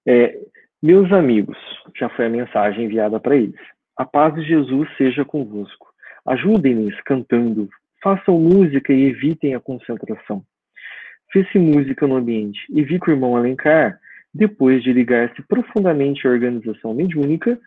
É, 0.06 0.40
meus 0.80 1.12
amigos, 1.12 1.58
já 1.98 2.08
foi 2.10 2.26
a 2.26 2.30
mensagem 2.30 2.84
enviada 2.84 3.18
para 3.18 3.34
eles. 3.34 3.58
A 3.96 4.04
paz 4.04 4.32
de 4.34 4.42
Jesus 4.42 4.88
seja 4.96 5.24
convosco. 5.24 5.88
Ajudem-nos 6.24 6.94
cantando, 7.00 7.68
façam 8.00 8.38
música 8.38 8.92
e 8.92 9.06
evitem 9.06 9.56
a 9.56 9.60
concentração. 9.60 10.44
Fez-se 11.32 11.58
música 11.58 12.06
no 12.06 12.14
ambiente 12.14 12.60
e 12.70 12.84
vi 12.84 13.00
que 13.00 13.10
o 13.10 13.12
irmão 13.12 13.36
Alencar, 13.36 13.98
depois 14.32 14.82
de 14.84 14.92
ligar-se 14.92 15.42
profundamente 15.48 16.28
à 16.28 16.30
organização 16.30 16.94
mediúnica, 16.94 17.58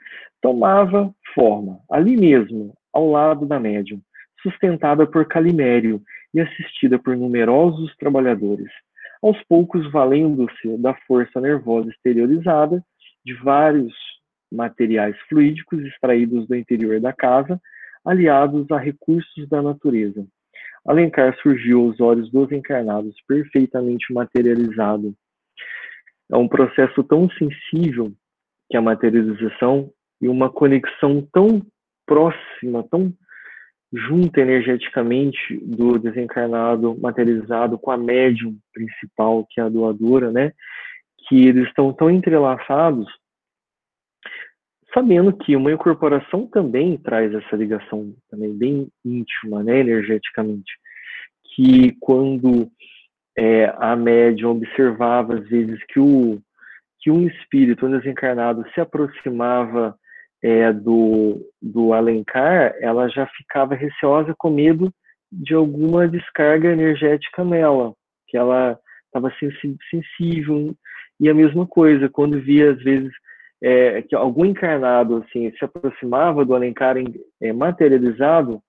tomava 0.42 1.14
forma, 1.36 1.80
ali 1.92 2.16
mesmo, 2.16 2.74
ao 2.94 3.10
lado 3.10 3.46
da 3.46 3.60
médium, 3.60 4.00
sustentada 4.42 5.06
por 5.06 5.26
Calimério 5.26 6.02
e 6.34 6.40
assistida 6.40 6.98
por 6.98 7.18
numerosos 7.18 7.94
trabalhadores, 7.98 8.72
aos 9.22 9.38
poucos 9.50 9.92
valendo-se 9.92 10.78
da 10.78 10.94
força 11.06 11.42
nervosa 11.42 11.90
exteriorizada 11.90 12.82
de 13.26 13.34
vários 13.36 13.94
materiais 14.52 15.16
fluídicos 15.30 15.80
extraídos 15.86 16.48
do 16.48 16.56
interior 16.56 17.00
da 17.00 17.14
casa, 17.14 17.60
aliados 18.06 18.70
a 18.72 18.78
recursos 18.78 19.48
da 19.48 19.62
natureza. 19.62 20.26
Alencar 20.86 21.38
surgiu 21.42 21.82
aos 21.82 22.02
olhos 22.02 22.32
dos 22.32 22.52
encarnados 22.52 23.16
perfeitamente 23.28 24.12
materializado. 24.12 25.14
É 26.32 26.36
um 26.36 26.48
processo 26.48 27.04
tão 27.04 27.30
sensível 27.32 28.12
que 28.70 28.78
a 28.78 28.82
materialização 28.82 29.92
e 30.20 30.28
uma 30.28 30.50
conexão 30.50 31.28
tão 31.32 31.62
próxima, 32.06 32.84
tão 32.90 33.14
junta 33.94 34.40
energeticamente 34.40 35.58
do 35.58 36.00
desencarnado 36.00 36.98
materializado 37.00 37.78
com 37.78 37.92
a 37.92 37.98
médium 37.98 38.58
principal, 38.74 39.46
que 39.50 39.60
é 39.60 39.64
a 39.64 39.70
doadora, 39.70 40.32
né? 40.32 40.54
Que 41.32 41.48
eles 41.48 41.66
estão 41.70 41.94
tão 41.94 42.12
entrelaçados, 42.12 43.08
sabendo 44.94 45.32
que 45.32 45.56
uma 45.56 45.72
incorporação 45.72 46.46
também 46.46 46.98
traz 46.98 47.34
essa 47.34 47.56
ligação 47.56 48.14
também 48.30 48.54
bem 48.54 48.90
íntima, 49.06 49.64
né, 49.64 49.80
energeticamente, 49.80 50.70
que 51.56 51.96
quando 52.02 52.70
é, 53.38 53.74
a 53.78 53.96
médium 53.96 54.52
observava 54.52 55.36
às 55.36 55.48
vezes 55.48 55.80
que 55.88 56.02
o 56.02 56.42
que 57.00 57.10
um 57.10 57.26
espírito 57.26 57.86
um 57.86 57.98
desencarnado 57.98 58.64
se 58.74 58.82
aproximava 58.82 59.96
é, 60.44 60.72
do, 60.74 61.50
do 61.62 61.94
Alencar, 61.94 62.76
ela 62.80 63.08
já 63.08 63.26
ficava 63.38 63.74
receosa 63.74 64.36
com 64.38 64.52
medo 64.52 64.94
de 65.32 65.56
alguma 65.56 66.08
descarga 66.08 66.74
energética 66.74 67.44
nela, 67.44 67.94
que 68.28 68.38
ela 68.38 68.78
estava 69.06 69.34
sensível 69.90 70.76
e 71.22 71.30
a 71.30 71.36
mesma 71.36 71.68
coisa, 71.68 72.10
quando 72.10 72.42
via, 72.42 72.72
às 72.72 72.82
vezes, 72.82 73.12
é, 73.62 74.02
que 74.02 74.16
algum 74.16 74.44
encarnado 74.44 75.18
assim, 75.18 75.52
se 75.52 75.64
aproximava 75.64 76.44
do 76.44 76.56
Alencar 76.56 76.96
é, 77.40 77.54
materializado, 77.54 78.60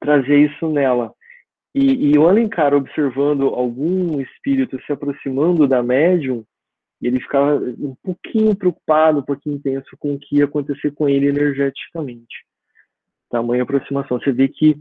trazia 0.00 0.36
isso 0.36 0.68
nela. 0.68 1.14
E, 1.72 2.10
e 2.10 2.18
o 2.18 2.26
Alencar, 2.26 2.74
observando 2.74 3.46
algum 3.46 4.20
espírito 4.20 4.76
se 4.84 4.92
aproximando 4.92 5.68
da 5.68 5.80
médium, 5.80 6.44
ele 7.00 7.20
ficava 7.20 7.54
um 7.54 7.94
pouquinho 8.02 8.56
preocupado, 8.56 9.20
um 9.20 9.24
pouquinho 9.24 9.54
intenso 9.54 9.96
com 10.00 10.14
o 10.14 10.18
que 10.18 10.38
ia 10.38 10.46
acontecer 10.46 10.90
com 10.90 11.08
ele 11.08 11.28
energeticamente. 11.28 12.44
Tamanha 13.30 13.62
aproximação. 13.62 14.18
Você 14.18 14.32
vê 14.32 14.48
que 14.48 14.76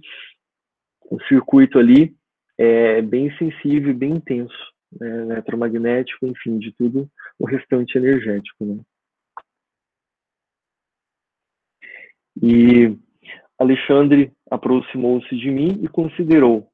o 1.12 1.22
circuito 1.26 1.78
ali 1.78 2.16
é 2.58 3.04
bem 3.04 3.32
sensível 3.38 3.94
bem 3.94 4.14
intenso 4.14 4.77
né, 4.92 5.22
eletromagnético, 5.24 6.26
enfim, 6.26 6.58
de 6.58 6.72
tudo 6.74 7.10
o 7.40 7.46
restante 7.46 7.98
energético. 7.98 8.66
Né? 8.66 8.80
E 12.42 12.98
Alexandre 13.58 14.32
aproximou-se 14.50 15.36
de 15.36 15.50
mim 15.50 15.80
e 15.84 15.88
considerou: 15.88 16.68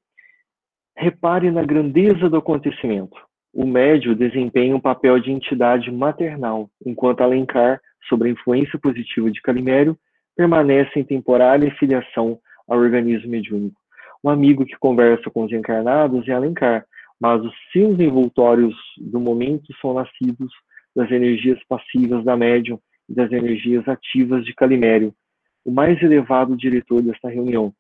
repare 0.96 1.50
na 1.50 1.64
grandeza 1.64 2.30
do 2.30 2.38
acontecimento. 2.38 3.18
O 3.54 3.66
médio 3.66 4.16
desempenha 4.16 4.76
um 4.76 4.82
papel 4.82 5.20
de 5.20 5.32
entidade 5.32 5.92
maternal, 5.92 6.70
enquanto 6.84 7.22
Alencar, 7.22 7.80
sob 8.10 8.26
a 8.26 8.32
influência 8.32 8.80
positiva 8.80 9.30
de 9.30 9.42
Calimério, 9.42 9.98
permanece 10.36 11.00
em 11.00 11.04
temporária 11.04 11.74
filiação 11.76 12.40
ao 12.68 12.80
organismo 12.80 13.30
mediúnico. 13.30 13.80
Um 14.24 14.30
amigo 14.30 14.66
que 14.66 14.76
conversa 14.78 15.30
com 15.30 15.44
os 15.44 15.52
encarnados 15.52 16.28
é 16.28 16.32
Alencar, 16.32 16.86
mas 17.24 17.42
os 17.42 17.54
seus 17.72 17.98
envoltórios 18.02 18.76
do 18.98 19.18
momento 19.18 19.74
são 19.82 19.94
nascidos 19.94 20.52
das 20.94 21.10
energias 21.10 21.58
passivas 21.70 22.22
da 22.26 22.36
médium 22.36 22.78
e 23.08 23.14
das 23.14 23.32
energias 23.32 23.88
ativas 23.88 24.44
de 24.44 24.54
Calimério, 24.54 25.16
o 25.64 25.72
mais 25.72 26.04
elevado 26.04 26.58
diretor 26.58 27.02
desta 27.02 27.30
reunião. 27.30 27.74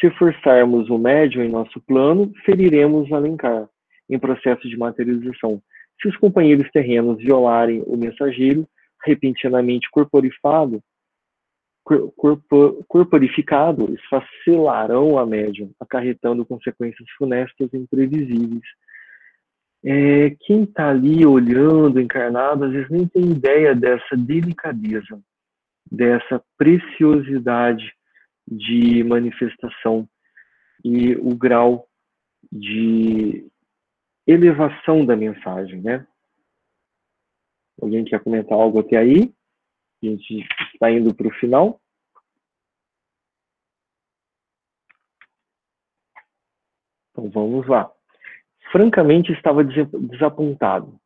Se 0.00 0.10
forçarmos 0.12 0.88
o 0.88 0.96
médium 0.96 1.42
em 1.42 1.50
nosso 1.50 1.82
plano, 1.82 2.32
feriremos 2.46 3.12
Alencar, 3.12 3.68
em 4.08 4.18
processo 4.18 4.66
de 4.66 4.78
materialização. 4.78 5.60
Se 6.00 6.08
os 6.08 6.16
companheiros 6.16 6.70
terrenos 6.70 7.18
violarem 7.18 7.82
o 7.86 7.94
mensageiro, 7.94 8.66
repentinamente 9.04 9.86
corporifado, 9.90 10.82
corporificado, 11.84 13.92
esfacelarão 13.94 15.18
a 15.18 15.26
médium, 15.26 15.72
acarretando 15.80 16.46
consequências 16.46 17.08
funestas 17.18 17.68
e 17.72 17.76
imprevisíveis. 17.76 18.62
É, 19.84 20.30
quem 20.40 20.62
está 20.62 20.90
ali 20.90 21.26
olhando, 21.26 22.00
encarnado, 22.00 22.64
às 22.64 22.72
vezes 22.72 22.88
nem 22.88 23.06
tem 23.06 23.32
ideia 23.32 23.74
dessa 23.74 24.16
delicadeza, 24.16 25.20
dessa 25.90 26.40
preciosidade 26.56 27.92
de 28.46 29.02
manifestação 29.02 30.08
e 30.84 31.16
o 31.16 31.34
grau 31.34 31.88
de 32.50 33.44
elevação 34.26 35.04
da 35.04 35.16
mensagem, 35.16 35.80
né? 35.80 36.06
Alguém 37.80 38.04
quer 38.04 38.22
comentar 38.22 38.56
algo 38.56 38.80
até 38.80 38.96
aí? 38.96 39.32
A 40.02 40.06
gente 40.06 40.46
está 40.74 40.90
indo 40.90 41.14
para 41.14 41.28
o 41.28 41.34
final. 41.34 41.80
Então 47.10 47.30
vamos 47.30 47.66
lá. 47.68 47.90
Francamente, 48.72 49.32
estava 49.32 49.62
desapontado. 49.62 50.98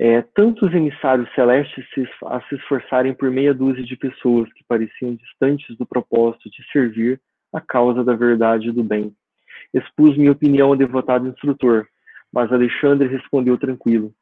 É, 0.00 0.22
tantos 0.22 0.72
emissários 0.72 1.28
celestes 1.34 1.84
se, 1.92 2.08
a 2.26 2.40
se 2.42 2.54
esforçarem 2.54 3.12
por 3.12 3.30
meia 3.30 3.52
dúzia 3.52 3.84
de 3.84 3.96
pessoas 3.96 4.50
que 4.52 4.64
pareciam 4.64 5.14
distantes 5.14 5.76
do 5.76 5.84
propósito 5.84 6.48
de 6.50 6.64
servir 6.70 7.20
a 7.52 7.60
causa 7.60 8.04
da 8.04 8.14
verdade 8.14 8.68
e 8.68 8.72
do 8.72 8.82
bem. 8.82 9.14
Expus 9.74 10.16
minha 10.16 10.32
opinião 10.32 10.68
ao 10.68 10.76
devotado 10.76 11.26
instrutor, 11.26 11.86
mas 12.32 12.52
Alexandre 12.52 13.08
respondeu 13.08 13.58
tranquilo. 13.58 14.14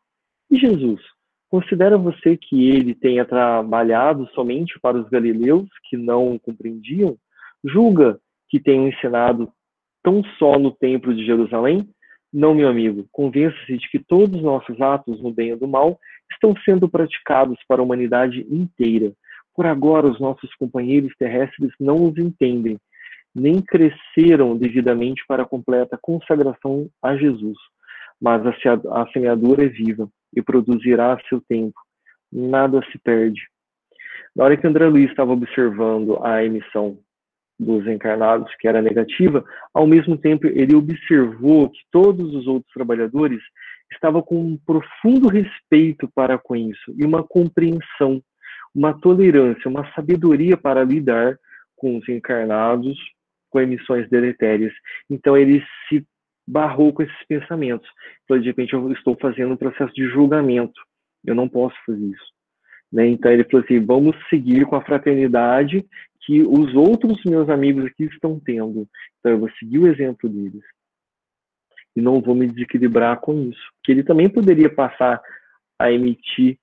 E 0.51 0.59
Jesus? 0.59 1.01
Considera 1.49 1.97
você 1.97 2.37
que 2.37 2.71
ele 2.71 2.95
tenha 2.95 3.25
trabalhado 3.25 4.29
somente 4.35 4.79
para 4.81 4.99
os 4.99 5.09
galileus 5.09 5.69
que 5.89 5.97
não 5.97 6.35
o 6.35 6.41
compreendiam? 6.41 7.17
Julga 7.65 8.19
que 8.49 8.59
tenham 8.59 8.89
ensinado 8.89 9.53
tão 10.03 10.23
só 10.39 10.59
no 10.59 10.73
templo 10.73 11.15
de 11.15 11.25
Jerusalém? 11.25 11.89
Não, 12.33 12.55
meu 12.55 12.69
amigo, 12.69 13.07
convença-se 13.13 13.79
de 13.79 13.89
que 13.89 13.99
todos 13.99 14.37
os 14.37 14.43
nossos 14.43 14.81
atos, 14.81 15.23
no 15.23 15.33
bem 15.33 15.53
ou 15.53 15.59
do 15.59 15.69
mal, 15.69 15.99
estão 16.33 16.55
sendo 16.65 16.89
praticados 16.89 17.59
para 17.69 17.81
a 17.81 17.85
humanidade 17.85 18.45
inteira. 18.51 19.13
Por 19.55 19.67
agora, 19.67 20.07
os 20.07 20.21
nossos 20.21 20.53
companheiros 20.57 21.15
terrestres 21.17 21.73
não 21.81 22.05
os 22.05 22.19
entendem. 22.19 22.77
nem 23.35 23.61
cresceram 23.61 24.57
devidamente 24.57 25.23
para 25.29 25.43
a 25.43 25.47
completa 25.47 25.99
consagração 26.01 26.89
a 27.03 27.17
Jesus. 27.17 27.57
Mas 28.21 28.43
a 28.47 29.07
semeadura 29.13 29.65
é 29.65 29.69
viva 29.69 30.09
e 30.37 30.43
produzirá 30.43 31.15
a 31.15 31.21
seu 31.29 31.41
tempo. 31.41 31.75
Nada 32.31 32.81
se 32.93 32.99
perde. 32.99 33.41
Na 34.35 34.45
hora 34.45 34.57
que 34.57 34.67
André 34.67 34.87
Luiz 34.87 35.09
estava 35.11 35.33
observando 35.33 36.23
a 36.23 36.45
emissão 36.45 36.99
dos 37.59 37.87
encarnados, 37.87 38.55
que 38.61 38.69
era 38.69 38.83
negativa, 38.83 39.43
ao 39.73 39.87
mesmo 39.87 40.17
tempo 40.19 40.47
ele 40.47 40.77
observou 40.77 41.71
que 41.71 41.81
todos 41.91 42.35
os 42.35 42.47
outros 42.47 42.71
trabalhadores 42.73 43.41
estavam 43.91 44.21
com 44.21 44.39
um 44.39 44.59
profundo 44.59 45.29
respeito 45.29 46.09
para 46.15 46.37
com 46.37 46.55
isso 46.55 46.95
e 46.99 47.05
uma 47.05 47.23
compreensão, 47.23 48.23
uma 48.75 48.93
tolerância, 48.93 49.71
uma 49.71 49.91
sabedoria 49.95 50.57
para 50.57 50.85
lidar 50.85 51.39
com 51.75 51.97
os 51.97 52.07
encarnados 52.09 52.99
com 53.49 53.61
emissões 53.61 54.09
deletérias. 54.11 54.73
Então 55.09 55.37
ele 55.37 55.65
se 55.89 56.05
barrou 56.47 56.93
com 56.93 57.03
esses 57.03 57.27
pensamentos. 57.27 57.89
Então, 58.25 58.39
de 58.39 58.47
repente, 58.47 58.73
eu 58.73 58.93
estou 58.93 59.17
fazendo 59.21 59.53
um 59.53 59.57
processo 59.57 59.93
de 59.93 60.09
julgamento. 60.09 60.81
Eu 61.25 61.35
não 61.35 61.49
posso 61.49 61.77
fazer 61.85 62.05
isso. 62.05 62.37
Né? 62.93 63.09
Então 63.09 63.31
ele 63.31 63.45
falou 63.45 63.65
assim: 63.65 63.85
vamos 63.85 64.17
seguir 64.29 64.65
com 64.67 64.77
a 64.77 64.85
fraternidade 64.85 65.85
que 66.21 66.43
os 66.43 66.75
outros 66.75 67.23
meus 67.25 67.49
amigos 67.49 67.85
aqui 67.85 68.05
estão 68.05 68.41
tendo. 68.41 68.89
Então 69.19 69.33
eu 69.33 69.39
vou 69.39 69.51
seguir 69.59 69.79
o 69.79 69.89
exemplo 69.89 70.29
deles. 70.29 70.63
E 71.95 72.01
não 72.01 72.21
vou 72.21 72.35
me 72.35 72.47
desequilibrar 72.47 73.21
com 73.21 73.49
isso. 73.49 73.63
Porque 73.77 73.93
ele 73.93 74.03
também 74.03 74.29
poderia 74.29 74.69
passar 74.69 75.21
a 75.79 75.91
emitir 75.91 76.59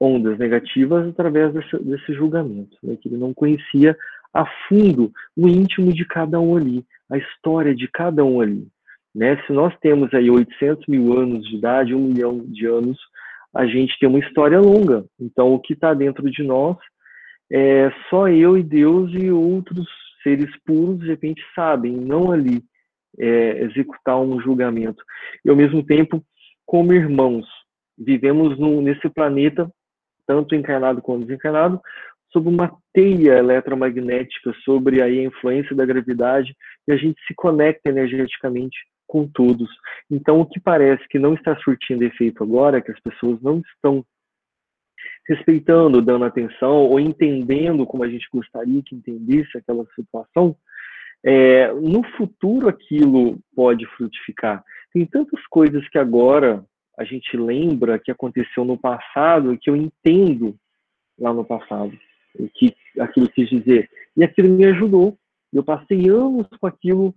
ondas 0.00 0.38
negativas 0.38 1.08
através 1.08 1.54
desse, 1.54 1.78
desse 1.78 2.12
julgamento, 2.12 2.76
né? 2.82 2.96
que 2.96 3.08
ele 3.08 3.16
não 3.16 3.32
conhecia 3.32 3.96
a 4.32 4.44
fundo 4.68 5.10
o 5.34 5.48
íntimo 5.48 5.90
de 5.92 6.04
cada 6.04 6.38
um 6.38 6.54
ali, 6.54 6.84
a 7.10 7.16
história 7.16 7.74
de 7.74 7.88
cada 7.88 8.22
um 8.22 8.40
ali. 8.40 8.68
Né? 9.16 9.42
Se 9.46 9.52
nós 9.52 9.74
temos 9.80 10.12
aí 10.12 10.30
800 10.30 10.86
mil 10.86 11.18
anos 11.18 11.42
de 11.48 11.56
idade, 11.56 11.94
um 11.94 12.08
milhão 12.08 12.38
de 12.38 12.66
anos, 12.66 12.98
a 13.54 13.64
gente 13.64 13.98
tem 13.98 14.06
uma 14.06 14.18
história 14.18 14.60
longa. 14.60 15.06
Então, 15.18 15.54
o 15.54 15.58
que 15.58 15.72
está 15.72 15.94
dentro 15.94 16.30
de 16.30 16.42
nós 16.42 16.76
é 17.50 17.90
só 18.10 18.28
eu 18.28 18.58
e 18.58 18.62
Deus 18.62 19.10
e 19.14 19.30
outros 19.30 19.88
seres 20.22 20.50
puros, 20.66 21.00
de 21.00 21.06
repente, 21.06 21.42
sabem, 21.54 21.96
não 21.96 22.30
ali 22.30 22.62
é, 23.18 23.62
executar 23.62 24.20
um 24.20 24.38
julgamento. 24.38 25.02
E, 25.42 25.48
ao 25.48 25.56
mesmo 25.56 25.82
tempo, 25.82 26.22
como 26.66 26.92
irmãos, 26.92 27.46
vivemos 27.96 28.58
no, 28.58 28.82
nesse 28.82 29.08
planeta, 29.08 29.70
tanto 30.26 30.54
encarnado 30.54 31.00
quanto 31.00 31.24
desencarnado, 31.24 31.80
sob 32.30 32.50
uma 32.50 32.70
teia 32.92 33.38
eletromagnética, 33.38 34.52
sobre 34.62 35.00
aí 35.00 35.20
a 35.20 35.24
influência 35.24 35.74
da 35.74 35.86
gravidade, 35.86 36.54
e 36.86 36.92
a 36.92 36.96
gente 36.98 37.18
se 37.26 37.32
conecta 37.34 37.88
energeticamente 37.88 38.76
com 39.06 39.26
todos. 39.26 39.68
Então, 40.10 40.40
o 40.40 40.46
que 40.46 40.60
parece 40.60 41.06
que 41.08 41.18
não 41.18 41.34
está 41.34 41.56
surtindo 41.58 42.04
efeito 42.04 42.42
agora, 42.42 42.80
que 42.80 42.90
as 42.90 43.00
pessoas 43.00 43.40
não 43.40 43.60
estão 43.60 44.04
respeitando, 45.28 46.00
dando 46.00 46.24
atenção 46.24 46.84
ou 46.84 47.00
entendendo 47.00 47.86
como 47.86 48.04
a 48.04 48.08
gente 48.08 48.28
gostaria 48.32 48.82
que 48.82 48.94
entendesse 48.94 49.58
aquela 49.58 49.84
situação, 49.94 50.56
é, 51.24 51.72
no 51.72 52.04
futuro 52.16 52.68
aquilo 52.68 53.38
pode 53.54 53.84
frutificar. 53.96 54.64
Tem 54.92 55.04
tantas 55.04 55.44
coisas 55.48 55.86
que 55.88 55.98
agora 55.98 56.64
a 56.96 57.04
gente 57.04 57.36
lembra 57.36 57.98
que 57.98 58.10
aconteceu 58.10 58.64
no 58.64 58.78
passado 58.78 59.58
que 59.60 59.68
eu 59.68 59.76
entendo 59.76 60.56
lá 61.18 61.32
no 61.32 61.44
passado 61.44 61.98
o 62.38 62.48
que 62.48 62.74
aquilo 62.98 63.28
quis 63.28 63.48
dizer 63.48 63.90
e 64.16 64.22
aquilo 64.22 64.48
me 64.48 64.64
ajudou. 64.66 65.18
Eu 65.52 65.64
passei 65.64 66.08
anos 66.08 66.46
com 66.60 66.66
aquilo 66.66 67.14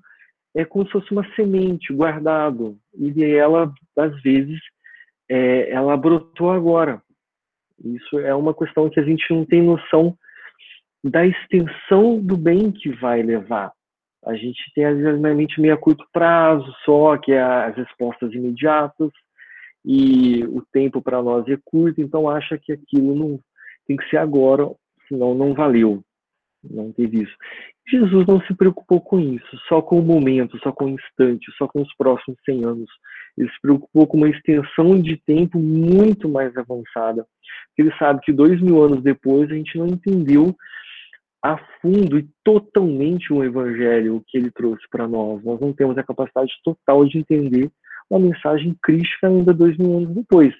é 0.60 0.66
como 0.66 0.86
se 0.86 0.92
fosse 0.92 1.12
uma 1.12 1.26
semente 1.36 1.94
guardado. 1.94 2.78
E 2.94 3.24
ela 3.24 3.74
às 3.98 4.22
vezes 4.22 4.60
é, 5.30 5.72
ela 5.72 5.96
brotou 5.96 6.52
agora. 6.52 7.02
Isso 7.84 8.20
é 8.20 8.36
uma 8.36 8.54
questão 8.54 8.90
que 8.90 9.00
a 9.00 9.04
gente 9.04 9.24
não 9.34 9.46
tem 9.46 9.62
noção 9.62 10.18
da 11.02 11.26
extensão 11.26 12.20
do 12.20 12.36
bem 12.36 12.74
que 12.74 12.90
vai 12.90 13.22
levar. 13.22 13.72
A 14.26 14.36
gente 14.36 14.60
tem 14.76 14.84
às 14.84 14.98
vezes 14.98 15.18
uma 15.18 15.34
mente 15.34 15.62
meio 15.62 15.74
a 15.74 15.78
curto 15.78 16.06
prazo 16.12 16.70
só 16.84 17.18
que 17.18 17.32
é 17.32 17.42
as 17.42 17.78
respostas 17.78 18.34
imediatas 18.34 19.12
e 19.86 20.44
o 20.44 20.62
tempo 20.74 21.02
para 21.02 21.24
nós 21.24 21.48
é 21.48 21.58
curto 21.64 22.02
então 22.02 22.30
acha 22.30 22.58
que 22.58 22.74
aquilo 22.74 23.16
não 23.16 23.40
tem 23.88 23.96
que 23.96 24.10
ser 24.10 24.18
agora 24.18 24.70
senão 25.08 25.34
não 25.34 25.54
valeu 25.54 26.04
não 26.64 26.92
teve 26.92 27.24
isso. 27.24 27.36
Jesus 27.88 28.26
não 28.28 28.42
se 28.42 28.54
preocupou 28.54 29.02
com 29.02 29.20
isso, 29.20 29.58
só 29.68 29.82
com 29.82 30.00
o 30.00 30.04
momento, 30.04 30.60
só 30.60 30.72
com 30.72 30.86
o 30.86 30.90
instante, 30.90 31.52
só 31.58 31.68
com 31.68 31.82
os 31.82 31.94
próximos 31.96 32.38
100 32.46 32.66
anos. 32.66 32.90
Ele 33.38 33.50
se 33.50 33.62
preocupou 33.62 34.06
com 34.06 34.18
uma 34.18 34.30
extensão 34.30 35.00
de 35.02 35.18
tempo 35.18 35.58
muito 35.58 36.28
mais 36.28 36.56
avançada. 36.58 37.26
Ele 37.78 37.92
sabe 37.98 38.22
que 38.22 38.34
dois 38.34 38.62
mil 38.62 38.84
anos 38.84 39.02
depois 39.02 39.50
a 39.50 39.56
gente 39.56 39.78
não 39.78 39.88
entendeu 39.88 40.56
a 41.42 41.58
fundo 41.82 42.20
e 42.20 42.28
totalmente 42.44 43.32
o 43.32 43.44
evangelho 43.44 44.22
que 44.28 44.38
ele 44.38 44.52
trouxe 44.52 44.84
para 44.90 45.08
nós. 45.08 45.44
Nós 45.44 45.60
não 45.60 45.72
temos 45.72 45.98
a 45.98 46.04
capacidade 46.04 46.52
total 46.64 47.06
de 47.06 47.20
entender 47.20 47.72
uma 48.10 48.20
mensagem 48.20 48.76
crítica 48.84 49.28
ainda 49.28 49.54
dois 49.54 49.78
mil 49.78 49.98
anos 49.98 50.14
depois. 50.14 50.54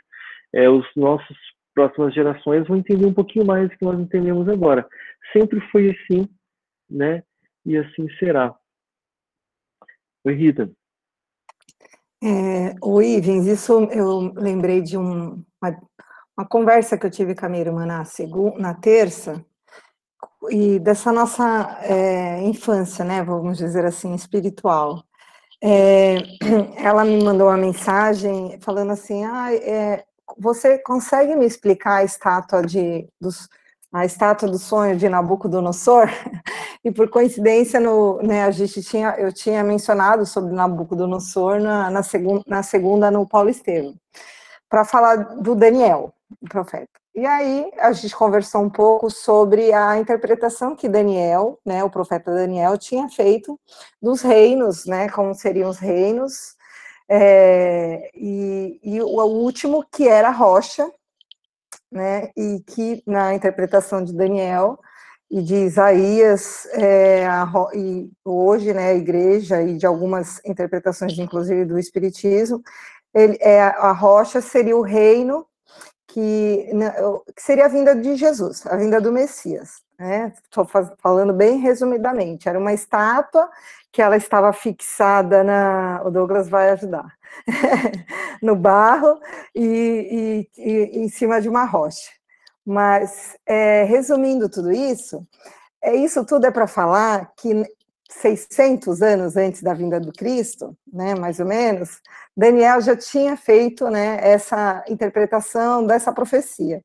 É, 0.54 0.70
os 0.70 0.86
nossos 0.96 1.38
próximas 1.80 2.14
gerações 2.14 2.68
vão 2.68 2.76
entender 2.76 3.06
um 3.06 3.14
pouquinho 3.14 3.46
mais 3.46 3.70
do 3.70 3.78
que 3.78 3.86
nós 3.86 3.98
entendemos 3.98 4.50
agora. 4.50 4.86
Sempre 5.32 5.62
foi 5.72 5.92
assim, 5.92 6.28
né? 6.90 7.24
E 7.66 7.78
assim 7.78 8.10
será. 8.20 8.54
Oi, 10.26 10.34
Rita. 10.34 10.70
É, 12.22 12.76
o 12.82 13.02
Ivens, 13.02 13.48
isso 13.48 13.86
eu 13.92 14.34
lembrei 14.36 14.82
de 14.82 14.98
um, 14.98 15.42
uma, 15.62 15.82
uma, 16.38 16.46
conversa 16.46 16.98
que 16.98 17.06
eu 17.06 17.12
tive 17.12 17.34
com 17.34 17.46
a 17.46 17.50
minha 17.50 17.62
irmã 17.62 17.86
na, 17.86 18.04
segunda, 18.04 18.60
na 18.60 18.74
terça, 18.74 19.46
e 20.50 20.80
dessa 20.80 21.14
nossa 21.14 21.80
é, 21.82 22.42
infância, 22.44 23.06
né, 23.06 23.24
vamos 23.24 23.58
dizer 23.58 23.86
assim, 23.86 24.14
espiritual. 24.14 25.02
É, 25.64 26.18
ela 26.76 27.06
me 27.06 27.24
mandou 27.24 27.48
uma 27.48 27.56
mensagem 27.58 28.60
falando 28.60 28.92
assim, 28.92 29.24
ah, 29.24 29.54
é, 29.54 30.04
você 30.38 30.78
consegue 30.80 31.36
me 31.36 31.46
explicar 31.46 31.98
a 31.98 32.04
estátua 32.04 32.62
de 32.62 33.08
dos, 33.20 33.50
a 33.92 34.06
estátua 34.06 34.50
do 34.50 34.60
sonho 34.60 34.96
de 34.96 35.10
Nabucodonosor? 35.10 36.08
e 36.84 36.92
por 36.92 37.10
coincidência 37.10 37.80
no, 37.80 38.22
né, 38.22 38.44
a 38.44 38.52
gente 38.52 38.82
tinha 38.84 39.16
eu 39.18 39.34
tinha 39.34 39.64
mencionado 39.64 40.26
sobre 40.26 40.54
Nabucodonosor 40.54 41.60
na, 41.60 41.90
na, 41.90 42.04
segun, 42.04 42.42
na 42.48 42.64
segunda 42.64 43.10
no 43.12 43.28
Paulo 43.28 43.50
Estevam 43.50 43.96
para 44.70 44.86
falar 44.86 45.16
do 45.16 45.56
Daniel, 45.56 46.14
o 46.40 46.48
profeta. 46.48 46.88
E 47.16 47.26
aí 47.26 47.70
a 47.80 47.92
gente 47.92 48.16
conversou 48.16 48.62
um 48.62 48.70
pouco 48.70 49.10
sobre 49.10 49.74
a 49.74 49.98
interpretação 49.98 50.76
que 50.76 50.88
Daniel, 50.88 51.60
né, 51.66 51.84
o 51.84 51.90
profeta 51.90 52.34
Daniel, 52.34 52.78
tinha 52.78 53.10
feito 53.10 53.60
dos 54.02 54.22
reinos, 54.22 54.86
né, 54.86 55.10
como 55.10 55.34
seriam 55.34 55.70
os 55.70 55.80
reinos 55.80 56.56
é, 57.10 58.12
e, 58.14 58.80
e, 58.84 59.02
o 59.02 59.24
último, 59.26 59.84
que 59.92 60.08
era 60.08 60.30
rocha, 60.30 60.90
né, 61.92 62.30
e 62.38 62.60
que 62.68 63.02
na 63.06 63.34
interpretação 63.34 64.04
de 64.04 64.14
Daniel 64.14 64.80
e 65.30 65.42
de 65.42 65.56
Isaías, 65.56 66.68
é, 66.74 67.26
a, 67.26 67.52
e 67.74 68.12
hoje, 68.24 68.74
né, 68.74 68.92
a 68.92 68.96
igreja 68.96 69.62
e 69.64 69.76
de 69.76 69.88
algumas 69.88 70.40
interpretações, 70.46 71.18
inclusive 71.18 71.66
do 71.66 71.80
Espiritismo, 71.80 72.62
ele, 73.14 73.38
é, 73.42 73.62
a 73.62 73.92
rocha 73.92 74.40
seria 74.40 74.78
o 74.78 74.82
reino 74.82 75.48
que, 76.08 76.70
né, 76.74 76.94
que 77.36 77.42
seria 77.42 77.66
a 77.66 77.70
vinda 77.70 77.96
de 77.96 78.16
Jesus, 78.16 78.66
a 78.68 78.76
vinda 78.76 79.02
do 79.02 79.12
Messias. 79.12 79.82
Estou 80.44 80.68
né? 80.74 80.92
falando 81.00 81.34
bem 81.34 81.60
resumidamente. 81.60 82.48
Era 82.48 82.58
uma 82.58 82.74
estátua 82.74 83.50
que 83.92 84.02
ela 84.02 84.18
estava 84.18 84.54
fixada 84.54 85.44
na. 85.44 86.02
O 86.06 86.12
Douglas 86.12 86.50
vai 86.50 86.70
ajudar. 86.72 87.14
no 88.42 88.56
barro 88.56 89.20
e, 89.56 90.48
e, 90.58 90.62
e, 90.62 91.00
em 91.00 91.10
cima 91.10 91.42
de 91.42 91.50
uma 91.50 91.66
rocha. 91.66 92.10
Mas, 92.66 93.36
é, 93.46 93.84
resumindo 93.84 94.50
tudo 94.50 94.72
isso, 94.72 95.26
é 95.82 95.96
isso 95.96 96.26
tudo 96.26 96.46
é 96.46 96.52
para 96.52 96.68
falar 96.68 97.32
que 97.38 97.66
600 98.10 99.02
anos 99.02 99.38
antes 99.38 99.62
da 99.62 99.74
vinda 99.74 100.00
do 100.00 100.12
Cristo, 100.12 100.76
né, 100.92 101.16
mais 101.16 101.40
ou 101.40 101.46
menos, 101.46 102.02
Daniel 102.36 102.82
já 102.82 102.96
tinha 102.96 103.38
feito 103.38 103.90
né, 103.90 104.20
essa 104.22 104.84
interpretação 104.88 105.86
dessa 105.86 106.12
profecia. 106.12 106.84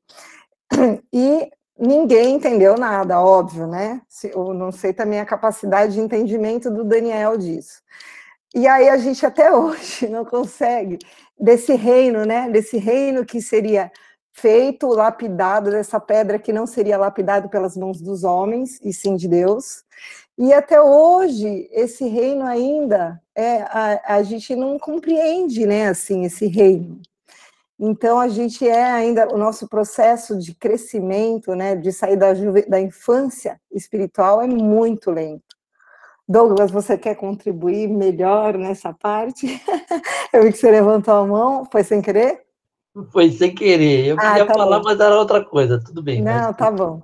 E 1.12 1.50
ninguém 1.78 2.34
entendeu 2.34 2.76
nada, 2.76 3.20
óbvio, 3.20 3.66
né? 3.66 4.00
Eu 4.24 4.54
não 4.54 4.70
sei 4.72 4.92
também 4.92 5.20
a 5.20 5.26
capacidade 5.26 5.94
de 5.94 6.00
entendimento 6.00 6.70
do 6.70 6.84
Daniel 6.84 7.36
disso. 7.36 7.82
E 8.54 8.68
aí 8.68 8.88
a 8.88 8.96
gente 8.96 9.24
até 9.26 9.52
hoje 9.54 10.08
não 10.08 10.24
consegue 10.24 10.98
desse 11.38 11.74
reino, 11.74 12.24
né? 12.24 12.48
Desse 12.50 12.78
reino 12.78 13.24
que 13.24 13.40
seria 13.42 13.90
feito, 14.32 14.88
lapidado 14.88 15.70
dessa 15.70 16.00
pedra 16.00 16.38
que 16.38 16.52
não 16.52 16.66
seria 16.66 16.98
lapidado 16.98 17.48
pelas 17.48 17.76
mãos 17.76 18.00
dos 18.00 18.24
homens 18.24 18.80
e 18.82 18.92
sim 18.92 19.16
de 19.16 19.28
Deus. 19.28 19.84
E 20.36 20.52
até 20.52 20.80
hoje, 20.80 21.68
esse 21.72 22.08
reino 22.08 22.44
ainda, 22.44 23.22
é, 23.34 23.62
a, 23.62 24.16
a 24.16 24.22
gente 24.24 24.56
não 24.56 24.78
compreende, 24.78 25.64
né, 25.64 25.88
assim, 25.88 26.24
esse 26.24 26.46
reino. 26.46 27.00
Então, 27.86 28.18
a 28.18 28.28
gente 28.28 28.66
é 28.66 28.82
ainda, 28.82 29.28
o 29.30 29.36
nosso 29.36 29.68
processo 29.68 30.38
de 30.38 30.54
crescimento, 30.54 31.54
né, 31.54 31.76
de 31.76 31.92
sair 31.92 32.16
da, 32.16 32.28
da 32.66 32.80
infância 32.80 33.60
espiritual 33.70 34.40
é 34.40 34.46
muito 34.46 35.10
lento. 35.10 35.42
Douglas, 36.26 36.70
você 36.70 36.96
quer 36.96 37.14
contribuir 37.14 37.86
melhor 37.86 38.56
nessa 38.56 38.94
parte? 38.94 39.62
Eu 40.32 40.44
vi 40.44 40.52
que 40.52 40.56
você 40.56 40.70
levantou 40.70 41.12
a 41.12 41.26
mão, 41.26 41.68
foi 41.70 41.84
sem 41.84 42.00
querer? 42.00 42.40
Foi 43.12 43.30
sem 43.30 43.54
querer. 43.54 44.06
Eu 44.06 44.16
ah, 44.18 44.30
queria 44.30 44.46
tá 44.46 44.54
falar, 44.54 44.78
bom. 44.78 44.84
mas 44.86 44.98
era 44.98 45.18
outra 45.18 45.44
coisa. 45.44 45.78
Tudo 45.78 46.02
bem. 46.02 46.22
Não, 46.22 46.32
mas... 46.32 46.56
tá 46.56 46.70
bom. 46.70 47.02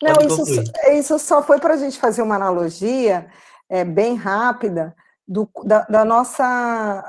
Não, 0.00 0.14
isso, 0.26 0.62
isso 0.92 1.18
só 1.18 1.42
foi 1.42 1.60
para 1.60 1.74
a 1.74 1.76
gente 1.76 1.98
fazer 1.98 2.22
uma 2.22 2.36
analogia 2.36 3.26
é, 3.68 3.84
bem 3.84 4.14
rápida 4.14 4.96
do, 5.28 5.46
da, 5.64 5.80
da 5.82 6.04
nossa, 6.06 7.04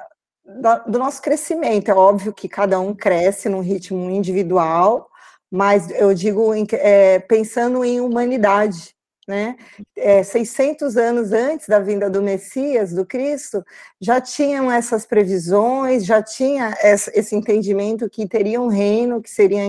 do 0.87 0.99
nosso 0.99 1.21
crescimento. 1.21 1.89
É 1.89 1.93
óbvio 1.93 2.33
que 2.33 2.49
cada 2.49 2.79
um 2.79 2.93
cresce 2.93 3.47
num 3.49 3.61
ritmo 3.61 4.09
individual, 4.09 5.09
mas 5.49 5.89
eu 5.91 6.13
digo 6.13 6.53
em, 6.53 6.65
é, 6.73 7.19
pensando 7.19 7.83
em 7.83 8.01
humanidade, 8.01 8.93
né? 9.27 9.55
É, 9.95 10.21
600 10.21 10.97
anos 10.97 11.31
antes 11.31 11.67
da 11.67 11.79
vinda 11.79 12.09
do 12.09 12.21
Messias, 12.21 12.91
do 12.91 13.05
Cristo, 13.05 13.63
já 14.01 14.19
tinham 14.19 14.69
essas 14.69 15.05
previsões, 15.05 16.05
já 16.05 16.21
tinha 16.21 16.75
esse 16.83 17.35
entendimento 17.35 18.09
que 18.09 18.27
teria 18.27 18.59
um 18.59 18.67
reino 18.67 19.21
que 19.21 19.29
seria 19.29 19.63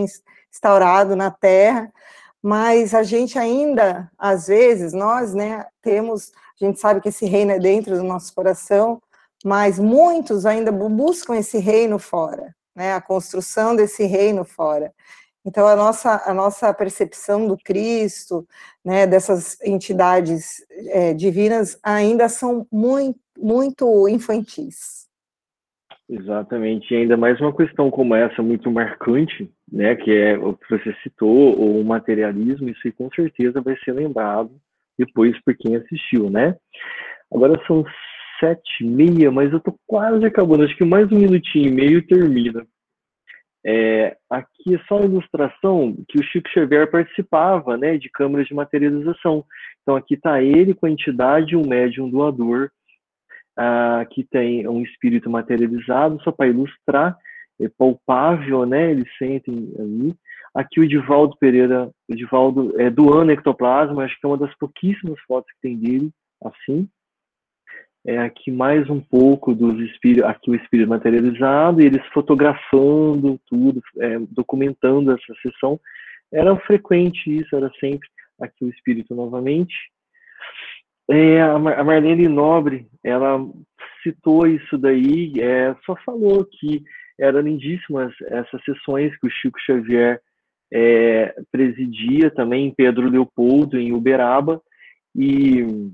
instaurado 0.50 1.14
na 1.14 1.30
Terra, 1.30 1.92
mas 2.42 2.94
a 2.94 3.02
gente 3.02 3.38
ainda, 3.38 4.10
às 4.18 4.48
vezes, 4.48 4.92
nós, 4.92 5.32
né, 5.34 5.64
temos, 5.80 6.32
a 6.60 6.64
gente 6.64 6.80
sabe 6.80 7.00
que 7.00 7.08
esse 7.08 7.24
reino 7.24 7.52
é 7.52 7.58
dentro 7.58 7.96
do 7.96 8.02
nosso 8.02 8.34
coração, 8.34 9.00
mas 9.44 9.78
muitos 9.78 10.46
ainda 10.46 10.72
buscam 10.72 11.36
esse 11.36 11.58
reino 11.58 11.98
fora, 11.98 12.54
né, 12.74 12.94
a 12.94 13.00
construção 13.00 13.76
desse 13.76 14.04
reino 14.04 14.42
fora. 14.42 14.90
Então, 15.46 15.66
a 15.66 15.76
nossa, 15.76 16.22
a 16.24 16.32
nossa 16.32 16.72
percepção 16.72 17.46
do 17.46 17.58
Cristo, 17.58 18.48
né, 18.82 19.06
dessas 19.06 19.60
entidades 19.60 20.64
é, 20.88 21.12
divinas, 21.12 21.78
ainda 21.82 22.30
são 22.30 22.66
muito, 22.72 23.20
muito 23.38 24.08
infantis. 24.08 25.04
Exatamente, 26.08 26.92
e 26.92 26.96
ainda 26.96 27.16
mais 27.16 27.38
uma 27.40 27.54
questão 27.54 27.90
como 27.90 28.14
essa, 28.14 28.42
muito 28.42 28.70
marcante, 28.70 29.50
né, 29.70 29.94
que 29.94 30.10
é 30.10 30.38
o 30.38 30.54
que 30.54 30.70
você 30.70 30.94
citou, 31.02 31.54
o 31.54 31.84
materialismo, 31.84 32.70
isso 32.70 32.90
com 32.96 33.10
certeza 33.14 33.60
vai 33.60 33.76
ser 33.84 33.92
lembrado 33.92 34.50
depois 34.98 35.38
por 35.42 35.54
quem 35.56 35.76
assistiu, 35.76 36.30
né? 36.30 36.56
Agora 37.32 37.60
são 37.66 37.84
sete 38.44 38.84
e 38.84 38.86
meia, 38.86 39.30
mas 39.30 39.52
eu 39.52 39.60
tô 39.60 39.74
quase 39.86 40.24
acabando, 40.24 40.64
acho 40.64 40.76
que 40.76 40.84
mais 40.84 41.10
um 41.10 41.18
minutinho 41.18 41.68
e 41.68 41.72
meio 41.72 42.06
termina. 42.06 42.66
É, 43.66 44.16
aqui 44.28 44.74
é 44.74 44.78
só 44.86 44.96
uma 44.96 45.06
ilustração 45.06 45.96
que 46.08 46.18
o 46.18 46.22
Chico 46.22 46.50
Xavier 46.50 46.90
participava, 46.90 47.78
né, 47.78 47.96
de 47.96 48.10
câmaras 48.10 48.46
de 48.46 48.54
materialização. 48.54 49.44
Então 49.82 49.96
aqui 49.96 50.14
está 50.14 50.42
ele 50.42 50.74
com 50.74 50.86
a 50.86 50.90
entidade, 50.90 51.56
um 51.56 51.66
médium 51.66 52.10
doador, 52.10 52.70
Aqui 53.56 54.24
tem 54.24 54.66
um 54.66 54.82
espírito 54.82 55.30
materializado, 55.30 56.20
só 56.22 56.32
para 56.32 56.48
ilustrar, 56.48 57.16
é 57.60 57.68
palpável, 57.68 58.66
né? 58.66 58.90
Eles 58.90 59.08
sentem 59.16 59.72
ali. 59.78 60.14
Aqui 60.52 60.80
o 60.80 60.88
Divaldo 60.88 61.36
Pereira, 61.38 61.88
o 62.08 62.14
Divaldo 62.14 62.80
é 62.80 62.90
doando 62.90 63.32
ectoplasma, 63.32 64.04
acho 64.04 64.18
que 64.18 64.26
é 64.26 64.28
uma 64.28 64.38
das 64.38 64.54
pouquíssimas 64.56 65.20
fotos 65.20 65.52
que 65.52 65.60
tem 65.68 65.76
dele, 65.76 66.10
assim. 66.44 66.88
É 68.06 68.18
aqui 68.18 68.50
mais 68.50 68.88
um 68.90 69.00
pouco 69.00 69.54
dos 69.54 69.80
espíritos, 69.80 70.28
aqui 70.28 70.50
o 70.50 70.54
espírito 70.54 70.90
materializado, 70.90 71.80
e 71.80 71.86
eles 71.86 72.04
fotografando 72.12 73.40
tudo, 73.46 73.82
é, 73.98 74.18
documentando 74.30 75.10
essa 75.10 75.34
sessão. 75.40 75.80
Era 76.30 76.54
frequente 76.60 77.34
isso, 77.34 77.56
era 77.56 77.70
sempre 77.80 78.06
aqui 78.38 78.64
o 78.64 78.68
espírito 78.68 79.14
novamente. 79.14 79.74
É, 81.10 81.40
a 81.40 81.58
Marlene 81.58 82.28
Nobre, 82.28 82.86
ela 83.02 83.38
citou 84.02 84.46
isso 84.46 84.76
daí, 84.76 85.32
é, 85.40 85.74
só 85.86 85.96
falou 86.04 86.44
que 86.44 86.82
eram 87.18 87.40
lindíssimas 87.40 88.12
essas 88.22 88.62
sessões 88.64 89.16
que 89.18 89.26
o 89.26 89.30
Chico 89.30 89.58
Xavier 89.60 90.20
é, 90.72 91.34
presidia 91.52 92.30
também 92.30 92.66
em 92.66 92.74
Pedro 92.74 93.08
Leopoldo, 93.08 93.78
em 93.78 93.92
Uberaba, 93.92 94.60
e, 95.14 95.90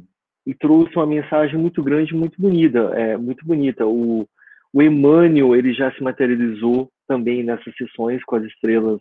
e, 0.46 0.54
trouxe 0.54 0.96
uma 0.96 1.06
mensagem 1.06 1.58
muito 1.58 1.82
grande, 1.82 2.14
muito 2.14 2.40
bonita, 2.40 2.78
é, 2.94 3.16
muito 3.16 3.44
bonita. 3.46 3.86
O, 3.86 4.28
o 4.72 4.82
Emmanuel, 4.82 5.54
ele 5.54 5.72
já 5.72 5.92
se 5.92 6.02
materializou 6.02 6.90
também 7.06 7.42
nessas 7.42 7.74
sessões 7.76 8.22
com 8.24 8.36
as 8.36 8.44
estrelas 8.44 9.00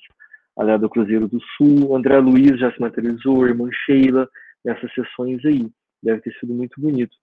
ali 0.57 0.77
do 0.77 0.89
Cruzeiro 0.89 1.27
do 1.27 1.39
Sul, 1.55 1.95
André 1.95 2.17
Luiz 2.19 2.59
já 2.59 2.71
se 2.73 2.81
materializou, 2.81 3.47
irmã 3.47 3.69
Sheila, 3.85 4.29
nessas 4.63 4.93
sessões 4.93 5.43
aí. 5.45 5.69
Deve 6.03 6.21
ter 6.21 6.33
sido 6.39 6.53
muito 6.53 6.79
bonito. 6.79 7.15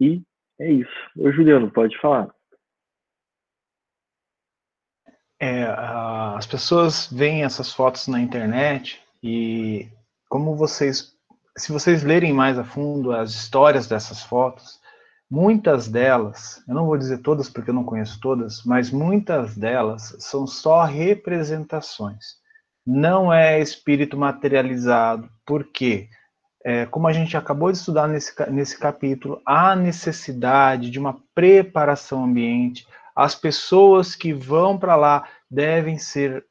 E 0.00 0.22
é 0.60 0.70
isso. 0.70 1.10
Ô, 1.16 1.30
Juliano, 1.32 1.70
pode 1.70 1.98
falar. 1.98 2.32
É, 5.40 5.64
as 6.36 6.46
pessoas 6.46 7.10
veem 7.10 7.44
essas 7.44 7.72
fotos 7.72 8.06
na 8.06 8.20
internet 8.20 9.02
e 9.22 9.88
como 10.28 10.54
vocês, 10.54 11.18
se 11.60 11.72
vocês 11.72 12.02
lerem 12.02 12.32
mais 12.32 12.58
a 12.58 12.64
fundo 12.64 13.12
as 13.12 13.30
histórias 13.30 13.86
dessas 13.86 14.22
fotos, 14.22 14.80
muitas 15.30 15.88
delas, 15.88 16.62
eu 16.66 16.74
não 16.74 16.86
vou 16.86 16.96
dizer 16.96 17.18
todas 17.18 17.48
porque 17.48 17.70
eu 17.70 17.74
não 17.74 17.84
conheço 17.84 18.18
todas, 18.20 18.64
mas 18.64 18.90
muitas 18.90 19.56
delas 19.56 20.16
são 20.18 20.46
só 20.46 20.84
representações. 20.84 22.40
Não 22.86 23.32
é 23.32 23.60
espírito 23.60 24.16
materializado. 24.16 25.28
Por 25.44 25.64
quê? 25.64 26.08
é, 26.64 26.84
como 26.86 27.06
a 27.06 27.12
gente 27.12 27.36
acabou 27.36 27.72
de 27.72 27.78
estudar 27.78 28.06
nesse, 28.06 28.32
nesse 28.50 28.78
capítulo, 28.78 29.40
há 29.46 29.74
necessidade 29.74 30.90
de 30.90 30.98
uma 30.98 31.18
preparação 31.34 32.24
ambiente. 32.24 32.86
As 33.16 33.34
pessoas 33.34 34.14
que 34.14 34.32
vão 34.32 34.78
para 34.78 34.94
lá 34.94 35.26
devem 35.50 35.98
ser, 35.98 36.44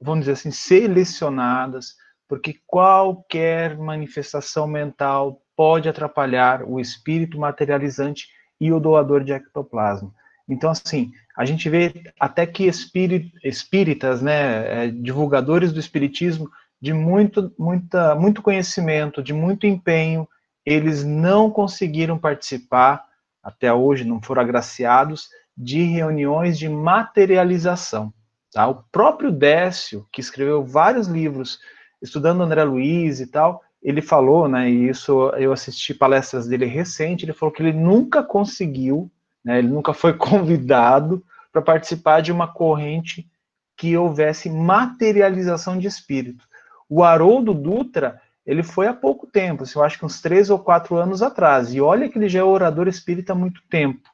vamos 0.00 0.20
dizer 0.20 0.32
assim, 0.32 0.50
selecionadas, 0.50 1.96
porque 2.28 2.56
qualquer 2.66 3.76
manifestação 3.76 4.66
mental 4.66 5.40
pode 5.56 5.88
atrapalhar 5.88 6.62
o 6.62 6.78
espírito 6.80 7.38
materializante 7.38 8.28
e 8.60 8.72
o 8.72 8.80
doador 8.80 9.24
de 9.24 9.32
ectoplasma. 9.32 10.12
Então, 10.48 10.70
assim, 10.70 11.10
a 11.36 11.44
gente 11.44 11.68
vê 11.68 11.92
até 12.20 12.46
que 12.46 12.66
espíritas, 12.66 14.22
né, 14.22 14.86
é, 14.86 14.90
divulgadores 14.90 15.72
do 15.72 15.80
espiritismo, 15.80 16.48
de 16.80 16.92
muito, 16.92 17.52
muita, 17.58 18.14
muito 18.14 18.42
conhecimento, 18.42 19.22
de 19.22 19.32
muito 19.32 19.66
empenho, 19.66 20.28
eles 20.64 21.04
não 21.04 21.50
conseguiram 21.50 22.18
participar, 22.18 23.04
até 23.42 23.72
hoje 23.72 24.04
não 24.04 24.20
foram 24.20 24.42
agraciados, 24.42 25.28
de 25.56 25.82
reuniões 25.84 26.58
de 26.58 26.68
materialização. 26.68 28.12
Tá? 28.52 28.66
O 28.68 28.82
próprio 28.92 29.32
Décio, 29.32 30.06
que 30.12 30.20
escreveu 30.20 30.64
vários 30.64 31.06
livros, 31.06 31.58
estudando 32.06 32.42
André 32.42 32.64
Luiz 32.64 33.20
e 33.20 33.26
tal, 33.26 33.62
ele 33.82 34.00
falou, 34.00 34.48
né, 34.48 34.70
e 34.70 34.88
isso 34.88 35.30
eu 35.36 35.52
assisti 35.52 35.94
palestras 35.94 36.46
dele 36.46 36.66
recente, 36.66 37.24
ele 37.24 37.32
falou 37.32 37.52
que 37.52 37.62
ele 37.62 37.72
nunca 37.72 38.22
conseguiu, 38.22 39.10
né, 39.44 39.58
ele 39.58 39.68
nunca 39.68 39.92
foi 39.92 40.14
convidado 40.18 41.22
para 41.52 41.62
participar 41.62 42.20
de 42.20 42.32
uma 42.32 42.48
corrente 42.48 43.28
que 43.76 43.96
houvesse 43.96 44.48
materialização 44.48 45.78
de 45.78 45.86
espírito. 45.86 46.44
O 46.88 47.02
Haroldo 47.02 47.52
Dutra, 47.52 48.20
ele 48.44 48.62
foi 48.62 48.86
há 48.86 48.94
pouco 48.94 49.26
tempo, 49.26 49.64
assim, 49.64 49.78
eu 49.78 49.84
acho 49.84 49.98
que 49.98 50.06
uns 50.06 50.20
três 50.20 50.50
ou 50.50 50.58
quatro 50.58 50.96
anos 50.96 51.20
atrás, 51.22 51.74
e 51.74 51.80
olha 51.80 52.08
que 52.08 52.18
ele 52.18 52.28
já 52.28 52.40
é 52.40 52.44
orador 52.44 52.88
espírita 52.88 53.32
há 53.32 53.36
muito 53.36 53.60
tempo. 53.68 54.08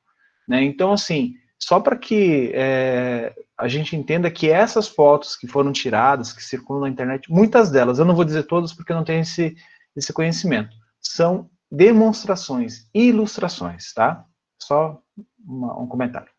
Né? 0.49 0.65
Então, 0.65 0.93
assim, 0.93 1.35
só 1.59 1.79
para 1.79 1.97
que 1.97 2.51
é, 2.55 3.33
a 3.63 3.69
gente 3.69 3.95
entenda 3.95 4.31
que 4.31 4.51
essas 4.51 4.89
fotos 4.89 5.37
que 5.37 5.47
foram 5.47 5.73
tiradas, 5.73 6.33
que 6.33 6.43
circulam 6.43 6.83
na 6.83 6.89
internet, 6.89 7.31
muitas 7.31 7.71
delas, 7.71 7.99
eu 7.99 8.05
não 8.05 8.15
vou 8.15 8.25
dizer 8.25 8.43
todas 8.45 8.73
porque 8.73 8.93
eu 8.93 8.97
não 8.97 9.05
tenho 9.05 9.21
esse, 9.23 9.55
esse 9.97 10.13
conhecimento, 10.13 10.77
são 11.01 11.49
demonstrações, 11.71 12.89
ilustrações, 12.93 13.93
tá? 13.95 14.27
Só 14.61 15.01
uma, 15.47 15.79
um 15.81 15.87
comentário. 15.87 16.31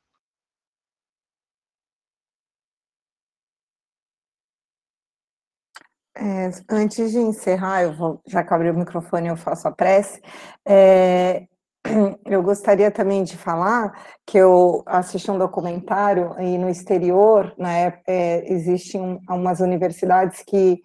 É, 6.15 6.51
antes 6.69 7.11
de 7.11 7.17
encerrar, 7.17 7.83
eu 7.83 7.93
vou, 7.95 8.21
já 8.27 8.43
que 8.43 8.53
abri 8.53 8.69
o 8.69 8.77
microfone, 8.77 9.29
eu 9.29 9.37
faço 9.37 9.67
a 9.67 9.71
prece. 9.71 10.21
É, 10.65 11.47
eu 12.25 12.41
gostaria 12.41 12.89
também 12.89 13.23
de 13.23 13.37
falar 13.37 13.93
que 14.25 14.37
eu 14.37 14.83
assisti 14.85 15.29
um 15.29 15.37
documentário 15.37 16.35
e 16.39 16.57
no 16.57 16.69
exterior, 16.69 17.53
né, 17.57 17.99
é, 18.07 18.51
existem 18.51 19.19
umas 19.29 19.59
universidades 19.59 20.43
que 20.45 20.81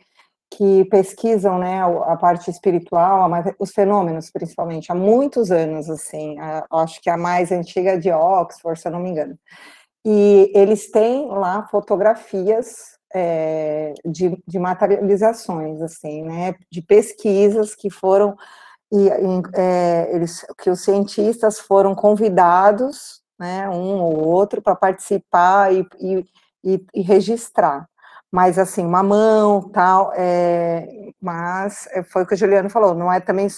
que 0.50 0.84
pesquisam, 0.86 1.58
né, 1.58 1.82
a 1.82 2.16
parte 2.16 2.50
espiritual, 2.50 3.30
os 3.58 3.70
fenômenos, 3.70 4.30
principalmente, 4.30 4.90
há 4.90 4.94
muitos 4.94 5.50
anos, 5.50 5.90
assim, 5.90 6.38
a, 6.38 6.64
acho 6.72 7.00
que 7.00 7.10
a 7.10 7.16
mais 7.16 7.52
antiga 7.52 7.92
é 7.92 7.96
de 7.98 8.10
Oxford, 8.10 8.80
se 8.80 8.88
eu 8.88 8.92
não 8.92 9.00
me 9.00 9.10
engano. 9.10 9.38
E 10.04 10.50
eles 10.54 10.90
têm 10.90 11.28
lá 11.28 11.66
fotografias 11.70 12.98
é, 13.14 13.92
de, 14.04 14.42
de 14.46 14.58
materializações, 14.58 15.82
assim, 15.82 16.22
né, 16.22 16.54
de 16.70 16.82
pesquisas 16.82 17.74
que 17.74 17.90
foram, 17.90 18.34
e, 18.90 19.08
é, 19.54 20.08
eles, 20.14 20.44
que 20.58 20.70
os 20.70 20.80
cientistas 20.80 21.58
foram 21.58 21.94
convidados, 21.94 23.20
né, 23.38 23.68
um 23.68 24.00
ou 24.00 24.26
outro, 24.26 24.62
para 24.62 24.74
participar 24.74 25.72
e, 25.72 25.86
e, 26.64 26.86
e, 26.94 27.02
registrar 27.02 27.88
mas 28.30 28.58
assim, 28.58 28.84
uma 28.84 29.02
mão, 29.02 29.70
tal, 29.70 30.12
é, 30.14 31.12
mas 31.20 31.88
é, 31.92 32.02
foi 32.02 32.22
o 32.22 32.26
que 32.26 32.34
o 32.34 32.36
Juliano 32.36 32.68
falou, 32.68 32.94
não 32.94 33.10
é 33.12 33.20
também, 33.20 33.48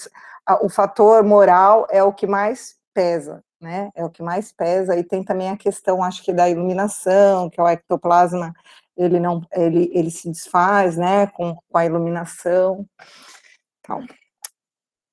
o 0.61 0.69
fator 0.69 1.23
moral 1.23 1.85
é 1.89 2.03
o 2.03 2.13
que 2.13 2.25
mais 2.25 2.75
pesa, 2.93 3.43
né, 3.59 3.91
é 3.95 4.03
o 4.05 4.09
que 4.09 4.23
mais 4.23 4.51
pesa, 4.51 4.95
e 4.95 5.03
tem 5.03 5.23
também 5.23 5.49
a 5.49 5.57
questão, 5.57 6.03
acho 6.03 6.23
que 6.23 6.33
da 6.33 6.49
iluminação, 6.49 7.49
que 7.49 7.59
é 7.59 7.63
o 7.63 7.67
ectoplasma, 7.67 8.53
ele 8.95 9.19
não, 9.19 9.41
ele, 9.53 9.91
ele 9.93 10.09
se 10.09 10.29
desfaz, 10.29 10.97
né, 10.97 11.27
com, 11.27 11.55
com 11.69 11.77
a 11.77 11.85
iluminação, 11.85 12.85
tal. 13.83 14.01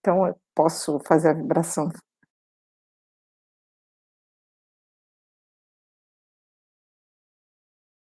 Então, 0.09 0.27
eu 0.27 0.35
posso 0.55 0.99
fazer 1.07 1.29
a 1.29 1.35
vibração 1.35 1.91